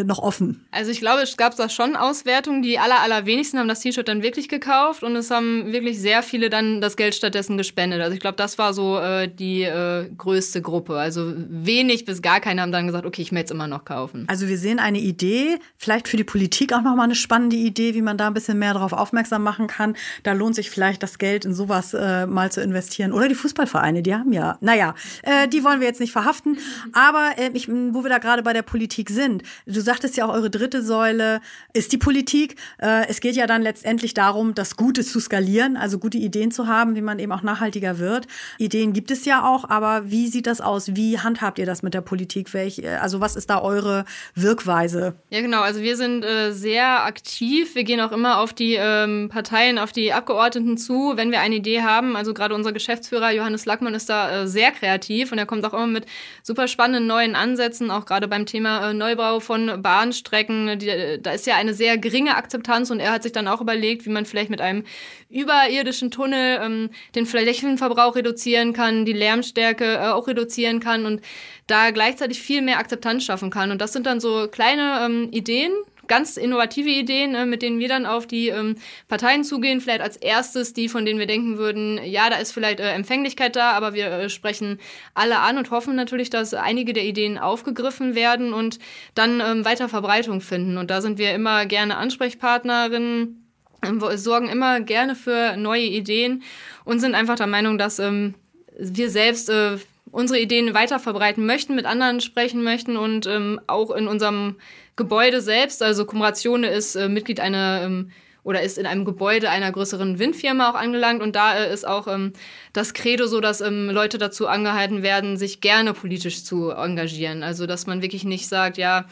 äh, 0.00 0.04
noch 0.04 0.18
offen? 0.18 0.66
Also 0.70 0.90
ich 0.90 1.00
glaube, 1.00 1.22
es 1.22 1.36
gab 1.36 1.56
da 1.56 1.68
schon 1.68 1.96
Auswertungen. 1.96 2.62
Die 2.62 2.78
aller, 2.78 3.00
allerwenigsten 3.00 3.58
haben 3.58 3.68
das 3.68 3.80
T-Shirt 3.80 4.06
dann 4.06 4.22
wirklich 4.22 4.48
gekauft 4.48 5.02
und 5.02 5.16
es 5.16 5.30
haben 5.30 5.72
wirklich 5.72 5.98
sehr 5.98 6.22
viele 6.22 6.50
dann 6.50 6.80
das 6.80 6.96
Geld 6.96 7.14
stattdessen 7.14 7.56
gespendet. 7.56 8.02
Also 8.02 8.14
ich 8.14 8.20
glaube, 8.20 8.36
das 8.36 8.58
war 8.58 8.74
so 8.74 8.98
äh, 8.98 9.28
die 9.28 9.62
äh, 9.62 10.08
größte 10.16 10.60
Gruppe. 10.60 10.98
Also 10.98 11.32
wenig 11.36 12.04
bis 12.04 12.20
gar 12.22 12.40
keine 12.40 12.66
haben 12.66 12.72
dann 12.72 12.86
gesagt, 12.86 13.06
okay, 13.06 13.22
ich 13.22 13.32
möchte 13.32 13.46
es 13.46 13.50
immer 13.52 13.68
noch 13.68 13.84
kaufen. 13.84 14.24
Also 14.28 14.48
wir 14.48 14.58
sehen 14.58 14.78
eine 14.78 14.98
Idee, 14.98 15.58
vielleicht 15.76 16.08
für 16.08 16.16
die 16.16 16.24
Politik 16.24 16.72
auch 16.72 16.82
nochmal 16.82 17.04
eine 17.04 17.14
spannende 17.14 17.56
Idee, 17.56 17.85
wie 17.94 18.02
man 18.02 18.18
da 18.18 18.26
ein 18.26 18.34
bisschen 18.34 18.58
mehr 18.58 18.74
darauf 18.74 18.92
aufmerksam 18.92 19.42
machen 19.42 19.66
kann. 19.66 19.96
Da 20.22 20.32
lohnt 20.32 20.54
sich 20.54 20.70
vielleicht 20.70 21.02
das 21.02 21.18
Geld 21.18 21.44
in 21.44 21.54
sowas 21.54 21.94
äh, 21.94 22.26
mal 22.26 22.50
zu 22.50 22.60
investieren. 22.60 23.12
Oder 23.12 23.28
die 23.28 23.34
Fußballvereine, 23.34 24.02
die 24.02 24.14
haben 24.14 24.32
ja, 24.32 24.58
naja, 24.60 24.94
äh, 25.22 25.48
die 25.48 25.64
wollen 25.64 25.80
wir 25.80 25.86
jetzt 25.86 26.00
nicht 26.00 26.12
verhaften. 26.12 26.58
Aber 26.92 27.32
äh, 27.36 27.50
ich, 27.54 27.68
wo 27.68 28.02
wir 28.02 28.10
da 28.10 28.18
gerade 28.18 28.42
bei 28.42 28.52
der 28.52 28.62
Politik 28.62 29.10
sind, 29.10 29.42
du 29.66 29.80
sagtest 29.80 30.16
ja 30.16 30.26
auch, 30.26 30.34
eure 30.34 30.50
dritte 30.50 30.82
Säule 30.82 31.40
ist 31.72 31.92
die 31.92 31.98
Politik. 31.98 32.56
Äh, 32.78 33.06
es 33.08 33.20
geht 33.20 33.36
ja 33.36 33.46
dann 33.46 33.62
letztendlich 33.62 34.14
darum, 34.14 34.54
das 34.54 34.76
Gute 34.76 35.04
zu 35.04 35.20
skalieren, 35.20 35.76
also 35.76 35.98
gute 35.98 36.18
Ideen 36.18 36.50
zu 36.50 36.66
haben, 36.66 36.96
wie 36.96 37.02
man 37.02 37.18
eben 37.18 37.32
auch 37.32 37.42
nachhaltiger 37.42 37.98
wird. 37.98 38.26
Ideen 38.58 38.92
gibt 38.92 39.10
es 39.10 39.24
ja 39.24 39.44
auch, 39.44 39.68
aber 39.68 40.10
wie 40.10 40.28
sieht 40.28 40.46
das 40.46 40.60
aus? 40.60 40.96
Wie 40.96 41.18
handhabt 41.18 41.58
ihr 41.58 41.66
das 41.66 41.82
mit 41.82 41.94
der 41.94 42.00
Politik? 42.00 42.52
Welch, 42.54 42.80
äh, 42.80 42.96
also 42.96 43.20
was 43.20 43.36
ist 43.36 43.50
da 43.50 43.60
eure 43.60 44.04
Wirkweise? 44.34 45.14
Ja, 45.30 45.40
genau. 45.40 45.60
Also 45.60 45.80
wir 45.80 45.96
sind 45.96 46.24
äh, 46.24 46.52
sehr 46.52 47.04
aktiv. 47.04 47.75
Wir 47.76 47.84
gehen 47.84 48.00
auch 48.00 48.10
immer 48.10 48.40
auf 48.40 48.54
die 48.54 48.72
ähm, 48.74 49.28
Parteien, 49.30 49.78
auf 49.78 49.92
die 49.92 50.14
Abgeordneten 50.14 50.78
zu, 50.78 51.12
wenn 51.16 51.30
wir 51.30 51.40
eine 51.40 51.56
Idee 51.56 51.82
haben. 51.82 52.16
Also 52.16 52.32
gerade 52.32 52.54
unser 52.54 52.72
Geschäftsführer 52.72 53.32
Johannes 53.32 53.66
Lackmann 53.66 53.92
ist 53.92 54.08
da 54.08 54.44
äh, 54.44 54.46
sehr 54.48 54.72
kreativ 54.72 55.30
und 55.30 55.36
er 55.36 55.44
kommt 55.44 55.62
auch 55.66 55.74
immer 55.74 55.86
mit 55.86 56.06
super 56.42 56.68
spannenden 56.68 57.06
neuen 57.06 57.36
Ansätzen, 57.36 57.90
auch 57.90 58.06
gerade 58.06 58.28
beim 58.28 58.46
Thema 58.46 58.88
äh, 58.88 58.94
Neubau 58.94 59.40
von 59.40 59.82
Bahnstrecken. 59.82 60.78
Die, 60.78 60.88
äh, 60.88 61.18
da 61.20 61.32
ist 61.32 61.46
ja 61.46 61.56
eine 61.56 61.74
sehr 61.74 61.98
geringe 61.98 62.36
Akzeptanz 62.36 62.90
und 62.90 62.98
er 62.98 63.12
hat 63.12 63.24
sich 63.24 63.32
dann 63.32 63.46
auch 63.46 63.60
überlegt, 63.60 64.06
wie 64.06 64.10
man 64.10 64.24
vielleicht 64.24 64.48
mit 64.48 64.62
einem 64.62 64.84
überirdischen 65.28 66.10
Tunnel 66.10 66.58
ähm, 66.62 66.90
den 67.14 67.26
Flächenverbrauch 67.26 68.16
reduzieren 68.16 68.72
kann, 68.72 69.04
die 69.04 69.12
Lärmstärke 69.12 69.96
äh, 69.96 70.08
auch 70.08 70.28
reduzieren 70.28 70.80
kann 70.80 71.04
und 71.04 71.20
da 71.66 71.90
gleichzeitig 71.90 72.40
viel 72.40 72.62
mehr 72.62 72.78
Akzeptanz 72.78 73.24
schaffen 73.24 73.50
kann. 73.50 73.70
Und 73.70 73.82
das 73.82 73.92
sind 73.92 74.06
dann 74.06 74.18
so 74.18 74.48
kleine 74.48 75.00
ähm, 75.04 75.28
Ideen, 75.30 75.72
ganz 76.08 76.36
innovative 76.36 76.88
Ideen, 76.88 77.34
äh, 77.34 77.46
mit 77.46 77.62
denen 77.62 77.78
wir 77.78 77.88
dann 77.88 78.06
auf 78.06 78.26
die 78.26 78.48
ähm, 78.48 78.76
Parteien 79.08 79.44
zugehen. 79.44 79.80
Vielleicht 79.80 80.00
als 80.00 80.16
erstes 80.16 80.72
die, 80.72 80.88
von 80.88 81.04
denen 81.04 81.18
wir 81.18 81.26
denken 81.26 81.58
würden, 81.58 82.00
ja, 82.04 82.30
da 82.30 82.36
ist 82.36 82.52
vielleicht 82.52 82.80
äh, 82.80 82.90
Empfänglichkeit 82.92 83.56
da, 83.56 83.72
aber 83.72 83.94
wir 83.94 84.06
äh, 84.06 84.28
sprechen 84.28 84.78
alle 85.14 85.38
an 85.38 85.58
und 85.58 85.70
hoffen 85.70 85.96
natürlich, 85.96 86.30
dass 86.30 86.54
einige 86.54 86.92
der 86.92 87.04
Ideen 87.04 87.38
aufgegriffen 87.38 88.14
werden 88.14 88.52
und 88.52 88.78
dann 89.14 89.40
ähm, 89.40 89.64
weiter 89.64 89.88
Verbreitung 89.88 90.40
finden. 90.40 90.78
Und 90.78 90.90
da 90.90 91.00
sind 91.00 91.18
wir 91.18 91.34
immer 91.34 91.66
gerne 91.66 91.96
Ansprechpartnerinnen 91.96 93.42
ähm, 93.82 94.02
sorgen 94.16 94.48
immer 94.48 94.80
gerne 94.80 95.14
für 95.14 95.56
neue 95.56 95.84
Ideen 95.84 96.42
und 96.84 97.00
sind 97.00 97.14
einfach 97.14 97.36
der 97.36 97.46
Meinung, 97.46 97.78
dass 97.78 97.98
ähm, 97.98 98.34
wir 98.78 99.10
selbst 99.10 99.48
äh, 99.48 99.78
unsere 100.10 100.40
Ideen 100.40 100.74
weiter 100.74 100.98
verbreiten 100.98 101.46
möchten, 101.46 101.74
mit 101.74 101.86
anderen 101.86 102.20
sprechen 102.20 102.62
möchten 102.62 102.96
und 102.96 103.26
ähm, 103.26 103.60
auch 103.66 103.90
in 103.90 104.08
unserem 104.08 104.56
Gebäude 104.96 105.40
selbst, 105.40 105.82
also 105.82 106.06
Kumratione 106.06 106.68
ist 106.68 106.96
äh, 106.96 107.08
Mitglied 107.08 107.40
einer 107.40 107.82
ähm, 107.84 108.10
oder 108.46 108.62
ist 108.62 108.78
in 108.78 108.86
einem 108.86 109.04
Gebäude 109.04 109.50
einer 109.50 109.72
größeren 109.72 110.20
Windfirma 110.20 110.70
auch 110.70 110.76
angelangt 110.76 111.20
und 111.20 111.34
da 111.34 111.58
äh, 111.58 111.72
ist 111.72 111.86
auch 111.86 112.06
ähm, 112.06 112.32
das 112.72 112.94
Credo 112.94 113.26
so, 113.26 113.40
dass 113.40 113.60
ähm, 113.60 113.90
Leute 113.90 114.18
dazu 114.18 114.46
angehalten 114.46 115.02
werden, 115.02 115.36
sich 115.36 115.60
gerne 115.60 115.92
politisch 115.92 116.44
zu 116.44 116.70
engagieren. 116.70 117.42
Also 117.42 117.66
dass 117.66 117.88
man 117.88 118.02
wirklich 118.02 118.22
nicht 118.22 118.48
sagt, 118.48 118.78
ja, 118.78 119.06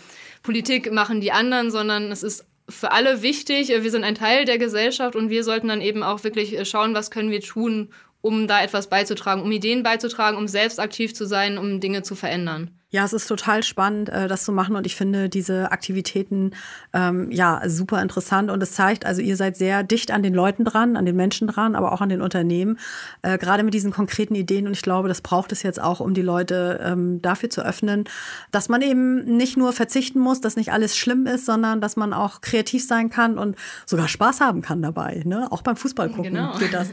Politik 0.44 0.92
machen 0.92 1.20
die 1.20 1.32
anderen, 1.32 1.72
sondern 1.72 2.12
es 2.12 2.22
ist 2.22 2.46
für 2.68 2.92
alle 2.92 3.22
wichtig. 3.22 3.68
Wir 3.68 3.90
sind 3.90 4.04
ein 4.04 4.14
Teil 4.14 4.44
der 4.44 4.58
Gesellschaft 4.58 5.16
und 5.16 5.30
wir 5.30 5.42
sollten 5.44 5.68
dann 5.68 5.80
eben 5.80 6.02
auch 6.02 6.22
wirklich 6.22 6.56
äh, 6.56 6.64
schauen, 6.64 6.94
was 6.94 7.10
können 7.10 7.32
wir 7.32 7.40
tun, 7.40 7.88
um 8.24 8.46
da 8.46 8.62
etwas 8.62 8.88
beizutragen, 8.88 9.42
um 9.42 9.52
Ideen 9.52 9.82
beizutragen, 9.82 10.38
um 10.38 10.48
selbst 10.48 10.80
aktiv 10.80 11.14
zu 11.14 11.26
sein, 11.26 11.58
um 11.58 11.78
Dinge 11.80 12.02
zu 12.02 12.14
verändern. 12.14 12.70
Ja, 12.94 13.04
es 13.04 13.12
ist 13.12 13.26
total 13.26 13.64
spannend, 13.64 14.08
äh, 14.08 14.28
das 14.28 14.44
zu 14.44 14.52
machen 14.52 14.76
und 14.76 14.86
ich 14.86 14.94
finde 14.94 15.28
diese 15.28 15.72
Aktivitäten 15.72 16.52
ähm, 16.92 17.28
ja 17.32 17.60
super 17.66 18.00
interessant 18.00 18.52
und 18.52 18.62
es 18.62 18.70
zeigt, 18.70 19.04
also 19.04 19.20
ihr 19.20 19.36
seid 19.36 19.56
sehr 19.56 19.82
dicht 19.82 20.12
an 20.12 20.22
den 20.22 20.32
Leuten 20.32 20.64
dran, 20.64 20.96
an 20.96 21.04
den 21.04 21.16
Menschen 21.16 21.48
dran, 21.48 21.74
aber 21.74 21.90
auch 21.90 22.00
an 22.00 22.08
den 22.08 22.22
Unternehmen, 22.22 22.78
äh, 23.22 23.36
gerade 23.36 23.64
mit 23.64 23.74
diesen 23.74 23.90
konkreten 23.90 24.36
Ideen 24.36 24.68
und 24.68 24.74
ich 24.74 24.82
glaube, 24.82 25.08
das 25.08 25.22
braucht 25.22 25.50
es 25.50 25.64
jetzt 25.64 25.82
auch, 25.82 25.98
um 25.98 26.14
die 26.14 26.22
Leute 26.22 26.78
ähm, 26.84 27.20
dafür 27.20 27.50
zu 27.50 27.62
öffnen, 27.66 28.04
dass 28.52 28.68
man 28.68 28.80
eben 28.80 29.24
nicht 29.24 29.56
nur 29.56 29.72
verzichten 29.72 30.20
muss, 30.20 30.40
dass 30.40 30.54
nicht 30.54 30.70
alles 30.70 30.96
schlimm 30.96 31.26
ist, 31.26 31.46
sondern 31.46 31.80
dass 31.80 31.96
man 31.96 32.12
auch 32.12 32.42
kreativ 32.42 32.86
sein 32.86 33.10
kann 33.10 33.38
und 33.38 33.56
sogar 33.86 34.06
Spaß 34.06 34.40
haben 34.40 34.62
kann 34.62 34.82
dabei. 34.82 35.20
Ne? 35.24 35.50
Auch 35.50 35.62
beim 35.62 35.74
Fußball 35.74 36.10
gucken 36.10 36.34
genau. 36.34 36.56
geht 36.58 36.72
das. 36.72 36.90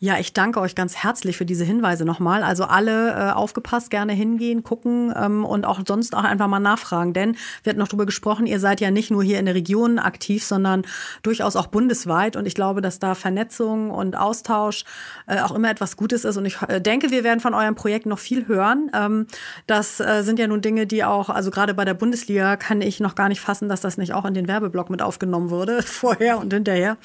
Ja, 0.00 0.18
ich 0.18 0.32
danke 0.32 0.60
euch 0.60 0.74
ganz 0.74 0.96
herzlich 0.96 1.36
für 1.36 1.46
diese 1.46 1.62
Hinweise 1.62 2.04
nochmal. 2.04 2.42
Also 2.42 2.64
alle 2.64 3.12
äh, 3.12 3.30
aufgepasst, 3.30 3.92
gerne 3.92 4.14
hingehen, 4.14 4.64
gucken. 4.64 5.14
Ähm, 5.16 5.43
und 5.44 5.64
auch 5.64 5.80
sonst 5.86 6.14
auch 6.14 6.24
einfach 6.24 6.48
mal 6.48 6.60
nachfragen. 6.60 7.12
Denn 7.12 7.36
wir 7.62 7.70
hatten 7.70 7.78
noch 7.78 7.88
darüber 7.88 8.06
gesprochen, 8.06 8.46
ihr 8.46 8.60
seid 8.60 8.80
ja 8.80 8.90
nicht 8.90 9.10
nur 9.10 9.22
hier 9.22 9.38
in 9.38 9.46
der 9.46 9.54
Region 9.54 9.98
aktiv, 9.98 10.44
sondern 10.44 10.82
durchaus 11.22 11.56
auch 11.56 11.66
bundesweit. 11.66 12.36
Und 12.36 12.46
ich 12.46 12.54
glaube, 12.54 12.80
dass 12.80 12.98
da 12.98 13.14
Vernetzung 13.14 13.90
und 13.90 14.16
Austausch 14.16 14.84
äh, 15.26 15.40
auch 15.40 15.52
immer 15.52 15.70
etwas 15.70 15.96
Gutes 15.96 16.24
ist. 16.24 16.36
Und 16.36 16.46
ich 16.46 16.60
äh, 16.62 16.80
denke, 16.80 17.10
wir 17.10 17.24
werden 17.24 17.40
von 17.40 17.54
eurem 17.54 17.74
Projekt 17.74 18.06
noch 18.06 18.18
viel 18.18 18.48
hören. 18.48 18.90
Ähm, 18.94 19.26
das 19.66 20.00
äh, 20.00 20.22
sind 20.22 20.38
ja 20.38 20.46
nun 20.46 20.60
Dinge, 20.60 20.86
die 20.86 21.04
auch, 21.04 21.28
also 21.30 21.50
gerade 21.50 21.74
bei 21.74 21.84
der 21.84 21.94
Bundesliga 21.94 22.56
kann 22.56 22.80
ich 22.80 23.00
noch 23.00 23.14
gar 23.14 23.28
nicht 23.28 23.40
fassen, 23.40 23.68
dass 23.68 23.80
das 23.80 23.96
nicht 23.98 24.12
auch 24.14 24.24
in 24.24 24.34
den 24.34 24.48
Werbeblock 24.48 24.90
mit 24.90 25.02
aufgenommen 25.02 25.50
wurde, 25.50 25.82
vorher 25.86 26.38
und 26.38 26.52
hinterher. 26.52 26.96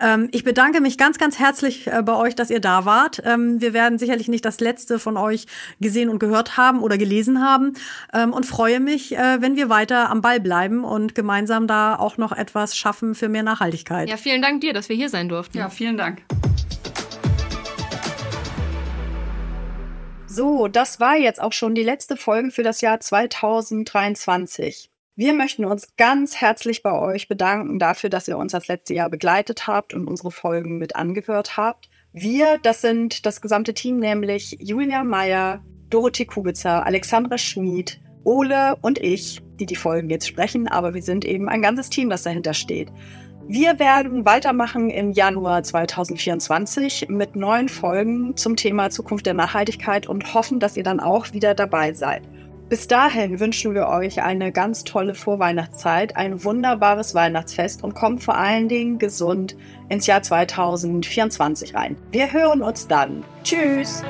Ähm, 0.00 0.28
ich 0.32 0.44
bedanke 0.44 0.80
mich 0.80 0.98
ganz, 0.98 1.18
ganz 1.18 1.38
herzlich 1.38 1.86
äh, 1.86 2.02
bei 2.02 2.14
euch, 2.14 2.34
dass 2.34 2.50
ihr 2.50 2.60
da 2.60 2.84
wart. 2.84 3.22
Ähm, 3.24 3.60
wir 3.60 3.72
werden 3.72 3.98
sicherlich 3.98 4.28
nicht 4.28 4.44
das 4.44 4.60
letzte 4.60 4.98
von 4.98 5.16
euch 5.16 5.46
gesehen 5.80 6.08
und 6.08 6.18
gehört 6.18 6.56
haben 6.56 6.80
oder 6.80 6.98
gelesen 6.98 7.44
haben 7.70 8.30
ähm, 8.30 8.32
und 8.32 8.46
freue 8.46 8.80
mich, 8.80 9.16
äh, 9.16 9.40
wenn 9.40 9.56
wir 9.56 9.68
weiter 9.68 10.10
am 10.10 10.20
Ball 10.22 10.40
bleiben 10.40 10.84
und 10.84 11.14
gemeinsam 11.14 11.66
da 11.66 11.96
auch 11.96 12.16
noch 12.16 12.32
etwas 12.32 12.76
schaffen 12.76 13.14
für 13.14 13.28
mehr 13.28 13.42
Nachhaltigkeit. 13.42 14.08
Ja, 14.08 14.16
vielen 14.16 14.42
Dank 14.42 14.60
dir, 14.60 14.72
dass 14.72 14.88
wir 14.88 14.96
hier 14.96 15.08
sein 15.08 15.28
durften. 15.28 15.58
Ja, 15.58 15.68
vielen 15.68 15.96
Dank. 15.96 16.22
So, 20.26 20.68
das 20.68 21.00
war 21.00 21.16
jetzt 21.16 21.42
auch 21.42 21.52
schon 21.52 21.74
die 21.74 21.82
letzte 21.82 22.16
Folge 22.16 22.52
für 22.52 22.62
das 22.62 22.80
Jahr 22.80 23.00
2023. 23.00 24.88
Wir 25.16 25.32
möchten 25.34 25.64
uns 25.64 25.96
ganz 25.96 26.36
herzlich 26.36 26.84
bei 26.84 26.92
euch 26.92 27.26
bedanken 27.26 27.80
dafür, 27.80 28.10
dass 28.10 28.28
ihr 28.28 28.38
uns 28.38 28.52
das 28.52 28.68
letzte 28.68 28.94
Jahr 28.94 29.10
begleitet 29.10 29.66
habt 29.66 29.92
und 29.92 30.06
unsere 30.06 30.30
Folgen 30.30 30.78
mit 30.78 30.94
angehört 30.94 31.56
habt. 31.56 31.90
Wir, 32.12 32.58
das 32.62 32.80
sind 32.80 33.26
das 33.26 33.40
gesamte 33.40 33.74
Team, 33.74 33.98
nämlich 33.98 34.56
Julia 34.60 35.04
Meyer, 35.04 35.62
Dorothee 35.90 36.24
Kubitzer, 36.24 36.86
Alexandra 36.86 37.36
Schmid, 37.36 38.00
Ole 38.24 38.76
und 38.80 38.98
ich, 38.98 39.42
die 39.58 39.66
die 39.66 39.76
Folgen 39.76 40.08
jetzt 40.10 40.26
sprechen, 40.26 40.68
aber 40.68 40.94
wir 40.94 41.02
sind 41.02 41.24
eben 41.24 41.48
ein 41.48 41.62
ganzes 41.62 41.90
Team, 41.90 42.08
das 42.08 42.22
dahinter 42.22 42.54
steht. 42.54 42.88
Wir 43.48 43.80
werden 43.80 44.24
weitermachen 44.24 44.90
im 44.90 45.10
Januar 45.10 45.64
2024 45.64 47.08
mit 47.08 47.34
neuen 47.34 47.68
Folgen 47.68 48.36
zum 48.36 48.54
Thema 48.54 48.90
Zukunft 48.90 49.26
der 49.26 49.34
Nachhaltigkeit 49.34 50.06
und 50.06 50.34
hoffen, 50.34 50.60
dass 50.60 50.76
ihr 50.76 50.84
dann 50.84 51.00
auch 51.00 51.32
wieder 51.32 51.54
dabei 51.54 51.92
seid. 51.92 52.22
Bis 52.68 52.86
dahin 52.86 53.40
wünschen 53.40 53.74
wir 53.74 53.88
euch 53.88 54.22
eine 54.22 54.52
ganz 54.52 54.84
tolle 54.84 55.16
Vorweihnachtszeit, 55.16 56.14
ein 56.14 56.44
wunderbares 56.44 57.16
Weihnachtsfest 57.16 57.82
und 57.82 57.96
kommt 57.96 58.22
vor 58.22 58.36
allen 58.36 58.68
Dingen 58.68 59.00
gesund 59.00 59.56
ins 59.88 60.06
Jahr 60.06 60.22
2024 60.22 61.74
rein. 61.74 61.96
Wir 62.12 62.32
hören 62.32 62.62
uns 62.62 62.86
dann. 62.86 63.24
Tschüss! 63.42 64.04